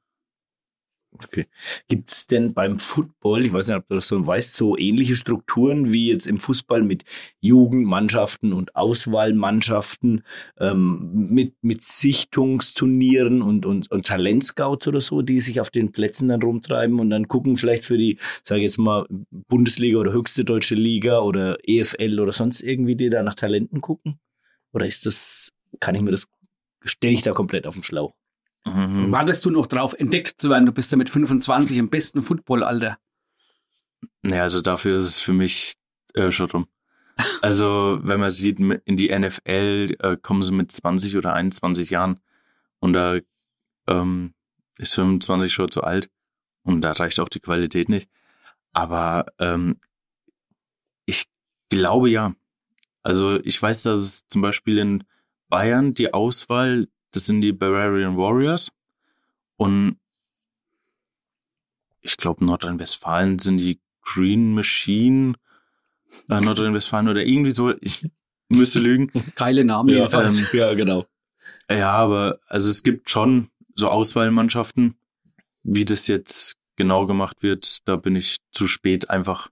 Okay. 1.22 1.46
Gibt 1.88 2.10
es 2.10 2.26
denn 2.26 2.54
beim 2.54 2.80
Football, 2.80 3.46
ich 3.46 3.52
weiß 3.52 3.68
nicht, 3.68 3.76
ob 3.76 3.88
du 3.88 3.94
das 3.94 4.08
so 4.08 4.26
weißt, 4.26 4.54
so 4.54 4.76
ähnliche 4.76 5.14
Strukturen 5.14 5.92
wie 5.92 6.10
jetzt 6.10 6.26
im 6.26 6.40
Fußball 6.40 6.82
mit 6.82 7.04
Jugendmannschaften 7.40 8.52
und 8.52 8.74
Auswahlmannschaften, 8.74 10.24
ähm, 10.58 11.28
mit, 11.30 11.54
mit 11.62 11.84
Sichtungsturnieren 11.84 13.42
und, 13.42 13.64
und, 13.64 13.92
und 13.92 14.06
Talentscouts 14.06 14.88
oder 14.88 15.00
so, 15.00 15.22
die 15.22 15.38
sich 15.38 15.60
auf 15.60 15.70
den 15.70 15.92
Plätzen 15.92 16.28
dann 16.28 16.42
rumtreiben 16.42 16.98
und 16.98 17.10
dann 17.10 17.28
gucken 17.28 17.56
vielleicht 17.56 17.84
für 17.84 17.96
die, 17.96 18.18
sage 18.42 18.60
ich 18.60 18.64
jetzt 18.64 18.78
mal, 18.78 19.06
Bundesliga 19.30 19.98
oder 19.98 20.12
höchste 20.12 20.44
deutsche 20.44 20.74
Liga 20.74 21.20
oder 21.20 21.58
EFL 21.62 22.18
oder 22.18 22.32
sonst 22.32 22.60
irgendwie, 22.60 22.96
die 22.96 23.08
da 23.08 23.22
nach 23.22 23.36
Talenten 23.36 23.80
gucken? 23.80 24.18
Oder 24.72 24.86
ist 24.86 25.06
das, 25.06 25.52
kann 25.78 25.94
ich 25.94 26.02
mir 26.02 26.10
das, 26.10 26.26
stelle 26.84 27.14
ich 27.14 27.22
da 27.22 27.32
komplett 27.32 27.68
auf 27.68 27.74
den 27.74 27.84
Schlauch? 27.84 28.14
Mhm. 28.66 29.12
Wartest 29.12 29.44
du 29.44 29.50
noch 29.50 29.66
drauf, 29.66 29.94
entdeckt 29.98 30.40
zu 30.40 30.50
werden? 30.50 30.66
Du 30.66 30.72
bist 30.72 30.90
ja 30.90 30.98
mit 30.98 31.10
25 31.10 31.76
im 31.76 31.90
besten 31.90 32.22
Footballalter. 32.22 32.98
Naja, 34.22 34.42
also 34.42 34.60
dafür 34.60 34.98
ist 34.98 35.04
es 35.06 35.20
für 35.20 35.32
mich 35.32 35.76
äh, 36.14 36.30
schon 36.30 36.50
rum. 36.50 36.66
Also, 37.42 38.00
wenn 38.02 38.18
man 38.18 38.30
sieht, 38.30 38.58
in 38.58 38.96
die 38.96 39.16
NFL 39.16 39.96
äh, 40.00 40.16
kommen 40.16 40.42
sie 40.42 40.52
mit 40.52 40.72
20 40.72 41.16
oder 41.16 41.34
21 41.34 41.90
Jahren 41.90 42.18
und 42.80 42.94
da 42.94 43.18
ähm, 43.86 44.34
ist 44.78 44.94
25 44.94 45.52
schon 45.52 45.70
zu 45.70 45.82
alt 45.82 46.10
und 46.64 46.80
da 46.80 46.92
reicht 46.92 47.20
auch 47.20 47.28
die 47.28 47.40
Qualität 47.40 47.88
nicht. 47.88 48.08
Aber 48.72 49.26
ähm, 49.38 49.78
ich 51.06 51.26
glaube 51.68 52.10
ja. 52.10 52.34
Also 53.02 53.38
ich 53.44 53.60
weiß, 53.60 53.84
dass 53.84 54.00
es 54.00 54.28
zum 54.28 54.42
Beispiel 54.42 54.78
in 54.78 55.04
Bayern 55.48 55.94
die 55.94 56.12
Auswahl, 56.12 56.88
das 57.14 57.26
sind 57.26 57.40
die 57.42 57.52
Bavarian 57.52 58.16
Warriors 58.16 58.72
und 59.56 59.98
ich 62.00 62.16
glaube 62.16 62.44
Nordrhein-Westfalen 62.44 63.38
sind 63.38 63.58
die 63.58 63.80
Green 64.02 64.52
Machine, 64.52 65.34
äh, 66.28 66.40
Nordrhein-Westfalen 66.40 67.08
oder 67.08 67.24
irgendwie 67.24 67.50
so. 67.50 67.72
Ich 67.80 68.06
müsste 68.48 68.80
lügen. 68.80 69.10
Geile 69.36 69.64
Namen 69.64 69.88
jedenfalls. 69.88 70.40
ähm, 70.40 70.58
ja, 70.58 70.74
genau. 70.74 71.06
Ja, 71.70 71.92
aber 71.92 72.40
also 72.46 72.68
es 72.68 72.82
gibt 72.82 73.08
schon 73.10 73.50
so 73.74 73.88
Auswahlmannschaften. 73.88 74.96
Wie 75.62 75.86
das 75.86 76.08
jetzt 76.08 76.56
genau 76.76 77.06
gemacht 77.06 77.42
wird, 77.42 77.88
da 77.88 77.96
bin 77.96 78.16
ich 78.16 78.38
zu 78.52 78.68
spät 78.68 79.08
einfach 79.08 79.48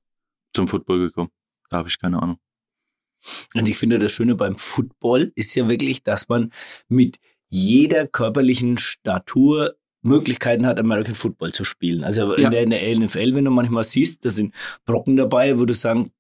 zum 0.53 0.69
Football 0.69 0.99
gekommen. 0.99 1.31
Da 1.71 1.79
habe 1.79 1.89
ich 1.89 1.99
keine 1.99 2.23
Ahnung. 2.23 2.39
Und 3.55 3.69
ich 3.69 3.79
finde, 3.79 3.99
das 3.99 4.13
Schöne 4.13 4.35
beim 4.35 4.59
Football 4.59 5.33
ist 5.37 5.55
ja 5.55 5.69
wirklich, 5.69 6.03
dass 6.03 6.29
man 6.29 6.53
mit 6.89 7.19
jeder 7.53 8.07
körperlichen 8.07 8.79
Statur 8.79 9.75
Möglichkeiten 10.01 10.67
hat, 10.67 10.81
American 10.81 11.15
Football 11.15 11.53
zu 11.53 11.65
spielen. 11.65 12.03
Also 12.03 12.35
Ja. 12.37 12.47
in, 12.47 12.51
der, 12.51 12.63
in 12.63 12.71
der 12.71 12.99
NFL, 12.99 13.35
wenn 13.35 13.45
du 13.45 13.51
manchmal 13.51 13.85
siehst, 13.85 14.25
da 14.25 14.31
sind 14.31 14.55
Brocken 14.87 15.17
dabei, 15.17 15.59
wo 15.59 15.65
du 15.67 15.75
sagen, 15.75 16.11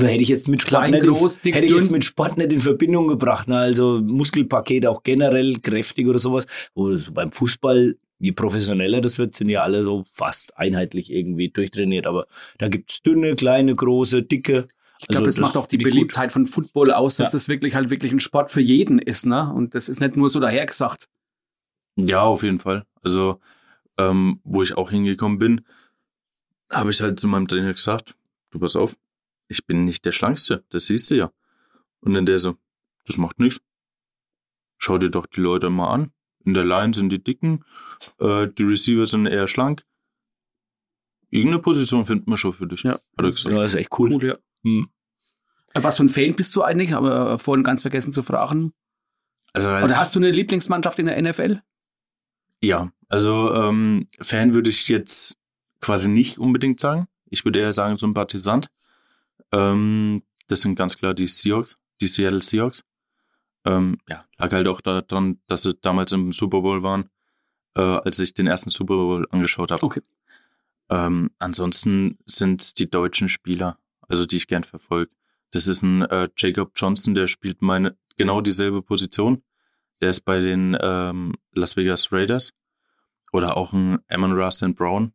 hätte 0.00 0.22
ich 0.22 0.28
jetzt 0.28 0.48
mit 0.48 0.62
Sport, 0.62 0.86
Klein, 0.86 0.90
nicht, 0.92 1.06
groß, 1.06 1.38
in, 1.38 1.52
hätte 1.52 1.66
ich 1.66 1.72
jetzt 1.72 1.90
mit 1.90 2.04
Sport 2.04 2.38
nicht 2.38 2.52
in 2.52 2.60
Verbindung 2.60 3.06
gebracht. 3.06 3.48
Ne? 3.48 3.58
Also 3.58 4.00
Muskelpaket 4.00 4.86
auch 4.86 5.02
generell 5.02 5.58
kräftig 5.58 6.06
oder 6.06 6.18
sowas. 6.18 6.46
Wo 6.74 6.96
beim 7.12 7.30
Fußball, 7.30 7.96
je 8.18 8.32
professioneller 8.32 9.02
das 9.02 9.18
wird, 9.18 9.34
sind 9.34 9.50
ja 9.50 9.62
alle 9.62 9.84
so 9.84 10.04
fast 10.10 10.56
einheitlich 10.58 11.12
irgendwie 11.12 11.50
durchtrainiert. 11.50 12.06
Aber 12.06 12.26
da 12.58 12.68
gibt's 12.68 13.02
dünne, 13.02 13.36
kleine, 13.36 13.74
große, 13.74 14.22
dicke. 14.22 14.68
Ich 15.00 15.06
glaube, 15.08 15.26
Also 15.26 15.40
das, 15.40 15.48
macht 15.48 15.56
auch 15.56 15.66
die 15.66 15.76
ich 15.76 15.84
gut. 15.84 15.92
Beliebtheit 15.92 16.32
von 16.32 16.46
Football 16.46 16.92
aus, 16.92 17.16
dass 17.16 17.28
Ja. 17.28 17.32
das 17.36 17.48
wirklich 17.48 17.74
halt 17.74 17.90
wirklich 17.90 18.12
ein 18.12 18.20
Sport 18.20 18.50
für 18.50 18.60
jeden 18.60 18.98
ist, 18.98 19.26
ne? 19.26 19.52
Und 19.52 19.74
das 19.74 19.88
ist 19.88 20.00
nicht 20.00 20.16
nur 20.16 20.28
so 20.28 20.40
dahergesagt. 20.40 21.08
Ja, 21.96 22.22
auf 22.22 22.42
jeden 22.42 22.58
Fall. 22.60 22.84
Also, 23.02 23.40
ähm, 23.96 24.40
wo 24.44 24.62
ich 24.62 24.76
auch 24.76 24.90
hingekommen 24.90 25.38
bin, 25.38 25.64
habe 26.70 26.90
ich 26.90 27.00
halt 27.00 27.18
zu 27.20 27.28
meinem 27.28 27.48
Trainer 27.48 27.72
gesagt, 27.72 28.16
du 28.50 28.58
pass 28.58 28.76
auf, 28.76 28.96
ich 29.48 29.66
bin 29.66 29.84
nicht 29.84 30.04
der 30.04 30.12
Schlankste, 30.12 30.64
das 30.68 30.86
siehst 30.86 31.10
du 31.10 31.14
ja. 31.16 31.32
Und 32.00 32.14
dann 32.14 32.26
der 32.26 32.38
so, 32.38 32.56
das 33.06 33.18
macht 33.18 33.38
nichts. 33.40 33.60
Schau 34.76 34.98
dir 34.98 35.10
doch 35.10 35.26
die 35.26 35.40
Leute 35.40 35.70
mal 35.70 35.92
an. 35.92 36.12
In 36.44 36.54
der 36.54 36.64
Line 36.64 36.94
sind 36.94 37.10
die 37.10 37.22
Dicken, 37.22 37.64
äh, 38.20 38.46
die 38.48 38.62
Receiver 38.62 39.06
sind 39.06 39.26
eher 39.26 39.48
schlank. 39.48 39.84
Irgendeine 41.30 41.60
Position 41.62 42.06
finden 42.06 42.30
wir 42.30 42.38
schon 42.38 42.52
für 42.52 42.66
dich. 42.66 42.82
Ja. 42.84 42.92
Hat 42.92 43.00
er 43.18 43.24
gesagt. 43.30 43.54
Ja, 43.54 43.64
ist 43.64 43.74
echt 43.74 43.98
cool. 43.98 44.12
Cool, 44.12 44.24
ja. 44.24 44.38
Hm. 44.76 44.88
Äh, 45.74 45.82
Was 45.82 45.96
für 45.96 46.04
ein 46.04 46.08
Fan 46.08 46.34
bist 46.34 46.54
du 46.56 46.62
eigentlich? 46.62 46.94
Aber 46.94 47.32
äh, 47.32 47.38
vorhin 47.38 47.64
ganz 47.64 47.82
vergessen 47.82 48.12
zu 48.12 48.22
fragen. 48.22 48.72
Also 49.52 49.68
als, 49.68 49.84
Oder 49.84 49.98
hast 49.98 50.14
du 50.14 50.20
eine 50.20 50.30
Lieblingsmannschaft 50.30 50.98
in 50.98 51.06
der 51.06 51.20
NFL? 51.20 51.62
Ja, 52.60 52.90
also 53.08 53.54
ähm, 53.54 54.06
Fan 54.20 54.54
würde 54.54 54.70
ich 54.70 54.88
jetzt 54.88 55.36
quasi 55.80 56.08
nicht 56.08 56.38
unbedingt 56.38 56.80
sagen. 56.80 57.08
Ich 57.30 57.44
würde 57.44 57.60
eher 57.60 57.72
sagen 57.72 57.96
Sympathisant. 57.96 58.68
Ähm, 59.52 60.22
das 60.48 60.62
sind 60.62 60.74
ganz 60.74 60.96
klar 60.96 61.14
die 61.14 61.26
Seahawks, 61.26 61.76
die 62.00 62.06
Seattle 62.06 62.42
Seahawks. 62.42 62.84
Ähm, 63.64 63.98
ja, 64.08 64.24
lag 64.38 64.52
halt 64.52 64.66
auch 64.68 64.80
daran, 64.80 65.40
dass 65.46 65.62
sie 65.62 65.74
damals 65.74 66.12
im 66.12 66.32
Super 66.32 66.62
Bowl 66.62 66.82
waren, 66.82 67.10
äh, 67.76 67.80
als 67.80 68.18
ich 68.18 68.34
den 68.34 68.46
ersten 68.46 68.70
Super 68.70 68.94
Bowl 68.94 69.26
angeschaut 69.30 69.70
habe. 69.70 69.82
Okay. 69.82 70.02
Ähm, 70.90 71.30
ansonsten 71.38 72.18
sind 72.24 72.78
die 72.78 72.90
deutschen 72.90 73.28
Spieler, 73.28 73.78
also 74.08 74.26
die 74.26 74.36
ich 74.36 74.46
gern 74.48 74.64
verfolge. 74.64 75.10
Das 75.50 75.66
ist 75.66 75.82
ein 75.82 76.02
äh, 76.02 76.28
Jacob 76.36 76.72
Johnson, 76.76 77.14
der 77.14 77.26
spielt 77.26 77.62
meine 77.62 77.96
genau 78.16 78.40
dieselbe 78.40 78.82
Position. 78.82 79.42
Der 80.00 80.10
ist 80.10 80.20
bei 80.22 80.38
den 80.40 80.76
ähm, 80.80 81.34
Las 81.52 81.76
Vegas 81.76 82.12
Raiders. 82.12 82.52
Oder 83.32 83.56
auch 83.56 83.72
ein 83.72 83.98
Amon 84.08 84.32
Russell 84.32 84.72
Brown. 84.72 85.12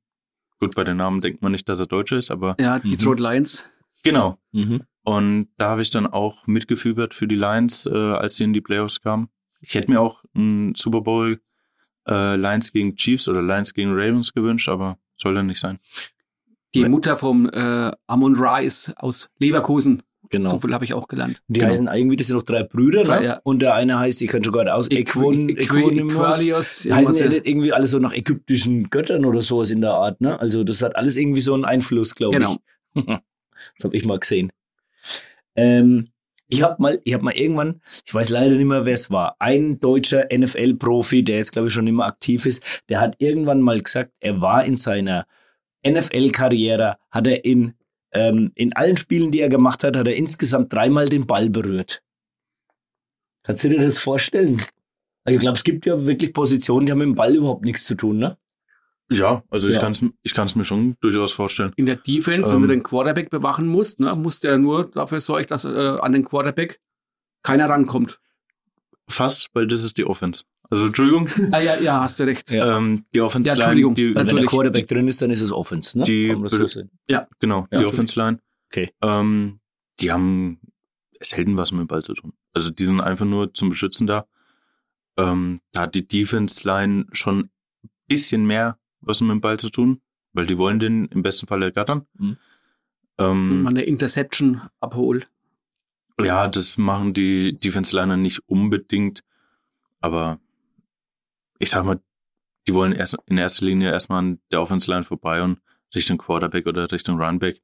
Gut, 0.60 0.76
bei 0.76 0.84
den 0.84 0.98
Namen 0.98 1.22
denkt 1.22 1.42
man 1.42 1.52
nicht, 1.52 1.68
dass 1.68 1.80
er 1.80 1.88
Deutscher 1.88 2.18
ist, 2.18 2.32
aber 2.32 2.56
Ja, 2.60 2.80
Mhm. 2.84 2.92
Detroit 2.92 3.20
Lions. 3.20 3.66
genau. 4.04 4.38
Mhm. 4.52 4.84
Und 5.04 5.50
da 5.58 5.70
habe 5.70 5.82
ich 5.82 5.90
dann 5.90 6.08
auch 6.08 6.46
mitgefiebert 6.48 7.14
für 7.14 7.28
die 7.28 7.36
Lions, 7.36 7.86
äh, 7.86 7.90
als 7.92 8.36
sie 8.38 8.46
in 8.46 8.54
die 8.54 8.62
Playoffs 8.62 9.02
kamen. 9.02 9.30
Ich 9.62 9.74
hätte 9.76 9.92
mir 9.92 10.00
auch 10.00 10.24
einen 10.36 10.76
Super 10.76 11.02
Bowl 11.02 11.42
äh, 12.08 12.36
Lions 12.36 12.72
gegen 12.72 12.96
Chiefs 12.96 13.28
oder 13.28 13.42
Lions 13.42 13.74
gegen 13.74 13.92
Ravens 13.94 14.34
gewünscht, 14.34 14.70
aber 14.70 14.98
soll 15.16 15.36
dann 15.36 15.48
nicht 15.48 15.60
sein. 15.60 15.80
Die 16.76 16.82
Ja. 16.82 16.90
Mutter 16.90 17.18
vom 17.18 17.50
äh, 17.50 17.92
Amon 18.08 18.36
Ra 18.36 18.60
ist 18.60 18.94
aus 18.98 19.30
Leverkusen. 19.40 20.04
Genau. 20.30 20.50
So 20.50 20.60
viel 20.60 20.74
habe 20.74 20.84
ich 20.84 20.94
auch 20.96 21.08
gelernt. 21.08 21.42
Die 21.48 21.60
Genau. 21.60 21.72
heißen 21.72 21.88
irgendwie, 21.88 22.16
das 22.16 22.26
sind 22.28 22.38
noch 22.38 22.44
drei 22.44 22.64
Brüder, 22.64 23.04
ne? 23.04 23.24
ja. 23.26 23.40
Und 23.44 23.60
der 23.62 23.76
eine 23.76 24.00
heißt, 24.00 24.20
ich 24.24 24.30
kann 24.30 24.44
schon 24.44 24.54
gerade 24.54 24.74
aus, 24.74 24.90
Equon. 24.90 25.50
Equalios. 25.50 26.88
Heißen 26.90 27.16
ja 27.16 27.28
nicht 27.30 27.48
irgendwie 27.48 27.72
alle 27.72 27.86
so 27.86 28.00
nach 28.00 28.14
ägyptischen 28.14 28.90
Göttern 28.90 29.26
oder 29.26 29.42
sowas 29.42 29.70
in 29.70 29.82
der 29.82 29.92
Art, 29.92 30.22
ne? 30.22 30.40
Also 30.40 30.64
das 30.64 30.82
hat 30.82 30.96
alles 30.96 31.18
irgendwie 31.18 31.42
so 31.42 31.54
einen 31.54 31.66
Einfluss, 31.66 32.16
glaube 32.16 32.36
Genau. 32.38 32.56
ich. 32.96 33.06
das 33.06 33.84
habe 33.86 33.96
ich 33.96 34.06
mal 34.06 34.18
gesehen. 34.18 34.52
Ähm, 35.56 36.10
ich 36.48 36.62
habe 36.64 36.82
mal, 36.82 37.00
ich 37.04 37.14
habe 37.14 37.24
mal 37.24 37.34
irgendwann, 37.34 37.82
ich 38.06 38.14
weiß 38.14 38.30
leider 38.30 38.56
nicht 38.56 38.66
mehr, 38.66 38.86
wer 38.86 38.94
es 38.94 39.12
war, 39.12 39.36
ein 39.40 39.80
deutscher 39.80 40.26
NFL-Profi, 40.36 41.24
der 41.24 41.38
jetzt 41.38 41.52
glaube 41.52 41.68
ich 41.68 41.74
schon 41.74 41.88
immer 41.88 42.06
aktiv 42.06 42.46
ist, 42.46 42.64
der 42.90 43.00
hat 43.02 43.16
irgendwann 43.20 43.62
mal 43.62 43.80
gesagt, 43.80 44.12
er 44.20 44.42
war 44.42 44.64
in 44.66 44.76
seiner 44.76 45.26
NFL-Karriere, 45.86 46.98
hat 47.12 47.28
er 47.28 47.44
in 47.46 47.74
ähm, 48.16 48.52
in 48.56 48.74
allen 48.76 48.96
Spielen, 48.98 49.32
die 49.32 49.40
er 49.40 49.50
gemacht 49.50 49.84
hat, 49.84 49.98
hat 49.98 50.08
er 50.08 50.16
insgesamt 50.16 50.72
dreimal 50.72 51.10
den 51.10 51.26
Ball 51.26 51.50
berührt. 51.50 52.04
Kannst 53.44 53.64
du 53.64 53.70
dir 53.70 53.80
das 53.80 53.98
vorstellen? 53.98 54.62
Also 55.24 55.36
ich 55.38 55.42
glaube, 55.42 55.58
es 55.58 55.64
gibt 55.64 55.86
ja 55.86 56.06
wirklich 56.06 56.32
Positionen, 56.34 56.86
die 56.86 56.92
haben 56.92 57.00
mit 57.00 57.08
dem 57.08 57.16
Ball 57.16 57.36
überhaupt 57.36 57.66
nichts 57.66 57.86
zu 57.86 57.96
tun, 57.96 58.18
ne? 58.20 58.38
Ja, 59.12 59.44
also 59.50 59.68
ich 59.68 59.76
Ja. 59.76 59.82
kann 59.82 59.92
es 59.94 60.06
ich 60.22 60.34
kann's 60.34 60.56
mir 60.56 60.64
schon 60.66 60.96
durchaus 61.02 61.34
vorstellen. 61.34 61.74
In 61.76 61.86
der 61.88 61.96
Defense, 61.98 62.50
Ähm. 62.52 62.56
wenn 62.56 62.62
du 62.64 62.68
den 62.76 62.84
Quarterback 62.84 63.30
bewachen 63.30 63.68
musst, 63.68 64.00
ne, 64.00 64.16
musst 64.16 64.44
du 64.44 64.48
ja 64.50 64.58
nur 64.58 64.90
dafür 64.92 65.20
sorgen, 65.20 65.48
dass 65.48 65.66
äh, 65.66 65.70
an 66.00 66.12
den 66.14 66.24
Quarterback 66.24 66.80
keiner 67.42 67.68
rankommt. 67.68 68.20
Fast, 69.10 69.50
weil 69.54 69.68
das 69.68 69.84
ist 69.84 69.98
die 69.98 70.06
Offense. 70.06 70.44
Also 70.74 70.88
Entschuldigung, 70.88 71.30
Ah, 71.52 71.60
ja, 71.60 71.80
ja, 71.80 72.02
hast 72.02 72.20
du 72.20 72.24
recht. 72.24 72.50
Ja. 72.50 72.78
ähm, 72.78 73.04
die 73.14 73.22
Offense 73.22 73.48
Ja, 73.50 73.54
Line, 73.54 73.64
Entschuldigung. 73.82 73.96
die, 73.96 74.16
wenn 74.16 74.28
der. 74.28 74.46
Quarterback 74.46 74.88
drin 74.88 75.08
ist, 75.08 75.22
dann 75.22 75.30
ist 75.30 75.42
es 75.42 75.52
Offense, 75.52 75.98
ne? 75.98 76.04
Die 76.04 76.36
so 76.48 76.66
sehen? 76.68 76.90
genau, 77.40 77.68
Ja, 77.72 77.80
die 77.80 77.86
Offense 77.86 78.20
Line, 78.20 78.40
Okay. 78.72 78.92
ähm, 79.04 79.60
die 80.00 80.12
haben 80.12 80.60
selten 81.22 81.56
was 81.58 81.72
mit 81.72 81.82
dem 81.82 81.88
Ball 81.88 82.04
zu 82.04 82.14
tun. 82.16 82.34
Also 82.54 82.72
die 82.72 82.86
sind 82.86 83.02
einfach 83.02 83.26
nur 83.26 83.54
zum 83.54 83.70
Beschützen 83.70 84.08
da. 84.08 84.26
Ähm, 85.16 85.62
da 85.74 85.82
hat 85.82 85.94
die 85.96 86.08
Defense 86.08 86.68
Line 86.68 87.06
schon 87.12 87.40
ein 87.42 87.50
bisschen 88.08 88.46
mehr 88.46 88.80
was 89.02 89.22
mit 89.22 89.30
dem 89.30 89.42
Ball 89.42 89.60
zu 89.60 89.70
tun, 89.70 90.02
weil 90.34 90.48
die 90.48 90.58
wollen 90.58 90.80
den 90.80 91.06
im 91.06 91.22
besten 91.22 91.46
Fall 91.46 91.62
ergattern. 91.62 92.08
Mhm. 92.18 92.38
Ähm, 93.20 93.62
Man 93.64 93.74
eine 93.78 93.84
Interception 93.84 94.62
abholt. 94.80 95.28
Ja, 96.20 96.48
das 96.48 96.78
machen 96.78 97.14
die 97.14 97.60
Defense 97.60 97.96
Liner 97.96 98.18
nicht 98.18 98.40
unbedingt, 98.48 99.24
aber 100.02 100.40
ich 101.64 101.70
sag 101.72 101.84
mal, 101.86 102.00
die 102.68 102.74
wollen 102.74 102.94
erst 102.94 103.18
in 103.26 103.38
erster 103.38 103.66
Linie 103.66 103.92
erstmal 103.92 104.20
an 104.20 104.40
der 104.52 104.62
Offense 104.62 104.90
Line 104.90 105.04
vorbei 105.04 105.42
und 105.42 105.60
Richtung 105.96 106.18
Quarterback 106.18 106.66
oder 106.68 106.92
Richtung 106.92 107.20
Runback. 107.22 107.62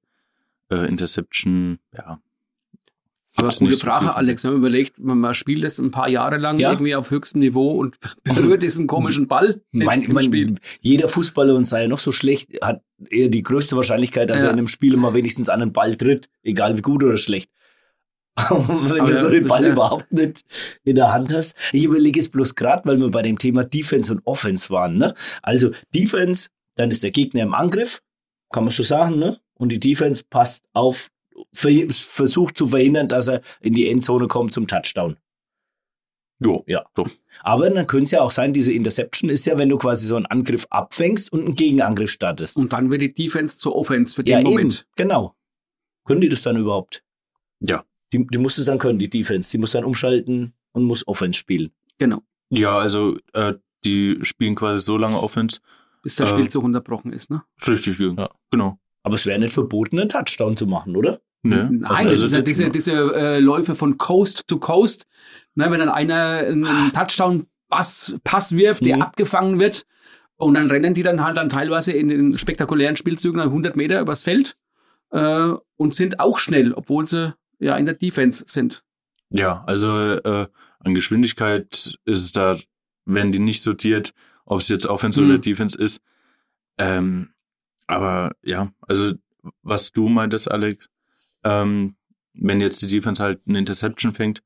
Äh, 0.72 0.88
Interception, 0.88 1.80
ja. 1.96 2.20
Aber 3.36 3.50
gute 3.50 3.74
so 3.74 3.80
Frage, 3.86 4.06
von. 4.08 4.16
Alex. 4.16 4.44
Wenn 4.44 4.52
man 4.52 4.60
überlegt, 4.60 5.00
man, 5.00 5.34
spielt 5.34 5.64
das 5.64 5.78
ein 5.80 5.92
paar 5.92 6.10
Jahre 6.10 6.38
lang 6.38 6.60
Ja. 6.60 6.72
irgendwie 6.72 6.96
auf 6.96 7.10
höchstem 7.12 7.40
Niveau 7.40 7.72
und 7.80 7.98
berührt 8.24 8.62
diesen 8.64 8.86
komischen 8.88 9.28
Ball 9.28 9.62
nicht 9.72 9.86
Mein, 9.86 10.04
im 10.04 10.14
mein, 10.14 10.26
Spiel. 10.26 10.56
jeder 10.82 11.08
Fußballer 11.08 11.56
und 11.56 11.66
sei 11.66 11.84
er 11.84 11.88
noch 11.88 12.00
so 12.00 12.12
schlecht, 12.12 12.50
hat 12.62 12.82
eher 13.10 13.30
die 13.30 13.44
größte 13.44 13.76
Wahrscheinlichkeit, 13.76 14.30
dass 14.30 14.42
Ja. 14.42 14.48
er 14.48 14.54
in 14.54 14.58
einem 14.60 14.68
Spiel 14.68 14.98
mal 14.98 15.14
wenigstens 15.14 15.48
an 15.50 15.60
den 15.62 15.72
Ball 15.74 15.96
tritt, 15.96 16.30
egal 16.44 16.76
wie 16.78 16.82
gut 16.82 17.04
oder 17.04 17.18
schlecht. 17.18 17.50
Wenn 18.50 19.02
Aber 19.02 19.10
du 19.10 19.16
so 19.18 19.30
den 19.30 19.48
Ball 19.48 19.64
ja. 19.66 19.72
überhaupt 19.74 20.12
nicht 20.12 20.44
in 20.84 20.96
der 20.96 21.12
Hand 21.12 21.34
hast. 21.34 21.56
Ich 21.74 21.84
überlege 21.84 22.20
es 22.20 22.30
bloß 22.30 22.56
gerade, 22.56 22.88
weil 22.88 22.98
wir 23.00 23.10
bei 23.10 23.22
dem 23.22 23.38
Thema 23.38 23.64
Defense 23.64 24.12
und 24.14 24.22
Offense 24.26 24.70
waren. 24.70 24.98
Ne? 24.98 25.14
Also 25.42 25.72
Defense, 25.94 26.50
dann 26.76 26.92
ist 26.92 27.04
der 27.04 27.12
Gegner 27.12 27.44
im 27.44 27.54
Angriff, 27.54 28.02
kann 28.52 28.64
man 28.64 28.72
so 28.72 28.84
sagen, 28.84 29.18
ne? 29.20 29.40
Und 29.56 29.70
die 29.70 29.80
Defense 29.80 30.24
passt 30.30 30.64
auf, 30.74 31.10
ver- 31.54 31.90
versucht 31.90 32.58
zu 32.58 32.68
verhindern, 32.68 33.08
dass 33.10 33.28
er 33.28 33.42
in 33.60 33.74
die 33.74 33.90
Endzone 33.90 34.28
kommt 34.28 34.54
zum 34.54 34.68
Touchdown. 34.68 35.18
Jo, 36.42 36.64
Ja. 36.68 36.86
So. 36.96 37.06
Aber 37.42 37.70
dann 37.70 37.86
könnte 37.86 38.06
es 38.06 38.12
ja 38.12 38.22
auch 38.22 38.32
sein, 38.32 38.54
diese 38.54 38.72
Interception 38.72 39.30
ist 39.30 39.46
ja, 39.46 39.58
wenn 39.58 39.68
du 39.68 39.78
quasi 39.78 40.06
so 40.06 40.16
einen 40.16 40.26
Angriff 40.26 40.66
abfängst 40.70 41.34
und 41.34 41.42
einen 41.44 41.56
Gegenangriff 41.56 42.12
startest. 42.12 42.56
Und 42.56 42.72
dann 42.72 42.90
wird 42.90 43.02
die 43.02 43.14
Defense 43.14 43.58
zur 43.58 43.76
Offense 43.76 44.16
für 44.16 44.24
den 44.24 44.32
ja, 44.32 44.42
Moment. 44.50 44.86
eben, 44.88 44.90
genau. 44.96 45.36
Können 46.06 46.22
die 46.22 46.30
das 46.30 46.42
dann 46.44 46.56
überhaupt? 46.56 47.04
Ja. 47.60 47.84
Die, 48.14 48.26
die 48.28 48.38
muss 48.38 48.58
es 48.58 48.66
dann 48.66 48.80
können, 48.80 49.00
die 49.00 49.10
Defense. 49.10 49.52
Die 49.52 49.58
muss 49.58 49.72
dann 49.72 49.84
umschalten 49.84 50.54
und 50.72 50.84
muss 50.84 51.08
Offense 51.08 51.38
spielen. 51.38 51.72
Genau. 51.98 52.22
Ja, 52.50 52.78
also 52.78 53.18
äh, 53.34 53.54
die 53.86 54.18
spielen 54.24 54.56
quasi 54.56 54.82
so 54.82 54.98
lange 54.98 55.20
Offense. 55.22 55.60
Bis 56.02 56.16
der 56.16 56.26
Ähm. 56.28 56.34
Spielzug 56.34 56.64
unterbrochen 56.64 57.14
ist, 57.14 57.30
ne? 57.30 57.44
Richtig, 57.68 58.00
Jürgen. 58.00 58.18
Ja. 58.18 58.30
Genau. 58.52 58.80
Aber 59.04 59.16
es 59.16 59.26
wäre 59.26 59.40
nicht 59.40 59.54
verboten, 59.54 60.00
einen 60.00 60.10
Touchdown 60.10 60.58
zu 60.58 60.66
machen, 60.68 60.96
oder? 60.96 61.22
Ne? 61.44 61.70
Nein, 61.72 61.86
Also, 61.86 62.04
das 62.04 62.10
also 62.12 62.26
ist 62.26 62.34
ja 62.34 62.42
diese, 62.42 62.70
diese 62.70 62.94
äh, 63.16 63.40
Läufe 63.40 63.76
von 63.76 63.98
Coast 63.98 64.48
to 64.48 64.58
Coast. 64.60 65.06
Ne, 65.56 65.70
wenn 65.72 65.80
dann 65.80 65.90
einer 65.90 66.16
einen, 66.48 66.92
Touchdown-Pass 66.92 68.16
Pass 68.24 68.56
wirft, 68.56 68.86
der 68.86 68.98
Mhm. 68.98 69.02
abgefangen 69.04 69.60
wird 69.60 69.84
und 70.36 70.54
dann 70.56 70.68
rennen 70.70 70.94
die 70.94 71.04
dann 71.04 71.24
halt 71.24 71.38
dann 71.38 71.50
teilweise 71.50 71.92
in 71.94 72.08
den 72.10 72.38
spektakulären 72.38 72.96
Spielzügen 72.96 73.38
dann 73.40 73.50
100 73.50 73.76
Meter 73.76 74.02
übers 74.02 74.24
Feld 74.24 74.56
äh, 75.12 75.52
und 75.78 75.94
sind 75.94 76.20
auch 76.20 76.40
schnell, 76.40 76.74
obwohl 76.74 77.06
sie 77.06 77.34
ja 77.60 77.76
in 77.78 77.86
der 77.86 77.96
Defense 77.96 78.44
sind. 78.48 78.84
Ja, 79.30 79.64
also 79.68 79.98
äh, 80.14 80.48
an 80.80 80.96
Geschwindigkeit 80.96 81.98
ist 82.06 82.20
es 82.24 82.32
da, 82.32 82.58
wenn 83.06 83.32
die 83.32 83.40
nicht 83.40 83.62
sortiert, 83.62 84.14
ob 84.46 84.62
es 84.62 84.70
jetzt 84.70 84.86
Offense 84.88 85.22
Hm. 85.22 85.30
oder 85.30 85.38
Defense 85.38 85.78
ist. 85.78 86.02
Ähm, 86.78 87.34
aber 87.88 88.32
ja, 88.44 88.72
also 88.88 89.14
was 89.62 89.92
du 89.92 90.10
meintest, 90.10 90.50
Alex, 90.50 90.90
ähm, 91.44 91.96
wenn 92.34 92.62
jetzt 92.62 92.82
die 92.82 92.88
Defense 92.88 93.22
halt 93.22 93.42
eine 93.48 93.60
Interception 93.60 94.14
fängt 94.14 94.42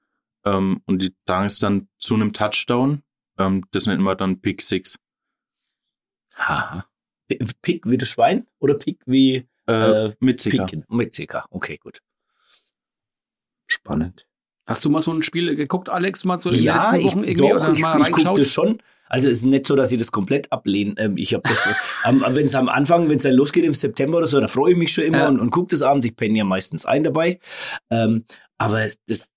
ähm, 0.45 0.81
und 0.85 0.99
die 1.01 1.15
tragen 1.25 1.45
es 1.47 1.59
dann 1.59 1.87
zu 1.99 2.15
einem 2.15 2.33
Touchdown, 2.33 3.03
ähm, 3.37 3.63
das 3.71 3.85
nennt 3.85 4.01
man 4.01 4.17
dann 4.17 4.41
Pick 4.41 4.61
Six. 4.61 4.97
Haha. 6.35 6.85
Pick 7.61 7.85
wie 7.87 7.97
das 7.97 8.09
Schwein 8.09 8.47
oder 8.59 8.73
Pick 8.75 8.99
wie 9.05 9.47
Äh, 9.67 10.07
Äh, 10.07 10.15
mit 10.19 10.41
Zicker. 10.41 10.65
Picken? 10.65 10.85
Mit 10.89 11.13
CK. 11.15 11.45
Okay, 11.49 11.77
gut. 11.77 11.99
Spannend. 13.73 14.27
Hast 14.65 14.85
du 14.85 14.89
mal 14.89 15.01
so 15.01 15.11
ein 15.11 15.23
Spiel 15.23 15.55
geguckt, 15.55 15.89
Alex, 15.89 16.23
mal 16.25 16.39
so 16.39 16.49
in 16.49 16.55
den 16.55 16.63
ja, 16.63 16.77
letzten 16.83 16.95
ich, 16.95 17.05
Wochen 17.07 17.23
irgendwie 17.23 17.49
doch, 17.49 17.55
oder 17.67 17.73
ich, 17.73 17.79
mal 17.79 17.99
ich 17.99 18.11
gucke 18.11 18.17
reingeschaut? 18.27 18.37
das 18.39 18.47
schon. 18.47 18.77
Also 19.09 19.27
es 19.27 19.39
ist 19.39 19.45
nicht 19.45 19.67
so, 19.67 19.75
dass 19.75 19.91
ich 19.91 19.99
das 19.99 20.11
komplett 20.11 20.51
ablehne. 20.51 20.95
Ähm, 20.97 21.17
ich 21.17 21.33
habe 21.33 21.43
das, 21.47 21.67
am- 22.03 22.21
wenn 22.29 22.45
es 22.45 22.55
am 22.55 22.69
Anfang, 22.69 23.09
wenn 23.09 23.17
es 23.17 23.23
dann 23.23 23.33
losgeht 23.33 23.65
im 23.65 23.73
September 23.73 24.17
oder 24.19 24.27
so, 24.27 24.39
da 24.39 24.47
freue 24.47 24.71
ich 24.71 24.77
mich 24.77 24.93
schon 24.93 25.03
immer 25.03 25.19
Ja. 25.19 25.27
und, 25.27 25.39
und 25.39 25.49
gucke 25.51 25.69
das 25.71 25.81
abends. 25.81 26.05
Ich 26.05 26.15
penne 26.15 26.37
ja 26.37 26.43
meistens 26.45 26.85
ein 26.85 27.03
dabei. 27.03 27.39
Ähm, 27.89 28.23
aber 28.57 28.81
es, 28.83 28.97
das, 29.07 29.29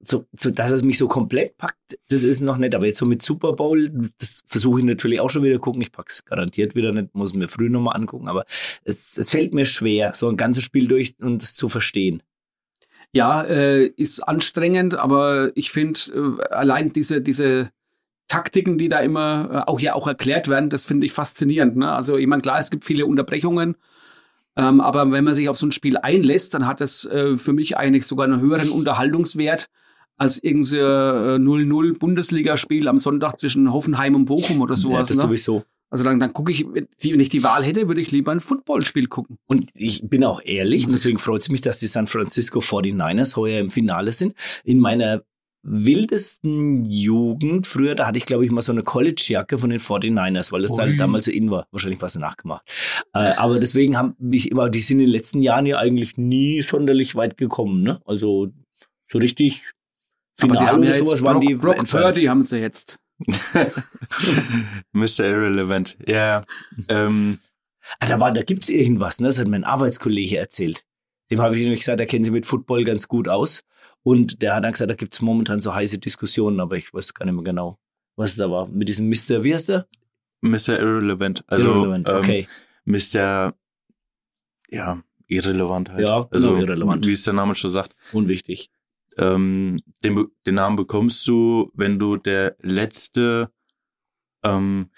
so, 0.00 0.24
so, 0.38 0.50
dass 0.50 0.70
es 0.70 0.82
mich 0.84 0.98
so 0.98 1.08
komplett 1.08 1.56
packt, 1.58 1.98
das 2.08 2.22
ist 2.24 2.42
noch 2.42 2.56
nicht. 2.58 2.74
Aber 2.74 2.86
jetzt 2.86 2.98
so 2.98 3.06
mit 3.06 3.22
Super 3.22 3.54
Bowl, 3.54 4.10
das 4.18 4.42
versuche 4.46 4.80
ich 4.80 4.86
natürlich 4.86 5.18
auch 5.20 5.30
schon 5.30 5.42
wieder 5.42 5.58
gucken. 5.58 5.82
Ich 5.82 5.90
pack's 5.92 6.24
garantiert 6.24 6.74
wieder 6.74 6.92
nicht, 6.92 7.14
muss 7.14 7.34
mir 7.34 7.48
früh 7.48 7.68
nochmal 7.70 7.96
angucken. 7.96 8.28
Aber 8.28 8.44
es, 8.84 9.18
es 9.18 9.30
fällt 9.30 9.52
mir 9.52 9.64
schwer, 9.66 10.12
so 10.14 10.28
ein 10.28 10.36
ganzes 10.36 10.62
Spiel 10.64 10.86
durch 10.86 11.14
und 11.20 11.42
es 11.42 11.54
zu 11.56 11.68
verstehen. 11.68 12.22
Ja, 13.14 13.42
äh, 13.42 13.86
ist 13.86 14.20
anstrengend, 14.20 14.96
aber 14.96 15.52
ich 15.54 15.70
finde 15.70 16.00
äh, 16.40 16.52
allein 16.52 16.92
diese, 16.92 17.20
diese 17.20 17.70
Taktiken, 18.26 18.76
die 18.76 18.88
da 18.88 18.98
immer 18.98 19.48
äh, 19.50 19.70
auch 19.70 19.78
ja 19.78 19.94
auch 19.94 20.08
erklärt 20.08 20.48
werden, 20.48 20.68
das 20.68 20.84
finde 20.84 21.06
ich 21.06 21.12
faszinierend. 21.12 21.76
Ne? 21.76 21.92
Also 21.92 22.16
ich 22.16 22.26
meine, 22.26 22.42
klar, 22.42 22.58
es 22.58 22.70
gibt 22.70 22.84
viele 22.84 23.06
Unterbrechungen, 23.06 23.76
ähm, 24.56 24.80
aber 24.80 25.10
wenn 25.12 25.22
man 25.22 25.34
sich 25.34 25.48
auf 25.48 25.56
so 25.56 25.66
ein 25.66 25.72
Spiel 25.72 25.96
einlässt, 25.96 26.54
dann 26.54 26.66
hat 26.66 26.80
es 26.80 27.04
äh, 27.04 27.36
für 27.36 27.52
mich 27.52 27.76
eigentlich 27.76 28.04
sogar 28.06 28.26
einen 28.26 28.40
höheren 28.40 28.70
Unterhaltungswert 28.70 29.68
als 30.16 30.42
irgendein 30.42 30.80
äh, 30.80 31.44
0-0 31.44 31.98
Bundesligaspiel 31.98 32.88
am 32.88 32.98
Sonntag 32.98 33.38
zwischen 33.38 33.72
Hoffenheim 33.72 34.14
und 34.14 34.24
Bochum 34.24 34.60
oder 34.60 34.74
ja, 34.74 34.80
sowas. 34.80 35.08
das 35.08 35.16
ne? 35.18 35.22
sowieso. 35.22 35.64
Also 35.94 36.02
dann, 36.02 36.18
dann 36.18 36.32
gucke 36.32 36.50
ich, 36.50 36.66
wenn 36.66 37.20
ich 37.20 37.28
die 37.28 37.44
Wahl 37.44 37.62
hätte, 37.62 37.86
würde 37.86 38.00
ich 38.00 38.10
lieber 38.10 38.32
ein 38.32 38.40
Footballspiel 38.40 39.06
gucken. 39.06 39.38
Und 39.46 39.70
ich 39.74 40.02
bin 40.02 40.24
auch 40.24 40.40
ehrlich, 40.44 40.88
deswegen 40.88 41.20
freut 41.20 41.42
es 41.42 41.50
mich, 41.50 41.60
dass 41.60 41.78
die 41.78 41.86
San 41.86 42.08
Francisco 42.08 42.58
49ers 42.58 43.36
heuer 43.36 43.60
im 43.60 43.70
Finale 43.70 44.10
sind. 44.10 44.34
In 44.64 44.80
meiner 44.80 45.22
wildesten 45.62 46.84
Jugend, 46.84 47.68
früher, 47.68 47.94
da 47.94 48.08
hatte 48.08 48.18
ich, 48.18 48.26
glaube 48.26 48.44
ich, 48.44 48.50
mal 48.50 48.60
so 48.60 48.72
eine 48.72 48.82
College-Jacke 48.82 49.56
von 49.56 49.70
den 49.70 49.78
49ers, 49.78 50.50
weil 50.50 50.62
das 50.62 50.72
Ui. 50.72 50.78
dann 50.78 50.98
damals 50.98 51.26
so 51.26 51.30
in 51.30 51.52
war. 51.52 51.68
Wahrscheinlich 51.70 52.02
war 52.02 52.08
sie 52.08 52.18
nachgemacht. 52.18 52.66
Äh, 53.12 53.30
aber 53.36 53.60
deswegen 53.60 53.96
haben 53.96 54.16
mich 54.18 54.50
immer, 54.50 54.70
die 54.70 54.80
sind 54.80 54.98
in 54.98 55.06
den 55.06 55.12
letzten 55.12 55.42
Jahren 55.42 55.64
ja 55.64 55.78
eigentlich 55.78 56.18
nie 56.18 56.60
sonderlich 56.62 57.14
weit 57.14 57.36
gekommen, 57.36 57.84
ne? 57.84 58.00
Also 58.04 58.48
so 59.06 59.18
richtig 59.18 59.62
Aber 60.40 60.54
die 60.54 60.58
Finale 60.58 60.66
haben 60.66 60.82
ja 60.82 60.88
oder 60.88 60.98
jetzt 60.98 61.06
sowas 61.06 61.20
Brock, 61.20 61.34
waren 61.34 61.40
die 61.40 61.54
Brock. 61.54 61.88
Purdy 61.88 62.24
haben 62.24 62.42
sie 62.42 62.58
jetzt. 62.58 62.98
Mr. 64.92 65.20
Irrelevant. 65.24 65.96
Ja, 66.06 66.44
ähm, 66.88 67.38
Ah, 68.00 68.06
da 68.06 68.20
war, 68.20 68.32
da 68.32 68.42
gibt's 68.42 68.68
irgendwas, 68.68 69.20
ne? 69.20 69.28
Das 69.28 69.38
hat 69.38 69.48
mein 69.48 69.64
Arbeitskollege 69.64 70.38
erzählt. 70.38 70.84
Dem 71.30 71.40
habe 71.40 71.54
ich 71.54 71.62
nämlich 71.62 71.80
gesagt, 71.80 72.00
er 72.00 72.06
kennt 72.06 72.24
sich 72.24 72.32
mit 72.32 72.46
Football 72.46 72.84
ganz 72.84 73.08
gut 73.08 73.28
aus. 73.28 73.62
Und 74.02 74.42
der 74.42 74.54
hat 74.54 74.64
dann 74.64 74.72
gesagt, 74.72 74.90
da 74.90 74.94
gibt's 74.94 75.22
momentan 75.22 75.60
so 75.60 75.74
heiße 75.74 75.98
Diskussionen, 75.98 76.60
aber 76.60 76.76
ich 76.76 76.92
weiß 76.92 77.14
gar 77.14 77.24
nicht 77.24 77.34
mehr 77.34 77.44
genau, 77.44 77.78
was 78.16 78.36
da 78.36 78.50
war. 78.50 78.68
Mit 78.68 78.88
diesem 78.88 79.08
Mr. 79.08 79.44
Wie 79.44 79.54
heißt 79.54 79.70
der? 79.70 79.86
Mr. 80.42 80.78
Irrelevant. 80.78 81.44
Also 81.46 81.70
Irrelevant, 81.70 82.08
ähm, 82.08 82.16
okay. 82.16 82.46
Mr. 82.84 83.54
Ja, 84.68 85.02
irrelevant 85.26 85.90
halt. 85.90 86.00
Ja, 86.00 86.26
also 86.30 86.50
genau, 86.50 86.60
irrelevant. 86.62 87.06
Wie 87.06 87.12
es 87.12 87.22
der 87.22 87.32
Name 87.34 87.54
schon 87.54 87.70
sagt. 87.70 87.94
Unwichtig. 88.12 88.70
Ähm, 89.16 89.80
den, 90.04 90.26
den 90.46 90.54
Namen 90.54 90.76
bekommst 90.76 91.26
du, 91.28 91.70
wenn 91.74 91.98
du 91.98 92.16
der 92.16 92.56
letzte 92.60 93.50
ähm, 94.42 94.90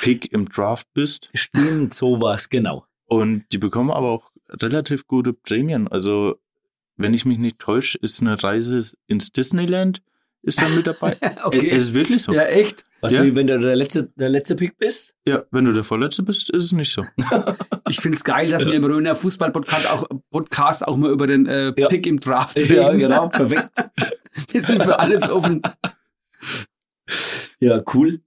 Pick 0.00 0.32
im 0.32 0.48
Draft 0.48 0.86
bist. 0.94 1.30
Stimmt, 1.34 1.94
sowas, 1.94 2.48
genau. 2.48 2.86
Und 3.06 3.44
die 3.52 3.58
bekommen 3.58 3.90
aber 3.90 4.10
auch 4.10 4.30
relativ 4.48 5.06
gute 5.06 5.32
Prämien. 5.32 5.88
Also, 5.88 6.36
wenn 6.96 7.14
ich 7.14 7.24
mich 7.24 7.38
nicht 7.38 7.58
täusche, 7.58 7.98
ist 7.98 8.20
eine 8.20 8.42
Reise 8.42 8.84
ins 9.06 9.32
Disneyland 9.32 10.02
ist 10.42 10.60
dann 10.60 10.74
mit 10.74 10.86
dabei. 10.86 11.16
okay. 11.44 11.68
Es 11.70 11.84
ist 11.84 11.94
wirklich 11.94 12.22
so. 12.22 12.32
Ja, 12.32 12.42
echt? 12.44 12.84
Was 13.00 13.12
Ja. 13.12 13.24
wie 13.24 13.34
wenn 13.34 13.46
du 13.46 13.58
der 13.58 13.76
letzte, 13.76 14.10
der 14.16 14.28
letzte 14.28 14.56
Pick 14.56 14.76
bist? 14.78 15.14
Ja, 15.26 15.44
wenn 15.50 15.64
du 15.64 15.72
der 15.72 15.84
Vorletzte 15.84 16.22
bist, 16.22 16.50
ist 16.50 16.64
es 16.64 16.72
nicht 16.72 16.92
so. 16.92 17.04
Ich 17.88 18.00
find's 18.00 18.22
geil, 18.22 18.50
dass 18.50 18.66
wir 18.66 18.74
im 18.74 18.84
Röner 18.84 19.16
Fußball-Podcast 19.16 19.90
auch, 19.90 20.06
Podcast 20.30 20.86
auch 20.86 20.96
mal 20.98 21.10
über 21.10 21.26
den 21.26 21.46
äh, 21.46 21.72
Ja. 21.78 21.88
Pick 21.88 22.06
im 22.06 22.20
Draft 22.20 22.60
Ja, 22.68 22.88
reden. 22.88 22.98
genau, 23.00 23.28
perfekt. 23.30 23.70
Wir 24.50 24.60
sind 24.62 24.82
für 24.82 24.98
alles 24.98 25.30
offen. 25.30 25.62
Ja, 27.60 27.82
cool. 27.94 28.20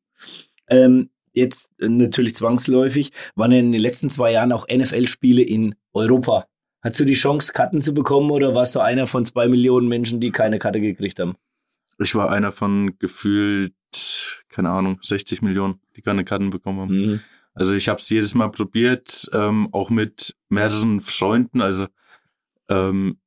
Ähm, 0.67 1.09
jetzt 1.33 1.71
äh, 1.79 1.87
natürlich 1.87 2.35
zwangsläufig, 2.35 3.11
waren 3.35 3.51
ja 3.51 3.59
in 3.59 3.71
den 3.71 3.81
letzten 3.81 4.09
zwei 4.09 4.31
Jahren 4.31 4.51
auch 4.51 4.67
NFL-Spiele 4.67 5.41
in 5.43 5.75
Europa. 5.93 6.47
Hast 6.81 6.99
du 6.99 7.05
die 7.05 7.13
Chance, 7.13 7.53
Karten 7.53 7.81
zu 7.81 7.93
bekommen 7.93 8.31
oder 8.31 8.55
warst 8.55 8.73
du 8.75 8.79
einer 8.79 9.05
von 9.05 9.23
zwei 9.25 9.47
Millionen 9.47 9.87
Menschen, 9.87 10.19
die 10.19 10.31
keine 10.31 10.57
Karte 10.57 10.81
gekriegt 10.81 11.19
haben? 11.19 11.35
Ich 11.99 12.15
war 12.15 12.31
einer 12.31 12.51
von 12.51 12.97
gefühlt, 12.99 13.73
keine 14.49 14.69
Ahnung, 14.69 14.99
60 15.01 15.41
Millionen, 15.41 15.79
die 15.95 16.01
keine 16.01 16.25
Karten 16.25 16.49
bekommen 16.49 16.79
haben. 16.79 16.95
Mhm. 16.95 17.19
Also 17.53 17.73
ich 17.73 17.89
habe 17.89 17.99
es 17.99 18.09
jedes 18.09 18.33
Mal 18.33 18.49
probiert, 18.49 19.29
ähm, 19.33 19.69
auch 19.71 19.89
mit 19.89 20.35
mehreren 20.49 21.01
Freunden, 21.01 21.61
also 21.61 21.87
ähm, 22.69 23.19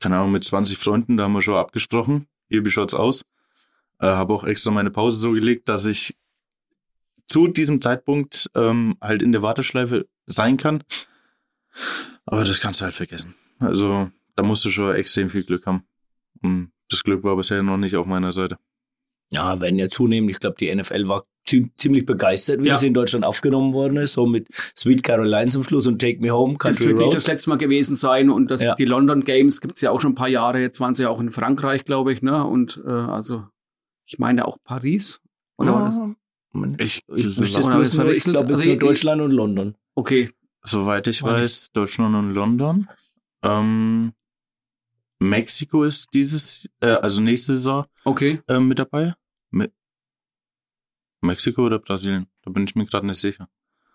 keine 0.00 0.16
Ahnung, 0.16 0.32
mit 0.32 0.44
20 0.44 0.78
Freunden, 0.78 1.16
da 1.16 1.24
haben 1.24 1.32
wir 1.32 1.42
schon 1.42 1.56
abgesprochen, 1.56 2.26
hier 2.48 2.64
wie 2.64 2.70
schaut's 2.70 2.94
aus. 2.94 3.22
Äh, 4.00 4.06
habe 4.06 4.32
auch 4.32 4.44
extra 4.44 4.70
meine 4.70 4.90
Pause 4.90 5.18
so 5.18 5.32
gelegt, 5.32 5.68
dass 5.68 5.84
ich 5.84 6.16
zu 7.26 7.48
diesem 7.48 7.82
Zeitpunkt 7.82 8.48
ähm, 8.54 8.96
halt 9.00 9.22
in 9.22 9.32
der 9.32 9.42
Warteschleife 9.42 10.08
sein 10.26 10.56
kann. 10.56 10.82
Aber 12.24 12.44
das 12.44 12.60
kannst 12.60 12.80
du 12.80 12.84
halt 12.84 12.94
vergessen. 12.94 13.34
Also 13.58 14.10
da 14.34 14.42
musst 14.42 14.64
du 14.64 14.70
schon 14.70 14.94
extrem 14.94 15.30
viel 15.30 15.44
Glück 15.44 15.66
haben. 15.66 15.84
Und 16.42 16.72
das 16.90 17.02
Glück 17.04 17.22
war 17.24 17.36
bisher 17.36 17.62
noch 17.62 17.76
nicht 17.76 17.96
auf 17.96 18.06
meiner 18.06 18.32
Seite. 18.32 18.58
Ja, 19.30 19.60
werden 19.60 19.78
ja 19.78 19.88
zunehmend. 19.90 20.30
Ich 20.30 20.40
glaube, 20.40 20.56
die 20.58 20.74
NFL 20.74 21.06
war 21.06 21.24
zi- 21.46 21.70
ziemlich 21.76 22.06
begeistert, 22.06 22.62
wie 22.62 22.68
Ja. 22.68 22.72
das 22.74 22.82
in 22.82 22.94
Deutschland 22.94 23.26
aufgenommen 23.26 23.74
worden 23.74 23.98
ist. 23.98 24.14
So 24.14 24.24
mit 24.26 24.48
Sweet 24.76 25.02
Caroline 25.02 25.48
zum 25.48 25.62
Schluss 25.62 25.86
und 25.86 26.00
Take 26.00 26.20
Me 26.20 26.30
Home, 26.30 26.54
Das 26.58 26.78
Country 26.78 26.94
wird 26.94 27.00
nicht 27.06 27.16
das 27.16 27.26
letzte 27.26 27.50
Mal 27.50 27.56
gewesen 27.58 27.94
sein. 27.94 28.30
Und 28.30 28.50
das, 28.50 28.62
Ja. 28.62 28.74
die 28.74 28.86
London 28.86 29.24
Games 29.24 29.60
gibt's 29.60 29.82
ja 29.82 29.90
auch 29.90 30.00
schon 30.00 30.12
ein 30.12 30.14
paar 30.14 30.28
Jahre. 30.28 30.60
Jetzt 30.60 30.80
waren 30.80 30.94
sie 30.94 31.02
ja 31.02 31.10
auch 31.10 31.20
in 31.20 31.30
Frankreich, 31.30 31.84
glaube 31.84 32.10
ich. 32.12 32.22
Ne? 32.22 32.42
Und 32.46 32.80
äh, 32.86 32.88
also, 32.90 33.44
ich 34.06 34.18
meine 34.18 34.46
auch 34.48 34.56
Paris. 34.64 35.20
Oder 35.58 35.74
war 35.74 35.84
das? 35.86 36.00
Ich, 36.78 37.02
Ich 37.14 37.38
wüsste 37.38 37.62
Oder 37.62 37.78
jetzt 37.80 37.88
ich's 37.88 37.96
nur, 37.98 38.06
ich 38.06 38.22
verwechselt? 38.24 38.34
glaube, 38.36 38.52
es 38.54 38.60
Also 38.60 38.70
nur 38.70 38.78
Deutschland 38.78 39.20
und 39.20 39.30
London. 39.32 39.74
Okay. 39.94 40.30
Soweit 40.62 41.06
ich 41.06 41.22
Weiß 41.22 41.32
weiß, 41.32 41.72
Deutschland 41.72 42.14
und 42.16 42.32
London. 42.32 42.88
Ähm, 43.42 44.12
Mexiko 45.18 45.84
ist 45.84 46.08
dieses, 46.14 46.68
äh, 46.80 46.86
also 46.92 47.20
nächste 47.20 47.54
Saison 47.56 47.86
Okay. 48.04 48.40
äh, 48.46 48.60
mit 48.60 48.78
dabei. 48.78 49.14
Me 49.50 49.70
Mexiko 51.20 51.66
oder 51.66 51.78
Brasilien? 51.78 52.28
Da 52.42 52.50
bin 52.50 52.64
ich 52.64 52.74
mir 52.74 52.86
gerade 52.86 53.06
nicht 53.06 53.20
sicher. 53.20 53.48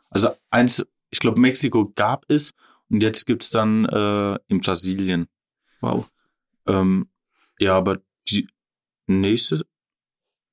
Also 0.09 0.29
eins, 0.51 0.85
ich 1.09 1.19
glaube 1.19 1.39
Mexiko 1.39 1.91
gab 1.95 2.25
es 2.29 2.53
und 2.89 3.01
jetzt 3.01 3.25
gibt's 3.25 3.49
dann 3.49 3.85
äh, 3.85 4.37
in 4.47 4.59
Brasilien. 4.61 5.27
Wow. 5.79 6.11
Ähm, 6.67 7.09
ja, 7.59 7.75
aber 7.77 8.01
die 8.29 8.47
nächste, 9.07 9.65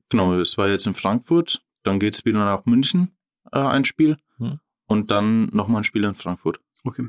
genau, 0.08 0.34
es 0.38 0.56
war 0.58 0.68
jetzt 0.68 0.86
in 0.86 0.94
Frankfurt, 0.94 1.62
dann 1.82 1.98
geht's 1.98 2.24
wieder 2.24 2.44
nach 2.44 2.64
München, 2.66 3.16
äh, 3.52 3.58
ein 3.58 3.84
Spiel, 3.84 4.16
Hm. 4.38 4.60
und 4.86 5.10
dann 5.10 5.46
nochmal 5.46 5.80
ein 5.82 5.84
Spiel 5.84 6.04
in 6.04 6.14
Frankfurt. 6.14 6.60
Okay. 6.84 7.08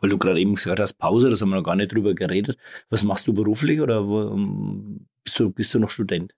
Weil 0.00 0.10
du 0.10 0.18
gerade 0.18 0.40
eben 0.40 0.54
gesagt 0.54 0.80
hast, 0.80 0.94
Pause, 0.94 1.28
das 1.30 1.40
haben 1.42 1.50
wir 1.50 1.56
noch 1.56 1.62
gar 1.64 1.76
nicht 1.76 1.92
drüber 1.92 2.14
geredet. 2.14 2.56
Was 2.88 3.02
machst 3.04 3.26
du 3.26 3.32
beruflich 3.34 3.80
oder 3.80 4.06
wo, 4.06 4.22
ähm, 4.32 5.06
bist, 5.24 5.38
du, 5.38 5.50
bist 5.50 5.74
du 5.74 5.78
noch 5.78 5.90
Student? 5.90 6.34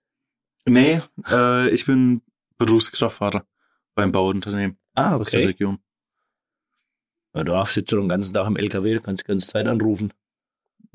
Nee, 0.67 1.01
äh, 1.31 1.69
ich 1.69 1.85
bin 1.85 2.21
Berufskraftfahrer 2.57 3.45
beim 3.95 4.11
Bauunternehmen 4.11 4.77
Ah, 4.95 5.15
aus 5.15 5.31
der 5.31 5.47
Region. 5.47 5.79
Ja, 7.35 7.43
da 7.43 7.65
sitzt 7.65 7.91
du 7.91 7.97
den 7.97 8.09
ganzen 8.09 8.33
Tag 8.33 8.47
im 8.47 8.55
LKW, 8.57 8.93
du 8.95 9.01
kannst 9.01 9.23
die 9.23 9.27
ganze 9.27 9.47
Zeit 9.47 9.67
anrufen, 9.67 10.13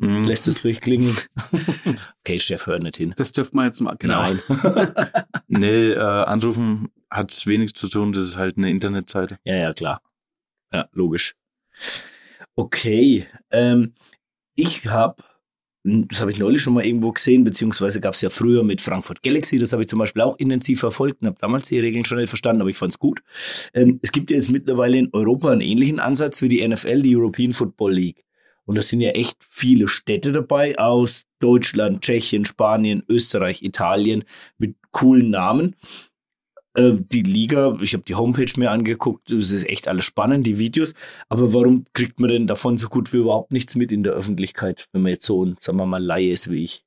Mhm. 0.00 0.26
lässt 0.26 0.46
es 0.46 0.62
durchklingen. 0.62 1.16
okay, 2.20 2.38
Chef, 2.38 2.66
hör 2.68 2.78
nicht 2.78 2.98
hin. 2.98 3.12
Das 3.16 3.32
dürfte 3.32 3.56
man 3.56 3.64
jetzt 3.66 3.80
mal. 3.80 3.96
Genau. 3.98 4.22
Nein. 4.22 4.40
Nee, 5.50 5.92
äh, 5.92 5.98
anrufen 5.98 6.90
hat's 7.10 7.46
wenig 7.46 7.74
zu 7.74 7.88
tun, 7.88 8.12
das 8.12 8.22
ist 8.22 8.36
halt 8.36 8.58
eine 8.58 8.68
Internetseite. 8.70 9.38
Ja, 9.44 9.56
ja, 9.56 9.72
klar. 9.72 10.02
Ja, 10.72 10.88
logisch. 10.92 11.34
Okay. 12.58 13.24
Ähm, 13.52 13.92
ich 14.56 14.84
habe, 14.86 15.22
das 15.84 16.20
habe 16.20 16.32
ich 16.32 16.40
neulich 16.40 16.60
schon 16.60 16.74
mal 16.74 16.84
irgendwo 16.84 17.12
gesehen, 17.12 17.44
beziehungsweise 17.44 18.00
gab 18.00 18.14
es 18.14 18.20
ja 18.20 18.30
früher 18.30 18.64
mit 18.64 18.82
Frankfurt 18.82 19.22
Galaxy, 19.22 19.60
das 19.60 19.72
habe 19.72 19.82
ich 19.82 19.88
zum 19.88 20.00
Beispiel 20.00 20.22
auch 20.22 20.36
intensiv 20.38 20.80
verfolgt 20.80 21.22
und 21.22 21.28
habe 21.28 21.38
damals 21.40 21.68
die 21.68 21.78
Regeln 21.78 22.04
schon 22.04 22.18
nicht 22.18 22.30
verstanden, 22.30 22.62
aber 22.62 22.70
ich 22.70 22.76
fand 22.76 22.92
es 22.92 22.98
gut. 22.98 23.22
Ähm, 23.74 24.00
es 24.02 24.10
gibt 24.10 24.32
ja 24.32 24.34
jetzt 24.34 24.50
mittlerweile 24.50 24.98
in 24.98 25.08
Europa 25.12 25.52
einen 25.52 25.60
ähnlichen 25.60 26.00
Ansatz 26.00 26.42
wie 26.42 26.48
die 26.48 26.66
NFL, 26.66 27.02
die 27.02 27.16
European 27.16 27.52
Football 27.52 27.92
League. 27.92 28.24
Und 28.64 28.76
das 28.76 28.88
sind 28.88 29.02
ja 29.02 29.10
echt 29.10 29.36
viele 29.48 29.86
Städte 29.86 30.32
dabei 30.32 30.76
aus 30.80 31.26
Deutschland, 31.38 32.02
Tschechien, 32.02 32.44
Spanien, 32.44 33.04
Österreich, 33.08 33.62
Italien 33.62 34.24
mit 34.58 34.74
coolen 34.90 35.30
Namen 35.30 35.76
äh, 36.78 36.96
die 36.98 37.22
Liga, 37.22 37.76
ich 37.82 37.92
habe 37.94 38.04
die 38.04 38.14
Homepage 38.14 38.52
mir 38.56 38.70
angeguckt, 38.70 39.30
es 39.32 39.50
ist 39.50 39.68
echt 39.68 39.88
alles 39.88 40.04
spannend, 40.04 40.46
die 40.46 40.58
Videos. 40.58 40.94
Aber 41.28 41.52
warum 41.52 41.84
kriegt 41.92 42.20
man 42.20 42.30
denn 42.30 42.46
davon 42.46 42.78
so 42.78 42.88
gut 42.88 43.12
wie 43.12 43.18
überhaupt 43.18 43.52
nichts 43.52 43.74
mit 43.76 43.92
in 43.92 44.02
der 44.02 44.12
Öffentlichkeit, 44.12 44.86
wenn 44.92 45.02
man 45.02 45.12
jetzt 45.12 45.26
so 45.26 45.44
ein, 45.44 45.56
sagen 45.60 45.78
wir 45.78 45.86
mal, 45.86 46.02
Laie 46.02 46.30
ist 46.32 46.50
wie 46.50 46.64
ich? 46.64 46.84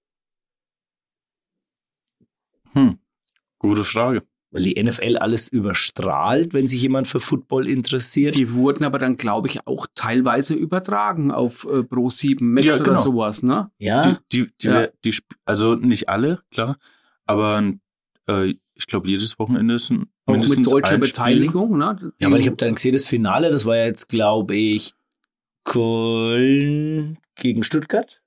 Hm. 2.73 2.97
Gute 3.59 3.83
Frage. 3.83 4.23
Weil 4.53 4.63
die 4.63 4.83
NFL 4.83 5.17
alles 5.17 5.47
überstrahlt, 5.47 6.53
wenn 6.53 6.67
sich 6.67 6.81
jemand 6.81 7.07
für 7.07 7.21
Football 7.21 7.69
interessiert. 7.69 8.35
Die 8.35 8.53
wurden 8.53 8.83
aber 8.83 8.99
dann, 8.99 9.15
glaube 9.15 9.47
ich, 9.47 9.65
auch 9.65 9.87
teilweise 9.95 10.55
übertragen 10.55 11.31
auf 11.31 11.65
äh, 11.71 11.83
Pro 11.83 12.09
7 12.09 12.53
Max 12.53 12.67
Ja, 12.67 12.75
oder 12.75 12.83
genau. 12.83 12.99
sowas, 12.99 13.43
ne? 13.43 13.71
ja, 13.77 14.19
Die, 14.33 14.43
die, 14.43 14.51
die, 14.61 14.67
Ja. 14.67 14.87
die, 15.05 15.17
also 15.45 15.75
nicht 15.75 16.09
alle, 16.09 16.41
klar, 16.51 16.77
aber 17.25 17.63
äh, 18.27 18.53
ich 18.81 18.87
glaube, 18.87 19.07
jedes 19.07 19.37
Wochenende 19.37 19.75
ist 19.75 19.91
ein 19.91 20.07
Auch 20.25 20.35
mit 20.35 20.65
deutscher. 20.65 20.97
Beteiligung, 20.97 21.77
ne? 21.77 22.11
ja, 22.19 22.31
weil 22.31 22.39
ich 22.39 22.47
habe 22.47 22.57
dann 22.57 22.73
gesehen, 22.75 22.93
das 22.93 23.05
Finale, 23.05 23.51
das 23.51 23.65
war 23.65 23.77
ja 23.77 23.85
jetzt, 23.85 24.09
glaube 24.09 24.55
ich, 24.55 24.93
Köln 25.63 27.17
gegen 27.35 27.63
Stuttgart. 27.63 28.21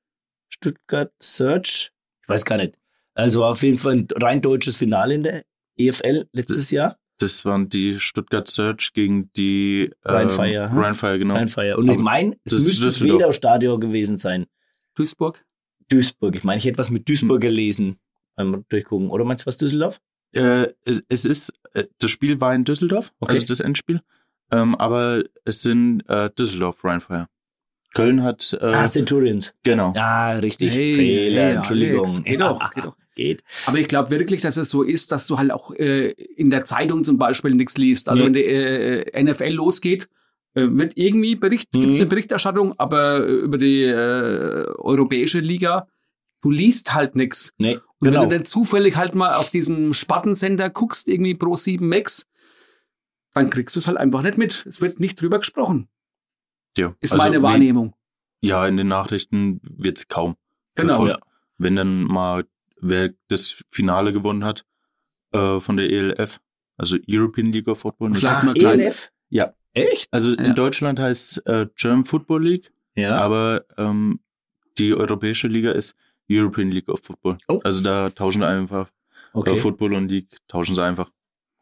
Stuttgart 0.48 1.12
Search. 1.20 1.90
Ich 2.22 2.28
weiß 2.28 2.44
gar 2.44 2.56
nicht. 2.58 2.74
Also 3.14 3.40
war 3.40 3.50
auf 3.50 3.62
jeden 3.62 3.76
Fall 3.76 3.94
ein 3.94 4.08
rein 4.14 4.40
deutsches 4.42 4.76
Finale 4.76 5.14
in 5.14 5.22
der 5.24 5.44
EFL 5.76 6.26
letztes 6.32 6.70
Jahr. 6.70 6.96
Das 7.18 7.44
waren 7.44 7.68
die 7.68 7.98
Stuttgart 8.00 8.48
Search 8.48 8.92
gegen 8.92 9.30
die 9.36 9.90
äh, 10.02 10.10
Rheinfire? 10.10 10.70
Rheinfire, 10.72 11.18
genau. 11.18 11.34
Rheinfeier. 11.34 11.78
Und 11.78 11.88
ich 11.90 11.98
meine, 11.98 12.36
es 12.44 12.52
das 12.52 12.64
müsste 12.64 12.84
das. 12.86 13.00
Wedau-Stadion 13.00 13.80
gewesen 13.80 14.18
sein. 14.18 14.46
Duisburg. 14.94 15.44
Duisburg. 15.88 16.34
Ich 16.36 16.44
meine, 16.44 16.58
ich 16.58 16.64
hätte 16.64 16.78
was 16.78 16.90
mit 16.90 17.08
Duisburg 17.08 17.36
Hm. 17.42 17.48
gelesen 17.48 17.98
beim 18.36 18.64
Durchgucken. 18.68 19.10
Oder 19.10 19.24
meinst 19.24 19.44
du 19.44 19.46
was, 19.46 19.56
Düsseldorf? 19.58 20.00
Äh, 20.34 20.68
es, 20.84 21.02
es 21.08 21.24
ist, 21.24 21.52
äh, 21.74 21.84
das 21.98 22.10
Spiel 22.10 22.40
war 22.40 22.54
in 22.54 22.64
Düsseldorf, 22.64 23.12
Okay. 23.20 23.32
also 23.34 23.46
das 23.46 23.60
Endspiel. 23.60 24.00
Ähm, 24.50 24.74
aber 24.76 25.22
es 25.44 25.62
sind 25.62 26.02
äh, 26.08 26.30
Düsseldorf 26.38 26.84
Rheinfire. 26.84 27.26
Köln 27.94 28.22
hat, 28.22 28.56
äh, 28.60 28.64
ah, 28.66 28.86
Centurions. 28.86 29.54
genau. 29.62 29.92
Ah, 29.96 30.32
richtig. 30.32 30.74
Hey, 30.74 30.92
Fehler, 30.94 31.42
hey, 31.46 31.56
Entschuldigung. 31.56 31.98
Alex. 32.04 32.22
Geht 32.24 32.40
doch, 32.40 32.70
geht 32.74 32.84
doch. 32.84 32.96
Geht. 33.14 33.44
Aber 33.66 33.78
ich 33.78 33.86
glaube 33.86 34.10
wirklich, 34.10 34.40
dass 34.40 34.56
es 34.56 34.70
so 34.70 34.82
ist, 34.82 35.12
dass 35.12 35.28
du 35.28 35.38
halt 35.38 35.52
auch 35.52 35.70
äh, 35.76 36.10
in 36.10 36.50
der 36.50 36.64
Zeitung 36.64 37.04
zum 37.04 37.16
Beispiel 37.16 37.52
nichts 37.54 37.76
liest. 37.76 38.08
Also 38.08 38.24
Nee. 38.24 38.26
wenn 38.26 38.32
die 38.32 38.42
äh, 38.44 39.22
NFL 39.22 39.50
losgeht, 39.52 40.08
äh, 40.54 40.66
wird 40.68 40.94
irgendwie 40.96 41.36
Bericht, 41.36 41.72
Mhm. 41.72 41.80
gibt's 41.82 42.00
eine 42.00 42.08
Berichterstattung, 42.08 42.74
aber 42.76 43.24
über 43.24 43.56
die 43.56 43.84
äh, 43.84 44.66
europäische 44.78 45.38
Liga, 45.38 45.86
du 46.42 46.50
liest 46.50 46.92
halt 46.92 47.14
nix. 47.14 47.52
Nee, 47.56 47.78
Und 48.04 48.10
genau. 48.12 48.22
wenn 48.22 48.28
du 48.30 48.36
dann 48.36 48.44
zufällig 48.44 48.96
halt 48.96 49.14
mal 49.14 49.34
auf 49.34 49.50
diesem 49.50 49.94
Spartensender 49.94 50.70
guckst, 50.70 51.08
irgendwie 51.08 51.34
Pro 51.34 51.56
7 51.56 51.86
Max, 51.88 52.26
dann 53.32 53.50
kriegst 53.50 53.74
du 53.76 53.80
es 53.80 53.86
halt 53.88 53.96
einfach 53.98 54.22
nicht 54.22 54.38
mit. 54.38 54.64
Es 54.68 54.80
wird 54.80 55.00
nicht 55.00 55.20
drüber 55.20 55.38
gesprochen. 55.38 55.88
Ja. 56.76 56.94
Ist 57.00 57.12
Also 57.12 57.24
meine 57.24 57.42
Wahrnehmung. 57.42 57.94
Ja, 58.40 58.66
in 58.66 58.76
den 58.76 58.88
Nachrichten 58.88 59.60
wird's 59.62 60.08
kaum. 60.08 60.36
Genau. 60.74 60.96
verfolgt. 60.96 61.22
Wenn 61.56 61.76
dann 61.76 62.02
mal, 62.02 62.44
wer 62.80 63.10
das 63.28 63.62
Finale 63.70 64.12
gewonnen 64.12 64.44
hat 64.44 64.64
äh, 65.32 65.60
von 65.60 65.76
der 65.76 65.88
ELF, 65.90 66.40
also 66.76 66.96
European 67.08 67.52
League 67.52 67.68
of 67.68 67.78
Football. 67.80 68.10
nicht- 68.10 68.18
Vielleicht 68.20 68.36
Ach, 68.38 68.42
mal 68.44 68.54
klein- 68.54 68.80
ELF? 68.80 69.10
Ja. 69.30 69.54
Echt? 69.72 70.08
Also 70.12 70.34
Ja. 70.34 70.42
in 70.44 70.54
Deutschland 70.54 70.98
heißt 71.00 71.46
äh, 71.46 71.66
German 71.76 72.04
Football 72.04 72.44
League, 72.44 72.72
Ja. 72.96 73.16
aber 73.16 73.64
ähm, 73.78 74.20
die 74.78 74.94
europäische 74.94 75.46
Liga 75.48 75.70
ist 75.72 75.94
European 76.30 76.70
League 76.70 76.88
of 76.88 77.00
Football. 77.00 77.38
Oh. 77.48 77.60
Also 77.64 77.82
da 77.82 78.10
tauschen 78.10 78.42
einfach 78.42 78.88
äh, 78.88 79.38
okay. 79.38 79.56
Football 79.56 79.94
und 79.94 80.08
League 80.08 80.38
tauschen 80.48 80.74
sie 80.74 80.82
einfach. 80.82 81.10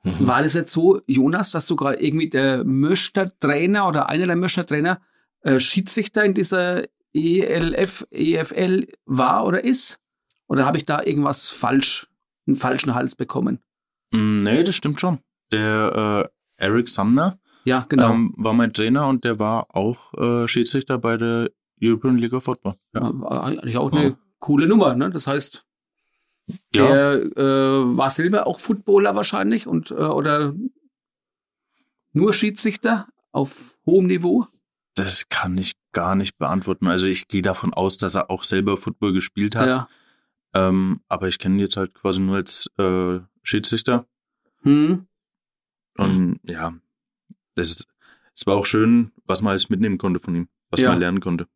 Mhm. 0.04 0.26
War 0.26 0.42
das 0.42 0.54
jetzt 0.54 0.72
so, 0.72 1.00
Jonas, 1.06 1.50
dass 1.52 1.66
sogar 1.66 2.00
irgendwie 2.00 2.28
der 2.28 2.64
Möster-Trainer 2.64 3.86
oder 3.88 4.08
einer 4.08 4.26
der 4.26 4.36
Möster-Trainer 4.36 5.00
äh, 5.42 5.58
Schiedsrichter 5.58 6.24
in 6.24 6.34
dieser 6.34 6.84
ELF, 7.14 8.06
EFL 8.10 8.88
war 9.06 9.44
oder 9.46 9.62
ist? 9.64 9.98
Oder 10.48 10.66
habe 10.66 10.76
ich 10.78 10.84
da 10.84 11.02
irgendwas 11.02 11.50
falsch, 11.50 12.08
einen 12.46 12.56
falschen 12.56 12.94
Hals 12.94 13.14
bekommen? 13.14 13.60
Mm, 14.12 14.42
Nee, 14.42 14.62
das 14.64 14.74
stimmt 14.74 15.00
schon. 15.00 15.18
Der 15.52 16.28
äh, 16.58 16.64
Eric 16.64 16.88
Sumner 16.88 17.38
Ja, 17.64 17.84
genau. 17.88 18.12
ähm, 18.12 18.34
war 18.36 18.54
mein 18.54 18.72
Trainer 18.72 19.06
und 19.08 19.24
der 19.24 19.38
war 19.38 19.74
auch 19.74 20.12
äh, 20.14 20.48
Schiedsrichter 20.48 20.98
bei 20.98 21.16
der 21.16 21.50
European 21.82 22.18
League 22.18 22.32
of 22.32 22.44
Football. 22.44 22.74
Ja. 22.94 23.02
Eigentlich 23.28 23.76
auch 23.76 23.92
eine. 23.92 24.16
Coole 24.42 24.66
Nummer, 24.66 24.94
ne? 24.94 25.08
Das 25.08 25.26
heißt, 25.26 25.64
ja. 26.74 26.86
der 26.86 27.12
äh, 27.36 27.96
war 27.96 28.10
selber 28.10 28.46
auch 28.46 28.58
Footballer 28.58 29.14
wahrscheinlich 29.14 29.66
und 29.66 29.90
äh, 29.92 29.94
oder 29.94 30.54
nur 32.12 32.34
Schiedsrichter 32.34 33.08
auf 33.30 33.78
hohem 33.86 34.06
Niveau. 34.06 34.46
Das 34.94 35.28
kann 35.30 35.56
ich 35.56 35.72
gar 35.92 36.14
nicht 36.14 36.36
beantworten. 36.36 36.88
Also 36.88 37.06
ich 37.06 37.28
gehe 37.28 37.40
davon 37.40 37.72
aus, 37.72 37.96
dass 37.96 38.14
er 38.16 38.30
auch 38.30 38.42
selber 38.42 38.76
Football 38.76 39.14
gespielt 39.14 39.54
hat. 39.54 39.68
Ja. 39.68 39.88
Ähm, 40.54 41.00
aber 41.08 41.28
ich 41.28 41.38
kenne 41.38 41.54
ihn 41.54 41.60
jetzt 41.60 41.76
halt 41.76 41.94
quasi 41.94 42.20
nur 42.20 42.36
als 42.36 42.68
äh, 42.78 43.20
Schiedsrichter. 43.42 44.06
Hm. 44.62 45.06
Und 45.96 46.40
ja, 46.42 46.74
das 47.54 47.70
ist, 47.70 47.86
es 48.34 48.46
war 48.46 48.56
auch 48.56 48.66
schön, 48.66 49.12
was 49.24 49.40
man 49.40 49.52
alles 49.52 49.70
mitnehmen 49.70 49.98
konnte 49.98 50.20
von 50.20 50.34
ihm, 50.34 50.48
was 50.70 50.80
Ja. 50.80 50.90
man 50.90 50.98
lernen 50.98 51.20
konnte. 51.20 51.46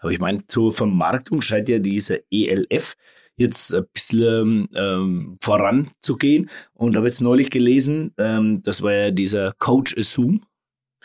Aber 0.00 0.10
ich 0.10 0.18
meine, 0.18 0.46
zur 0.46 0.72
Vermarktung 0.72 1.40
scheint 1.42 1.68
ja 1.68 1.78
diese 1.78 2.22
ELF 2.30 2.94
jetzt 3.36 3.74
ein 3.74 3.84
bisschen 3.92 4.68
ähm, 4.74 5.36
voranzugehen. 5.42 6.48
Und 6.74 6.96
habe 6.96 7.06
jetzt 7.06 7.20
neulich 7.20 7.50
gelesen, 7.50 8.12
ähm, 8.18 8.62
das 8.62 8.82
war 8.82 8.92
ja 8.92 9.10
dieser 9.10 9.52
Coach 9.58 9.96
Assume. 9.98 10.40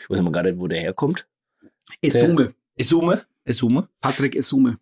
Ich 0.00 0.08
weiß 0.08 0.22
mal 0.22 0.32
gar 0.32 0.42
nicht, 0.42 0.58
wo 0.58 0.66
der 0.66 0.80
herkommt. 0.80 1.26
Esume. 2.00 2.54
Esume? 2.76 3.22
Esume? 3.44 3.84
Patrick 4.00 4.34
Esume. 4.36 4.78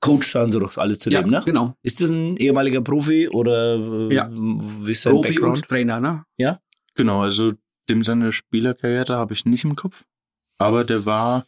Coach 0.00 0.28
sagen 0.30 0.52
sie 0.52 0.60
doch 0.60 0.76
alle 0.76 0.98
zu 0.98 1.08
Ja, 1.08 1.22
dem, 1.22 1.30
ne? 1.30 1.42
genau. 1.46 1.74
Ist 1.82 2.02
das 2.02 2.10
ein 2.10 2.36
ehemaliger 2.36 2.82
Profi 2.82 3.28
oder 3.28 3.76
äh, 4.10 4.14
Ja. 4.14 4.28
wie 4.30 4.90
ist 4.90 5.02
sein 5.02 5.14
Profi 5.14 5.32
Background? 5.32 5.56
und 5.56 5.68
Trainer, 5.68 6.00
ne? 6.00 6.24
Genau, 6.94 7.22
also 7.22 7.52
dem 7.88 8.04
seine 8.04 8.30
Spielerkarriere 8.32 9.16
habe 9.16 9.32
ich 9.32 9.46
nicht 9.46 9.64
im 9.64 9.74
Kopf. 9.74 10.04
Aber 10.58 10.84
der 10.84 11.06
war 11.06 11.46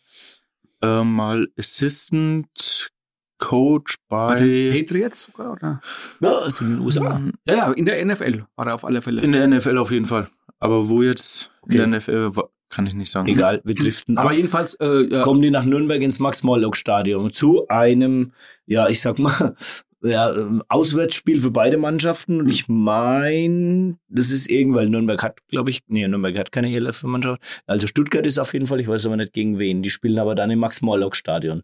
äh, 0.82 1.02
mal 1.04 1.48
Assistant 1.58 2.90
Coach 3.38 3.96
Bei 4.08 4.34
den 4.34 4.72
bei 4.72 4.80
Patriots 4.80 5.22
sogar, 5.24 5.52
oder? 5.52 5.80
Ja, 6.20 6.44
ist 6.46 6.60
in 6.60 6.70
den 6.70 6.80
USA. 6.80 7.20
Ja, 7.46 7.54
ja, 7.54 7.72
in 7.72 7.84
der 7.86 8.04
NFL 8.04 8.44
war 8.56 8.66
er 8.66 8.74
auf 8.74 8.84
alle 8.84 9.00
Fälle. 9.00 9.22
in 9.22 9.32
der 9.32 9.46
NFL 9.46 9.78
auf 9.78 9.90
jeden 9.92 10.06
Fall. 10.06 10.28
Aber 10.60 10.88
wo 10.88 11.02
jetzt 11.02 11.50
Okay. 11.62 11.78
in 11.82 11.90
der 11.90 12.00
NFL 12.00 12.34
war, 12.36 12.50
kann 12.70 12.84
ich 12.86 12.94
nicht 12.94 13.10
sagen. 13.10 13.28
Egal, 13.28 13.60
wir 13.64 13.74
driften 13.74 14.18
Aber 14.18 14.30
ab. 14.30 14.36
jedenfalls, 14.36 14.74
äh, 14.76 15.06
ja, 15.08 15.22
kommen 15.22 15.40
die 15.40 15.50
nach 15.50 15.64
Nürnberg 15.64 16.02
ins 16.02 16.18
Max-Morlock-Stadion 16.18 17.32
zu 17.32 17.66
einem, 17.68 18.32
ja, 18.66 18.88
ich 18.88 19.00
sag 19.00 19.18
mal, 19.18 19.54
ja, 20.02 20.32
ähm, 20.32 20.62
Auswärtsspiel 20.68 21.40
für 21.40 21.50
beide 21.50 21.76
Mannschaften. 21.76 22.40
Und 22.40 22.48
ich 22.48 22.68
meine, 22.68 23.98
das 24.08 24.30
ist 24.30 24.48
irgendwann, 24.48 24.90
Nürnberg 24.90 25.22
hat, 25.22 25.46
glaube 25.48 25.70
ich, 25.70 25.80
nee, 25.88 26.06
Nürnberg 26.06 26.36
hat 26.38 26.52
keine 26.52 26.72
ELF-Mannschaft. 26.72 27.42
Also 27.66 27.86
Stuttgart 27.86 28.26
ist 28.26 28.38
auf 28.38 28.52
jeden 28.52 28.66
Fall, 28.66 28.80
ich 28.80 28.88
weiß 28.88 29.06
aber 29.06 29.16
nicht 29.16 29.32
gegen 29.32 29.58
wen. 29.58 29.82
Die 29.82 29.90
spielen 29.90 30.18
aber 30.18 30.34
dann 30.34 30.50
im 30.50 30.60
Max-Morlock-Stadion. 30.60 31.62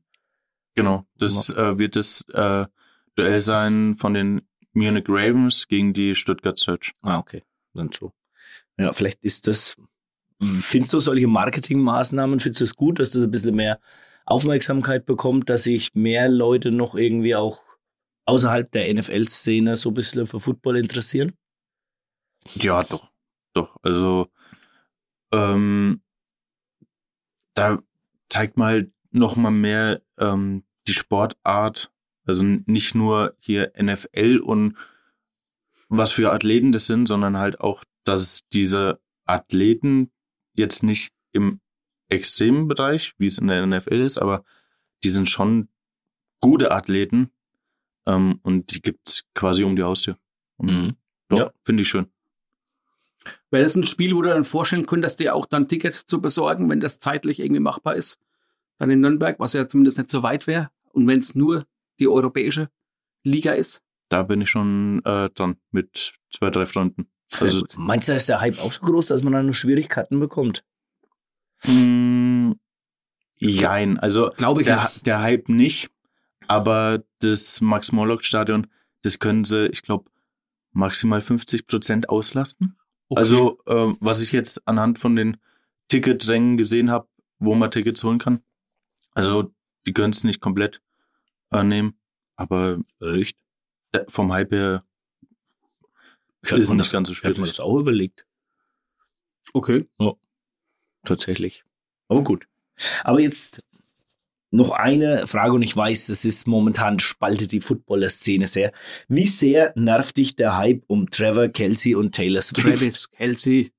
Genau, 0.75 1.05
das 1.19 1.51
äh, 1.51 1.79
wird 1.79 1.95
das 1.97 2.25
äh, 2.33 2.67
Duell 3.17 3.41
sein 3.41 3.97
von 3.97 4.15
den 4.15 4.43
Munich 4.73 5.05
Ravens 5.09 5.69
gegen 5.69 5.93
die 5.93 6.17
Stuttgart 6.17 6.59
Search. 6.59 6.93
Ah, 7.03 7.19
okay. 7.19 7.45
Dann 7.75 7.91
so. 7.93 8.13
Ja, 8.77 8.93
vielleicht 8.93 9.23
ist 9.23 9.47
das, 9.47 9.77
findest 10.41 10.93
du 10.93 10.99
solche 10.99 11.29
Marketingmaßnahmen, 11.29 12.41
findest 12.41 12.61
du 12.61 12.65
es 12.65 12.75
gut, 12.75 12.99
dass 12.99 13.13
das 13.13 13.23
ein 13.23 13.31
bisschen 13.31 13.55
mehr 13.55 13.79
Aufmerksamkeit 14.27 15.07
bekommt, 15.07 15.49
dass 15.49 15.65
sich 15.65 15.95
mehr 15.95 16.29
Leute 16.29 16.73
noch 16.73 16.97
irgendwie 16.97 17.37
auch 17.37 17.63
außerhalb 18.27 18.71
der 18.73 18.93
NFL-Szene 18.93 19.77
so 19.77 19.91
ein 19.91 19.95
bisschen 19.95 20.27
für 20.27 20.41
Football 20.41 20.79
interessieren? 20.79 21.33
Ja, 22.55 22.83
doch, 22.83 23.11
doch. 23.53 23.77
Also 23.83 24.29
ähm, 25.33 26.03
da 27.55 27.79
zeigt 28.29 28.57
mal 28.57 28.67
halt 28.67 28.93
noch 29.11 29.37
mal 29.37 29.51
mehr 29.51 30.03
ähm, 30.19 30.65
die 30.87 30.93
Sportart, 30.93 31.93
also 32.27 32.43
nicht 32.43 32.95
nur 32.95 33.37
hier 33.41 33.73
NFL 33.81 34.39
und 34.39 34.77
was 35.89 36.13
für 36.13 36.33
Athleten 36.33 36.73
das 36.73 36.87
sind, 36.87 37.07
sondern 37.07 37.39
halt 37.39 37.61
auch, 37.61 37.85
dass 38.05 38.49
diese 38.53 39.01
Athleten 39.25 40.11
jetzt 40.55 40.83
nicht 40.83 41.15
im 41.33 41.61
extremen 42.09 42.69
Bereich, 42.69 43.15
wie 43.19 43.27
es 43.27 43.39
in 43.39 43.47
der 43.47 43.67
NFL 43.67 44.01
ist, 44.01 44.19
aber 44.19 44.45
die 45.05 45.11
sind 45.11 45.29
schon 45.29 45.69
gute 46.41 46.71
Athleten 46.73 47.31
ähm, 48.07 48.39
und 48.43 48.75
die 48.75 48.83
gibt's 48.83 49.25
quasi 49.35 49.65
um 49.65 49.77
die 49.77 49.83
Haustür. 49.83 50.17
Mhm. 50.59 50.97
Doch, 51.29 51.39
Ja. 51.39 51.53
finde 51.65 51.83
ich 51.83 51.89
schön. 51.89 52.07
wäre 53.51 53.63
das 53.63 53.75
ein 53.77 53.87
Spiel, 53.87 54.15
wo 54.15 54.23
du 54.23 54.29
dann 54.29 54.45
vorstellen 54.45 54.87
könntest, 54.87 55.21
dir 55.21 55.35
auch 55.35 55.47
dann 55.47 55.69
Tickets 55.69 56.05
zu 56.07 56.21
besorgen, 56.21 56.69
wenn 56.69 56.81
das 56.81 56.99
zeitlich 56.99 57.41
irgendwie 57.41 57.61
machbar 57.61 57.95
ist? 57.97 58.19
Dann 58.79 58.91
in 58.91 59.01
Nürnberg, 59.01 59.39
was 59.39 59.53
ja 59.53 59.67
zumindest 59.69 59.97
nicht 59.99 60.11
so 60.11 60.23
weit 60.23 60.47
wäre. 60.47 60.71
Und 60.93 61.07
wenn 61.07 61.21
es 61.21 61.35
nur 61.35 61.67
die 61.99 62.09
europäische 62.09 62.69
Liga 63.23 63.53
ist. 63.53 63.83
Da 64.09 64.23
bin 64.25 64.41
ich 64.43 64.51
schon 64.51 65.01
äh, 65.05 65.31
dran 65.31 65.57
mit 65.71 66.15
zwei, 66.31 66.51
drei 66.51 66.67
Freunden. 66.67 67.09
Sehr 67.29 67.43
Also, 67.43 67.61
gut. 67.61 67.75
Meinst 67.79 68.09
du, 68.09 68.13
ist 68.13 68.29
der 68.29 68.41
Hype 68.41 68.59
auch 68.59 68.73
so 68.73 68.81
groß, 68.83 69.07
dass 69.07 69.23
man 69.23 69.33
dann 69.33 69.47
nur 69.47 69.55
Schwierigkeiten 69.55 70.21
bekommt? 70.21 70.63
mh, 71.65 72.55
jein. 73.37 73.99
Also, 73.99 74.31
Glaube 74.37 74.61
ich 74.63 74.67
der, 74.67 74.83
nicht. 74.83 75.07
der 75.07 75.21
Hype 75.23 75.49
nicht, 75.49 75.91
aber 76.49 77.03
das 77.21 77.61
Max-Morlock-Stadion, 77.61 78.67
das 79.03 79.19
können 79.19 79.45
sie, 79.45 79.67
ich 79.69 79.83
glaube, 79.83 80.11
maximal 80.73 81.21
50 81.21 81.67
Prozent 81.67 82.09
auslasten. 82.09 82.77
Okay. 83.09 83.19
Also, 83.21 83.59
ähm, 83.67 83.97
was 84.01 84.23
ich 84.23 84.33
jetzt 84.33 84.67
anhand 84.67 84.99
von 84.99 85.15
den 85.17 85.37
Ticketrängen 85.89 86.57
gesehen 86.57 86.91
habe, 86.91 87.09
wo 87.39 87.55
man 87.55 87.71
Tickets 87.71 88.03
holen 88.03 88.19
kann. 88.19 88.43
Also, 89.13 89.53
die 89.87 89.93
können 89.93 90.13
es 90.13 90.25
nicht 90.25 90.41
komplett 90.41 90.81
äh, 91.51 91.63
nehmen, 91.63 91.99
aber 92.37 92.79
Echt? 93.01 93.39
vom 94.09 94.33
Hype 94.33 94.51
her 94.53 94.83
Ich 96.43 96.51
ist 96.53 96.69
mir 96.69 96.77
nicht 96.77 96.87
das, 96.87 96.93
ganz 96.93 97.09
so 97.09 97.13
ich 97.13 97.19
hatte 97.19 97.29
mir 97.29 97.35
schwierig. 97.47 97.51
das 97.51 97.61
auch 97.61 97.79
überlegt. 97.79 98.27
okay. 99.53 99.89
Tatsächlich. 101.05 101.65
Aber 102.09 102.25
gut. 102.25 102.49
Aber 103.03 103.21
jetzt 103.21 103.63
noch 104.55 104.71
eine 104.71 105.27
Frage 105.27 105.53
und 105.55 105.63
ich 105.63 105.77
weiß, 105.77 106.07
das 106.07 106.25
ist 106.25 106.47
momentan 106.47 106.99
spaltet 107.01 107.51
die 107.53 107.61
Footballer-Szene 107.61 108.47
sehr. 108.47 108.73
Wie 109.09 109.27
sehr 109.27 109.73
nervt 109.77 110.17
dich 110.17 110.37
der 110.37 110.57
Hype 110.57 110.85
um 110.87 111.11
Trevor, 111.11 111.49
Kelsey 111.49 111.95
und 111.95 112.15
Taylor 112.15 112.41
Swift? 112.41 112.63
Travis, 112.63 113.11
Kelsey. 113.11 113.73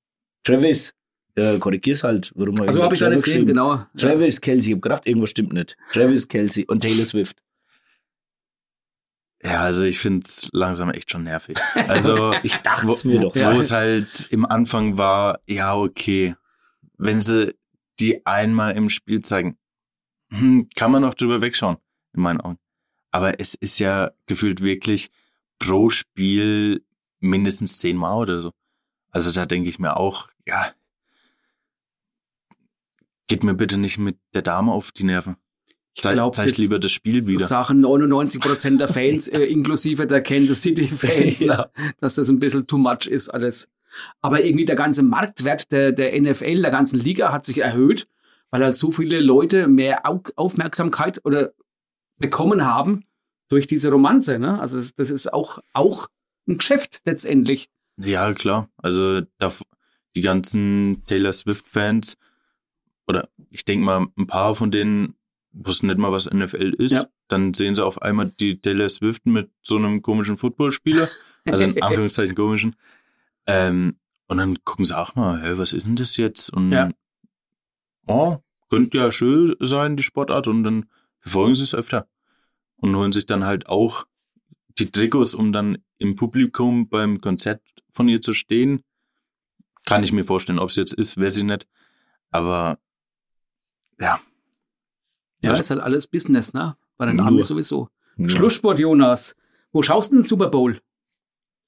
Travis. 0.44 0.94
Äh, 1.36 1.58
korrigier's 1.60 2.04
halt. 2.04 2.32
Warum 2.36 2.60
Also 2.62 2.82
habe 2.84 2.94
ich 2.94 3.00
da 3.00 3.10
nicht 3.10 3.24
gesehen, 3.26 3.46
genau. 3.46 3.86
Travis, 3.98 4.40
Kelsey. 4.42 4.72
Ich 4.72 4.76
hab 4.76 4.82
gedacht, 4.82 5.06
irgendwas 5.08 5.30
stimmt 5.32 5.54
nicht. 5.54 5.76
Travis, 5.92 6.28
Kelsey 6.28 6.66
und 6.66 6.82
Taylor 6.82 7.06
Swift. 7.06 7.38
Ja, 9.44 9.62
also 9.62 9.84
ich 9.84 10.00
find's 10.00 10.50
langsam 10.54 10.90
echt 10.90 11.12
schon 11.12 11.24
nervig. 11.24 11.58
Also 11.88 12.34
Ich 12.44 12.56
dachte 12.56 12.90
es 12.90 13.04
mir 13.04 13.20
doch. 13.20 13.36
wo 13.36 13.40
Ja. 13.40 13.52
es 13.52 13.72
halt 13.72 14.28
im 14.32 14.46
Anfang 14.46 14.98
war, 14.98 15.40
ja, 15.46 15.76
okay, 15.76 16.36
wenn 16.98 17.22
sie 17.22 17.54
die 18.00 18.26
einmal 18.26 18.76
im 18.76 18.90
Spiel 18.90 19.22
zeigen, 19.22 19.58
kann 20.76 20.92
man 20.92 21.02
noch 21.02 21.14
drüber 21.14 21.42
wegschauen, 21.42 21.78
in 22.14 22.22
meinen 22.22 22.42
Augen. 22.42 22.58
Aber 23.12 23.40
es 23.40 23.54
ist 23.56 23.80
ja 23.80 24.12
gefühlt 24.26 24.62
wirklich 24.62 25.10
pro 25.60 25.90
Spiel 25.90 26.84
mindestens 27.20 27.80
zehnmal 27.80 28.18
oder 28.18 28.42
so. 28.42 28.52
Also 29.12 29.32
da 29.32 29.46
denke 29.46 29.70
ich 29.70 29.80
mir 29.80 29.96
auch, 29.98 30.30
ja, 30.46 30.72
geht 33.28 33.44
mir 33.44 33.54
bitte 33.54 33.78
nicht 33.78 33.98
mit 33.98 34.18
der 34.34 34.42
Dame 34.42 34.72
auf 34.72 34.92
die 34.92 35.04
Nerven. 35.06 35.38
Ich 35.94 36.02
glaube, 36.02 36.36
zeigt 36.36 36.58
lieber 36.58 36.78
das 36.78 36.92
Spiel 36.92 37.26
wieder. 37.26 37.46
sagen 37.48 37.80
99 37.80 38.42
Prozent 38.42 38.82
der 38.82 38.90
Fans, 38.90 39.28
äh, 39.30 39.44
inklusive 39.44 40.06
der 40.06 40.22
Kansas 40.22 40.62
City 40.62 40.88
Fans, 40.88 41.40
Ja. 41.40 41.70
dass 42.02 42.16
das 42.16 42.30
ein 42.30 42.40
bisschen 42.40 42.68
too 42.68 42.78
much 42.78 43.06
ist 43.08 43.30
alles. 43.30 43.70
Aber 44.22 44.44
irgendwie 44.44 44.66
der 44.66 44.76
ganze 44.76 45.04
Marktwert 45.04 45.72
der, 45.72 45.94
der 45.94 46.20
NFL, 46.22 46.62
der 46.62 46.72
ganzen 46.72 47.00
Liga 47.00 47.32
hat 47.32 47.46
sich 47.46 47.60
erhöht, 47.60 48.08
weil 48.56 48.64
halt 48.64 48.78
so 48.78 48.91
viele 48.91 49.20
Leute 49.20 49.68
mehr 49.68 50.08
Au 50.08 50.22
Aufmerksamkeit 50.36 51.20
oder 51.26 51.53
bekommen 52.18 52.66
haben 52.66 53.03
durch 53.49 53.68
diese 53.68 53.91
Romanze. 53.91 54.39
Ne? 54.39 54.60
Also 54.60 54.78
das, 54.78 54.95
das 54.95 55.12
ist 55.12 55.32
auch, 55.34 55.60
auch 55.74 56.08
ein 56.47 56.58
Geschäft 56.58 57.01
letztendlich. 57.03 57.70
Ja, 57.97 58.34
klar. 58.34 58.70
Also 58.78 59.22
die 60.16 60.22
ganzen 60.22 61.03
Taylor 61.06 61.34
Swift-Fans, 61.34 62.18
oder 63.08 63.28
ich 63.49 63.66
denke 63.66 63.86
mal, 63.86 64.08
ein 64.18 64.28
paar 64.28 64.56
von 64.56 64.72
denen 64.72 65.16
wussten 65.51 65.88
nicht 65.88 65.97
mal, 65.97 66.12
was 66.12 66.32
NFL 66.32 66.76
ist. 66.78 66.93
Ja. 66.93 67.06
Dann 67.28 67.53
sehen 67.53 67.76
sie 67.76 67.84
auf 67.84 68.01
einmal 68.01 68.32
die 68.39 68.62
Taylor 68.62 68.88
Swift 68.89 69.26
mit 69.26 69.49
so 69.62 69.76
einem 69.76 70.01
komischen 70.01 70.38
Footballspieler, 70.38 71.10
also 71.45 71.64
in 71.66 71.82
Anführungszeichen 71.82 72.36
komischen. 72.36 72.76
Ähm, 73.47 73.97
und 74.28 74.38
dann 74.38 74.64
gucken 74.64 74.86
sie 74.86 74.97
auch 74.97 75.16
mal, 75.16 75.41
hey, 75.41 75.58
was 75.58 75.74
ist 75.74 75.86
denn 75.86 75.95
das 75.97 76.16
jetzt? 76.18 76.51
Und 76.51 76.72
Ja. 76.72 76.89
oh, 78.08 78.38
könnte 78.70 78.97
ja 78.97 79.11
schön 79.11 79.55
sein, 79.59 79.95
die 79.97 80.03
Sportart, 80.03 80.47
und 80.47 80.63
dann 80.63 80.89
verfolgen 81.20 81.55
sie 81.55 81.63
es 81.63 81.74
öfter. 81.76 82.07
und 82.78 82.95
holen 82.95 83.11
sich 83.13 83.26
dann 83.26 83.45
halt 83.45 83.68
auch 83.68 84.05
die 84.78 84.91
Trikots, 84.91 85.34
um 85.34 85.51
dann 85.53 85.78
im 85.97 86.16
Publikum 86.18 86.89
beim 86.89 87.22
Konzert 87.22 87.61
von 87.91 88.07
ihr 88.09 88.22
zu 88.22 88.34
stehen. 88.34 88.84
Kann 89.86 90.03
ich 90.03 90.11
mir 90.11 90.26
vorstellen, 90.26 90.59
ob 90.59 90.70
es 90.70 90.76
jetzt 90.76 90.93
ist, 90.93 91.18
weiß 91.20 91.38
ich 91.38 91.43
nicht. 91.43 91.68
Aber 92.32 92.78
ja. 93.99 94.20
Ja, 95.41 95.51
das 95.51 95.61
ist 95.61 95.70
halt 95.72 95.80
alles 95.82 96.07
Business, 96.07 96.53
ne? 96.53 96.76
Bei 96.97 97.05
den. 97.05 97.20
Amis 97.20 97.47
sowieso. 97.47 97.89
Ja. 98.18 98.28
Schlusssport, 98.30 98.78
Jonas. 98.80 99.36
Wo 99.72 99.82
schaust 99.82 100.11
du 100.11 100.18
den 100.18 100.26
Super 100.26 100.49
Bowl? 100.49 100.82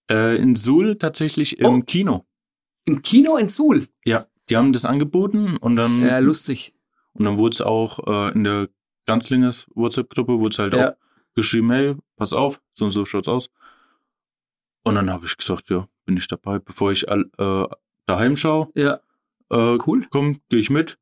Äh, 0.10 0.38
in 0.38 0.56
Suhl 0.56 0.98
tatsächlich 0.98 1.60
im 1.60 1.66
Oh. 1.66 1.82
Kino. 1.82 2.26
Im 2.86 3.02
Kino 3.02 3.38
in 3.38 3.48
Suhl. 3.50 3.88
Ja, 4.06 4.28
die 4.50 4.58
haben 4.58 4.74
das 4.74 4.86
angeboten 4.86 5.58
und 5.58 5.76
dann 5.78 6.02
Ja, 6.02 6.20
lustig. 6.20 6.74
Und 7.18 7.26
dann 7.26 7.38
wurde 7.38 7.54
es 7.54 7.62
auch 7.62 8.00
äh, 8.08 8.32
in 8.34 8.44
der 8.44 8.70
Ganzlingers 9.06 9.68
WhatsApp-Gruppe 9.76 10.40
wurde 10.40 10.50
es 10.54 10.60
halt 10.60 10.74
Ja. 10.74 10.92
auch 10.92 10.96
geschrieben, 11.36 11.72
hey, 11.72 11.96
pass 12.16 12.34
auf, 12.34 12.60
so 12.74 12.86
und 12.86 12.92
so 12.92 13.06
schaut's 13.06 13.28
aus. 13.28 13.50
Und 14.84 14.96
dann 14.96 15.10
habe 15.10 15.26
ich 15.26 15.38
gesagt, 15.38 15.70
ja, 15.70 15.88
bin 16.06 16.18
ich 16.18 16.28
dabei, 16.28 16.60
bevor 16.60 16.92
ich 16.92 17.10
all, 17.10 17.30
äh, 17.38 17.68
daheim 18.06 18.38
schaue. 18.38 18.70
Ja, 18.76 19.00
Äh, 19.50 19.78
cool. 19.88 20.06
Komm, 20.10 20.42
gehe 20.50 20.60
ich 20.60 20.70
mit, 20.70 20.98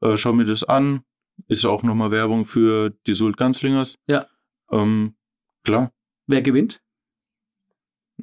äh, 0.00 0.16
schau 0.16 0.32
mir 0.32 0.44
das 0.46 0.64
an. 0.64 1.02
Ist 1.48 1.66
auch 1.66 1.82
nochmal 1.82 2.10
Werbung 2.10 2.46
für 2.46 2.90
die 3.06 3.12
Sult 3.14 3.36
Ganzlingers. 3.36 3.98
Ja. 4.06 4.26
Ähm, 4.70 5.14
klar, 5.64 5.92
Wer 6.26 6.40
gewinnt? 6.42 6.80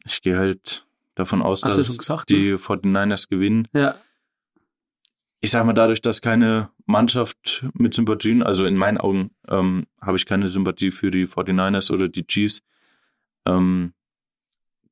ich 0.06 0.22
gehe 0.22 0.38
halt 0.38 0.88
davon 1.16 1.42
aus, 1.44 1.64
Hast 1.64 1.78
dass 1.78 1.98
gesagt, 1.98 2.32
ne? 2.32 2.36
die 2.38 2.54
49ers 2.58 3.30
gewinnen. 3.30 3.68
Ja. 3.74 3.96
Ich 5.44 5.52
sag 5.52 5.66
mal, 5.66 5.74
dadurch, 5.74 6.02
dass 6.02 6.22
keine 6.22 6.70
Mannschaft 6.86 7.66
mit 7.74 7.94
Sympathien, 7.94 8.44
also 8.44 8.64
in 8.64 8.78
meinen 8.78 8.98
Augen, 8.98 9.32
ähm, 9.50 9.88
habe 10.00 10.16
ich 10.16 10.26
keine 10.26 10.48
Sympathie 10.48 10.90
für 10.90 11.12
die 11.12 11.28
49ers 11.28 11.92
oder 11.92 12.08
die 12.08 12.26
Chiefs. 12.26 12.62
Ähm, 13.46 13.94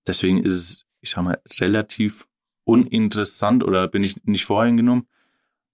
deswegen 0.06 0.43
ist 0.43 0.54
es, 0.54 0.86
ich 0.99 1.12
sag 1.12 1.24
mal, 1.24 1.41
relativ 1.62 2.28
uninteressant 2.66 3.64
oder 3.64 3.88
bin 3.88 4.04
ich 4.04 4.26
nicht 4.26 4.43
voreingenommen. 4.43 5.08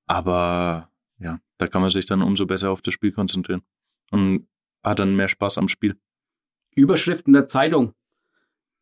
Aber 0.05 0.91
ja, 1.17 1.39
da 1.57 1.65
kann 1.65 1.81
man 1.81 1.89
sich 1.89 2.05
dann 2.05 2.21
umso 2.21 2.45
besser 2.45 2.69
auf 2.69 2.83
das 2.83 2.93
Spiel 2.93 3.11
konzentrieren 3.11 3.63
und 4.11 4.47
hat 4.83 4.99
dann 4.99 5.15
mehr 5.15 5.27
Spaß 5.27 5.57
am 5.57 5.69
Spiel. 5.69 5.97
Überschrift 6.75 7.25
in 7.25 7.33
der 7.33 7.47
Zeitung. 7.47 7.93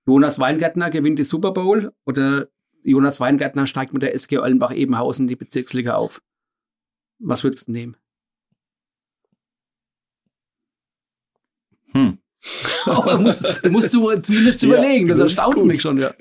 Jonas 0.05 0.39
Weingärtner 0.39 0.89
gewinnt 0.89 1.19
die 1.19 1.23
Super 1.23 1.51
Bowl 1.51 1.93
oder 2.05 2.49
Jonas 2.86 3.19
Weingärtner 3.19 3.65
steigt 3.65 3.93
mit 3.93 4.03
der 4.03 4.13
SG 4.13 4.38
Ollenbach-Ebenhausen 4.38 5.25
die 5.27 5.36
Bezirksliga 5.36 5.95
auf. 5.95 6.21
Was 7.19 7.43
würdest 7.43 7.67
du 7.67 7.71
nehmen? 7.71 7.97
Hm. 11.93 12.19
Aber 12.86 13.17
musst, 13.17 13.45
musst 13.71 13.93
du 13.93 14.15
zumindest 14.19 14.61
Ja, 14.61 14.69
überlegen. 14.69 15.07
Das 15.07 15.17
das 15.17 15.36
erstaunt 15.38 15.65
mich 15.65 15.81
schon, 15.81 15.97
ja. 15.97 16.13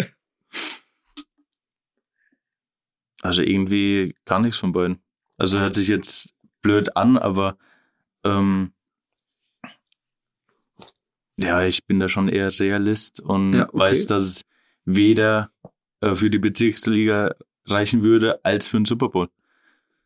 Also 3.20 3.42
irgendwie 3.42 4.14
gar 4.24 4.40
nichts 4.40 4.58
von 4.58 4.72
beiden. 4.72 5.02
Also 5.36 5.58
hört 5.58 5.74
sich 5.74 5.88
jetzt 5.88 6.34
blöd 6.62 6.96
an, 6.96 7.18
aber 7.18 7.58
ähm, 8.24 8.72
ja, 11.36 11.62
ich 11.64 11.84
bin 11.86 11.98
da 12.00 12.08
schon 12.08 12.28
eher 12.28 12.58
Realist 12.58 13.20
und 13.20 13.54
Ja, 13.54 13.68
okay. 13.68 13.78
weiß, 13.78 14.06
dass 14.06 14.22
es 14.24 14.44
weder 14.84 15.50
äh, 16.04 16.14
für 16.14 16.30
die 16.30 16.38
Bezirksliga 16.38 17.34
reichen 17.66 18.02
würde 18.02 18.44
als 18.44 18.66
für 18.66 18.76
den 18.76 18.84
Super 18.84 19.08
Bowl. 19.08 19.28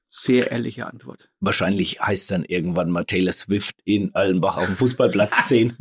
Sehr 0.08 0.50
ehrliche 0.50 0.86
Antwort. 0.86 1.28
Wahrscheinlich 1.40 2.00
heißt 2.00 2.30
dann 2.30 2.44
irgendwann 2.44 2.90
mal 2.90 3.04
Taylor 3.04 3.32
Swift 3.32 3.76
in 3.84 4.14
Allenbach 4.14 4.56
auf 4.56 4.66
dem 4.66 4.76
Fußballplatz 4.76 5.36
gesehen. 5.36 5.76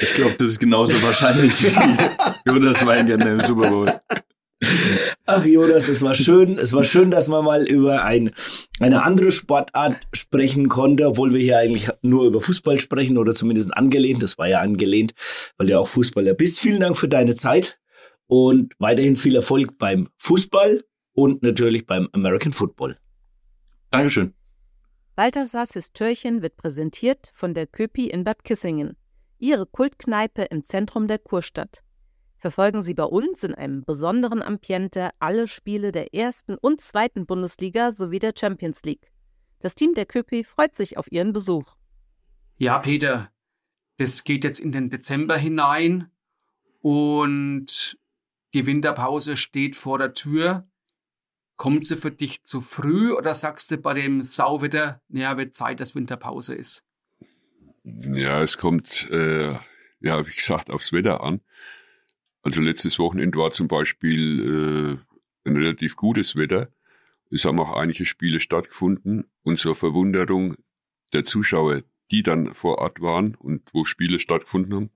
Ich 0.00 0.14
glaube, 0.14 0.36
das 0.38 0.50
ist 0.50 0.60
genauso 0.60 1.02
wahrscheinlich 1.02 1.60
wie 1.60 2.48
Jonas 2.48 2.86
Weingärtner 2.86 3.32
im 3.32 3.40
Super 3.40 3.68
Bowl. 3.68 4.00
Ach 5.26 5.44
Jonas, 5.44 5.88
es 5.88 6.02
war 6.02 6.14
schön. 6.14 6.58
Es 6.58 6.72
war 6.72 6.84
schön, 6.84 7.10
dass 7.10 7.28
man 7.28 7.44
mal 7.44 7.66
über 7.66 8.04
ein, 8.04 8.32
eine 8.80 9.04
andere 9.04 9.30
Sportart 9.30 10.00
sprechen 10.12 10.68
konnte, 10.68 11.06
obwohl 11.06 11.32
wir 11.32 11.40
hier 11.40 11.58
eigentlich 11.58 11.88
nur 12.02 12.26
über 12.26 12.40
Fußball 12.40 12.80
sprechen 12.80 13.18
oder 13.18 13.34
zumindest 13.34 13.76
angelehnt. 13.76 14.22
Das 14.22 14.38
war 14.38 14.48
ja 14.48 14.60
angelehnt, 14.60 15.12
weil 15.56 15.66
du 15.66 15.74
ja 15.74 15.78
auch 15.78 15.88
Fußballer 15.88 16.34
bist. 16.34 16.60
Vielen 16.60 16.80
Dank 16.80 16.96
für 16.96 17.08
deine 17.08 17.34
Zeit 17.34 17.78
und 18.26 18.74
weiterhin 18.78 19.16
viel 19.16 19.36
Erfolg 19.36 19.78
beim 19.78 20.08
Fußball 20.18 20.84
und 21.12 21.42
natürlich 21.42 21.86
beim 21.86 22.08
American 22.12 22.52
Football. 22.52 22.96
Dankeschön. 23.90 24.34
Balthasars 25.16 25.72
Histörchen 25.72 26.42
wird 26.42 26.56
präsentiert 26.56 27.32
von 27.34 27.54
der 27.54 27.66
Köpi 27.66 28.06
in 28.06 28.24
Bad 28.24 28.44
Kissingen, 28.44 28.96
Ihre 29.38 29.66
Kultkneipe 29.66 30.42
im 30.42 30.62
Zentrum 30.62 31.08
der 31.08 31.18
Kurstadt. 31.18 31.82
Verfolgen 32.38 32.82
Sie 32.82 32.94
bei 32.94 33.04
uns 33.04 33.42
in 33.42 33.54
einem 33.54 33.84
besonderen 33.84 34.42
Ambiente 34.42 35.10
alle 35.18 35.48
Spiele 35.48 35.90
der 35.90 36.14
ersten 36.14 36.54
und 36.54 36.80
zweiten 36.80 37.26
Bundesliga 37.26 37.92
sowie 37.92 38.20
der 38.20 38.32
Champions 38.38 38.84
League. 38.84 39.10
Das 39.58 39.74
Team 39.74 39.94
der 39.94 40.06
Köpi 40.06 40.44
freut 40.44 40.76
sich 40.76 40.96
auf 40.96 41.10
Ihren 41.10 41.32
Besuch. 41.32 41.74
Ja, 42.56 42.78
Peter, 42.78 43.32
das 43.96 44.22
geht 44.22 44.44
jetzt 44.44 44.60
in 44.60 44.70
den 44.70 44.88
Dezember 44.88 45.36
hinein 45.36 46.12
und 46.80 47.98
die 48.54 48.66
Winterpause 48.66 49.36
steht 49.36 49.74
vor 49.74 49.98
der 49.98 50.14
Tür. 50.14 50.68
Kommt 51.56 51.84
sie 51.84 51.96
für 51.96 52.12
dich 52.12 52.44
zu 52.44 52.60
früh 52.60 53.12
oder 53.12 53.34
sagst 53.34 53.72
du 53.72 53.78
bei 53.78 53.94
dem 53.94 54.22
Sauwetter, 54.22 55.02
naja, 55.08 55.36
wird 55.36 55.56
Zeit, 55.56 55.80
dass 55.80 55.96
Winterpause 55.96 56.54
ist? 56.54 56.84
Ja, 57.82 58.42
es 58.42 58.58
kommt, 58.58 59.10
äh, 59.10 59.54
ja, 60.00 60.24
wie 60.24 60.30
gesagt, 60.30 60.70
aufs 60.70 60.92
Wetter 60.92 61.20
an. 61.20 61.40
Also 62.48 62.62
letztes 62.62 62.98
Wochenende 62.98 63.36
war 63.36 63.50
zum 63.50 63.68
Beispiel 63.68 64.98
äh, 65.44 65.48
ein 65.50 65.54
relativ 65.54 65.96
gutes 65.96 66.34
Wetter. 66.34 66.72
Es 67.30 67.44
haben 67.44 67.60
auch 67.60 67.76
einige 67.76 68.06
Spiele 68.06 68.40
stattgefunden 68.40 69.26
und 69.42 69.58
zur 69.58 69.74
Verwunderung 69.74 70.56
der 71.12 71.26
Zuschauer, 71.26 71.82
die 72.10 72.22
dann 72.22 72.54
vor 72.54 72.78
Ort 72.78 73.02
waren 73.02 73.34
und 73.34 73.68
wo 73.74 73.84
Spiele 73.84 74.18
stattgefunden 74.18 74.74
haben, 74.74 74.90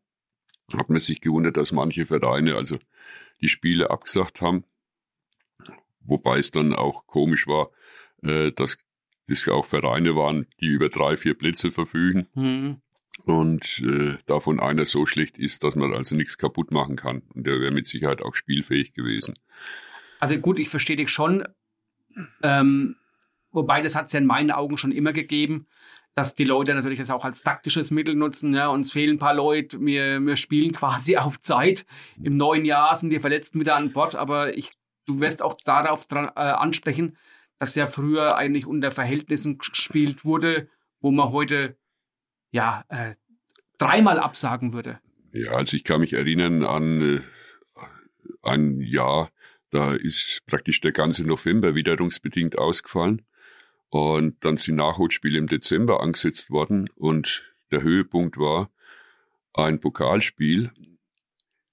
hat 0.73 0.89
man 0.89 0.99
sich 0.99 1.21
gewundert, 1.21 1.59
dass 1.59 1.73
manche 1.73 2.07
Vereine 2.07 2.57
also 2.57 2.79
die 3.43 3.49
Spiele 3.49 3.91
abgesagt 3.91 4.41
haben. 4.41 4.65
Wobei 6.01 6.39
es 6.39 6.53
dann 6.53 6.75
auch 6.75 7.07
komisch 7.07 7.47
war, 7.47 7.71
äh, 8.23 8.51
dass 8.51 8.79
das 9.29 9.47
auch 9.49 9.67
Vereine 9.67 10.17
waren, 10.17 10.47
die 10.63 10.69
über 10.69 10.89
drei, 10.89 11.19
vier 11.19 11.35
Plätze 11.35 11.71
verfügen 11.71 12.29
Hm. 12.33 12.81
Und 13.25 13.83
äh, 13.85 14.17
davon 14.27 14.59
einer 14.61 14.85
so 14.85 15.07
schlecht 15.07 15.39
ist, 15.39 15.65
dass 15.65 15.77
man 15.77 15.93
also 15.93 16.17
nichts 16.17 16.39
kaputt 16.39 16.71
machen 16.71 16.97
kann. 16.97 17.23
Und 17.35 17.47
der 17.47 17.61
wäre 17.61 17.71
mit 17.71 17.87
Sicherheit 17.87 18.23
auch 18.23 18.35
spielfähig 18.35 18.95
gewesen. 18.95 19.35
Also 20.19 20.39
gut, 20.39 20.59
ich 20.59 20.69
verstehe 20.69 20.97
dich 20.97 21.11
schon. 21.11 21.47
Ähm, 22.43 22.97
wobei, 23.51 23.81
das 23.81 23.95
hat 23.95 24.07
es 24.07 24.13
ja 24.13 24.19
in 24.19 24.27
meinen 24.27 24.51
Augen 24.51 24.77
schon 24.77 24.93
immer 24.93 25.13
gegeben, 25.13 25.67
dass 26.15 26.35
die 26.35 26.45
Leute 26.45 26.75
natürlich 26.75 26.99
das 26.99 27.11
auch 27.11 27.25
als 27.25 27.43
taktisches 27.43 27.91
Mittel 27.91 28.15
nutzen. 28.15 28.53
Ja, 28.55 28.69
uns 28.69 28.93
fehlen 28.93 29.17
ein 29.17 29.19
paar 29.19 29.35
Leute, 29.35 29.81
wir, 29.81 30.21
wir 30.21 30.37
spielen 30.37 30.73
quasi 30.77 31.17
auf 31.17 31.41
Zeit. 31.41 31.87
Im 32.23 32.37
neuen 32.37 32.65
Jahr 32.65 32.95
sind 32.97 33.11
die 33.11 33.21
Verletzten 33.21 33.61
wieder 33.61 33.77
an 33.77 33.93
Bord, 33.93 34.15
aber 34.15 34.57
ich, 34.57 34.73
du 35.07 35.21
wirst 35.21 35.43
auch 35.43 35.57
darauf 35.65 36.07
dran, 36.07 36.31
äh, 36.35 36.41
ansprechen, 36.41 37.17
dass 37.59 37.75
ja 37.77 37.87
früher 37.87 38.37
eigentlich 38.37 38.67
unter 38.67 38.91
Verhältnissen 38.91 39.59
gespielt 39.59 40.25
wurde, 40.25 40.69
wo 41.01 41.13
man 41.13 41.31
heute 41.31 41.77
ja 42.53 42.85
äh, 42.89 43.15
dreimal 43.79 44.21
absagen 44.21 44.73
würde. 44.73 45.01
Ja, 45.33 45.53
also 45.53 45.77
ich 45.77 45.85
kann 45.85 46.01
mich 46.01 46.13
erinnern 46.13 46.63
an 46.63 47.01
äh, 47.01 47.21
ein 48.43 48.81
Jahr, 48.81 49.31
da 49.71 49.93
ist 49.95 50.43
praktisch 50.47 50.81
der 50.81 50.93
ganze 50.93 51.27
November 51.27 51.75
witterungsbedingt 51.75 52.59
ausgefallen. 52.59 53.23
Und 53.89 54.45
dann 54.45 54.57
sind 54.57 54.77
Nachholspiele 54.77 55.39
im 55.39 55.49
Dezember 55.49 56.01
angesetzt 56.01 56.51
worden 56.51 56.89
und 56.97 57.53
der 57.71 57.83
Höhepunkt 57.83 58.39
war 58.39 58.71
ein 59.55 59.81
Pokalspiel 59.81 60.71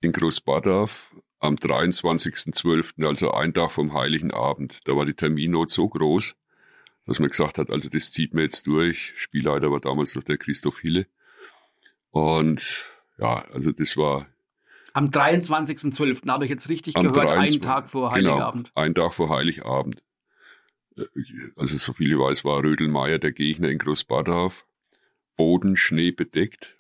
in 0.02 0.12
Großbadorf 0.12 1.16
am 1.40 1.56
23.12., 1.56 3.06
also 3.06 3.32
ein 3.32 3.54
Tag 3.54 3.72
vom 3.72 3.94
Heiligen 3.94 4.32
Abend. 4.32 4.80
Da 4.86 4.96
war 4.96 5.06
die 5.06 5.14
Terminnot 5.14 5.70
so 5.70 5.88
groß, 5.88 6.36
dass 7.10 7.20
man 7.20 7.30
gesagt 7.30 7.58
hat, 7.58 7.72
also 7.72 7.90
das 7.90 8.12
zieht 8.12 8.36
man 8.36 8.44
jetzt 8.44 8.68
durch. 8.68 9.14
Spielleiter 9.16 9.72
war 9.72 9.80
damals 9.80 10.16
noch 10.16 10.24
der 10.24 10.38
Christoph 10.38 10.80
Hille. 10.80 11.08
Und 12.12 12.86
ja, 13.18 13.46
also 13.52 13.72
das 13.72 13.98
war 13.98 14.28
Am 14.94 15.08
23.12. 15.08 16.30
habe 16.30 16.46
ich 16.46 16.52
jetzt 16.52 16.70
richtig 16.70 16.94
gehört, 16.94 17.16
23. 17.16 17.56
einen 17.56 17.62
Tag 17.64 17.90
vor 17.90 18.14
genau, 18.14 18.34
Heiligabend. 18.34 18.72
Ein 18.76 18.94
Tag 18.94 19.14
vor 19.14 19.30
Heiligabend. 19.30 20.04
Also 21.56 21.80
so 21.80 21.94
viel 21.94 22.12
ich 22.12 22.20
weiß, 22.20 22.46
war 22.46 22.62
Rödelmeier 22.62 23.18
der 23.18 23.32
Gegner 23.32 23.70
in 23.70 23.80
Großbadorf. 23.80 24.68
Boden 25.36 25.78
Schnee 25.78 26.12
bedeckt. 26.12 26.78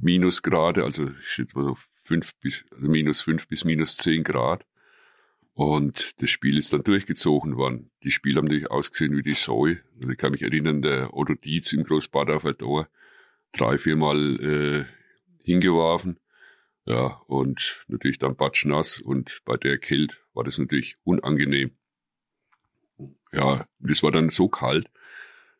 Minusgrade, 0.00 0.82
also 0.82 1.10
mal 1.54 1.64
so 1.64 1.76
fünf 1.92 2.34
bis, 2.40 2.64
also 2.70 2.88
minus 2.88 3.20
fünf 3.20 3.48
bis 3.48 3.64
minus 3.64 3.98
zehn 3.98 4.24
Grad. 4.24 4.64
Und 5.54 6.22
das 6.22 6.30
Spiel 6.30 6.56
ist 6.56 6.72
dann 6.72 6.82
durchgezogen 6.82 7.56
worden. 7.56 7.90
Die 8.02 8.10
Spiele 8.10 8.38
haben 8.38 8.46
natürlich 8.46 8.70
ausgesehen 8.70 9.16
wie 9.16 9.22
die 9.22 9.32
Säu. 9.32 9.76
Also 9.98 10.10
ich 10.10 10.16
kann 10.16 10.32
mich 10.32 10.42
erinnern, 10.42 10.80
der 10.80 11.12
Otto 11.14 11.34
Dietz 11.34 11.72
im 11.72 11.84
Großbadorfer 11.84 12.56
Tor 12.56 12.88
drei, 13.52 13.78
viermal 13.78 14.40
äh, 14.40 14.84
hingeworfen. 15.44 16.18
Ja, 16.86 17.20
und 17.26 17.84
natürlich 17.88 18.18
dann 18.18 18.36
batschnass 18.36 19.00
und 19.00 19.42
bei 19.44 19.56
der 19.56 19.78
Kälte 19.78 20.16
war 20.32 20.44
das 20.44 20.58
natürlich 20.58 20.96
unangenehm. 21.04 21.72
Ja, 23.32 23.66
das 23.78 24.02
war 24.02 24.10
dann 24.10 24.30
so 24.30 24.48
kalt, 24.48 24.90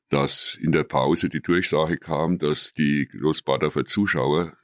dass 0.09 0.59
in 0.61 0.72
der 0.72 0.84
Pause 0.84 1.28
die 1.28 1.43
Durchsage 1.43 1.99
kam, 1.99 2.38
dass 2.38 2.74
die 2.74 3.07
Großbadorfer 3.07 3.84
Zuschauer 3.84 4.57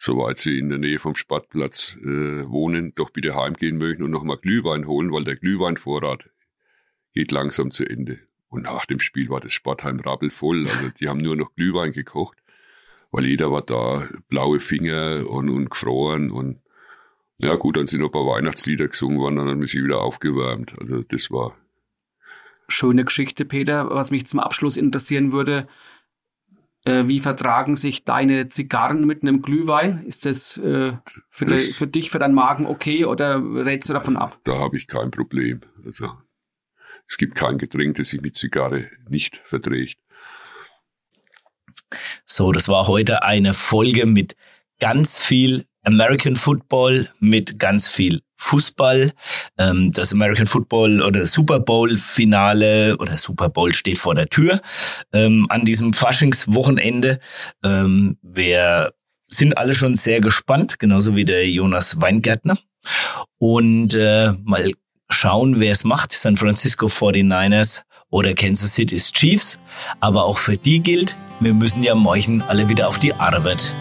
soweit 0.00 0.38
sie 0.38 0.58
in 0.58 0.70
der 0.70 0.78
Nähe 0.78 0.98
vom 0.98 1.14
Sportplatz 1.14 1.98
äh, 2.02 2.48
wohnen, 2.48 2.94
doch 2.94 3.10
bitte 3.10 3.34
heimgehen 3.34 3.76
möchten 3.76 4.02
und 4.02 4.10
nochmal 4.10 4.38
Glühwein 4.38 4.86
holen, 4.86 5.12
weil 5.12 5.24
der 5.24 5.36
Glühweinvorrat 5.36 6.30
geht 7.12 7.30
langsam 7.30 7.70
zu 7.70 7.84
Ende. 7.84 8.18
Und 8.48 8.62
nach 8.62 8.86
dem 8.86 8.98
Spiel 8.98 9.28
war 9.28 9.40
das 9.40 9.52
Sportheim 9.52 10.00
rappelvoll. 10.00 10.66
Also 10.66 10.88
die 10.98 11.08
haben 11.08 11.20
nur 11.20 11.36
noch 11.36 11.54
Glühwein 11.54 11.92
gekocht, 11.92 12.38
weil 13.10 13.26
jeder 13.26 13.52
war 13.52 13.60
da, 13.60 14.08
blaue 14.30 14.58
Finger 14.58 15.28
und, 15.28 15.50
und 15.50 15.70
gefroren. 15.70 16.30
Und 16.30 16.60
ja 17.36 17.54
gut, 17.56 17.76
dann 17.76 17.86
sind 17.86 18.00
noch 18.00 18.08
ein 18.08 18.12
paar 18.12 18.26
Weihnachtslieder 18.26 18.88
gesungen 18.88 19.18
worden, 19.18 19.36
dann 19.36 19.48
haben 19.48 19.60
wir 19.60 19.68
sie 19.68 19.84
wieder 19.84 20.00
aufgewärmt. 20.00 20.74
Also 20.80 21.02
das 21.02 21.30
war... 21.30 21.54
Schöne 22.68 23.04
Geschichte, 23.04 23.44
Peter. 23.44 23.90
Was 23.90 24.10
mich 24.10 24.26
zum 24.26 24.40
Abschluss 24.40 24.76
interessieren 24.76 25.32
würde, 25.32 25.68
äh, 26.84 27.06
wie 27.06 27.20
vertragen 27.20 27.76
sich 27.76 28.04
deine 28.04 28.48
Zigarren 28.48 29.06
mit 29.06 29.22
einem 29.22 29.42
Glühwein? 29.42 30.04
Ist 30.04 30.26
das, 30.26 30.56
äh, 30.56 30.92
für, 31.28 31.46
das 31.46 31.64
de, 31.64 31.72
für 31.72 31.86
dich, 31.86 32.10
für 32.10 32.18
deinen 32.18 32.34
Magen 32.34 32.66
okay 32.66 33.04
oder 33.04 33.42
rätst 33.42 33.88
du 33.88 33.92
davon 33.92 34.16
ab? 34.16 34.38
Da 34.44 34.58
habe 34.58 34.76
ich 34.76 34.86
kein 34.86 35.10
Problem. 35.10 35.60
Also 35.84 36.10
es 37.06 37.16
gibt 37.16 37.34
kein 37.34 37.58
Getränk, 37.58 37.96
das 37.96 38.10
sich 38.10 38.20
mit 38.20 38.36
Zigarre 38.36 38.88
nicht 39.08 39.42
verträgt. 39.44 39.98
So, 42.24 42.52
das 42.52 42.68
war 42.68 42.86
heute 42.86 43.24
eine 43.24 43.52
Folge 43.52 44.06
mit 44.06 44.36
ganz 44.78 45.22
viel 45.22 45.66
American 45.82 46.36
Football, 46.36 47.10
mit 47.18 47.58
ganz 47.58 47.88
viel 47.88 48.22
Fußball. 48.40 49.12
Ähm, 49.58 49.92
das 49.92 50.12
American 50.12 50.46
Football 50.46 51.02
oder 51.02 51.26
Super 51.26 51.60
Bowl 51.60 51.96
Finale 51.98 52.96
oder 52.96 53.16
Super 53.16 53.48
Bowl 53.48 53.74
steht 53.74 53.98
vor 53.98 54.14
der 54.14 54.28
Tür 54.28 54.62
ähm, 55.12 55.46
an 55.50 55.64
diesem 55.64 55.92
Faschingswochenende. 55.92 57.20
Ähm, 57.62 58.16
wir 58.22 58.92
sind 59.28 59.56
alle 59.56 59.74
schon 59.74 59.94
sehr 59.94 60.20
gespannt, 60.20 60.78
genauso 60.78 61.14
wie 61.14 61.24
der 61.24 61.48
Jonas 61.48 62.00
Weingärtner. 62.00 62.58
Und 63.38 63.94
äh, 63.94 64.32
mal 64.42 64.72
schauen, 65.08 65.60
wer 65.60 65.72
es 65.72 65.84
macht. 65.84 66.12
San 66.12 66.36
Francisco 66.36 66.86
49ers 66.86 67.82
oder 68.08 68.34
Kansas 68.34 68.74
City 68.74 68.96
Chiefs. 68.96 69.58
Aber 70.00 70.24
auch 70.24 70.38
für 70.38 70.56
die 70.56 70.80
gilt, 70.80 71.16
wir 71.40 71.54
müssen 71.54 71.82
ja 71.82 71.94
morgen 71.94 72.42
alle 72.42 72.68
wieder 72.68 72.88
auf 72.88 72.98
die 72.98 73.12
Arbeit. 73.12 73.74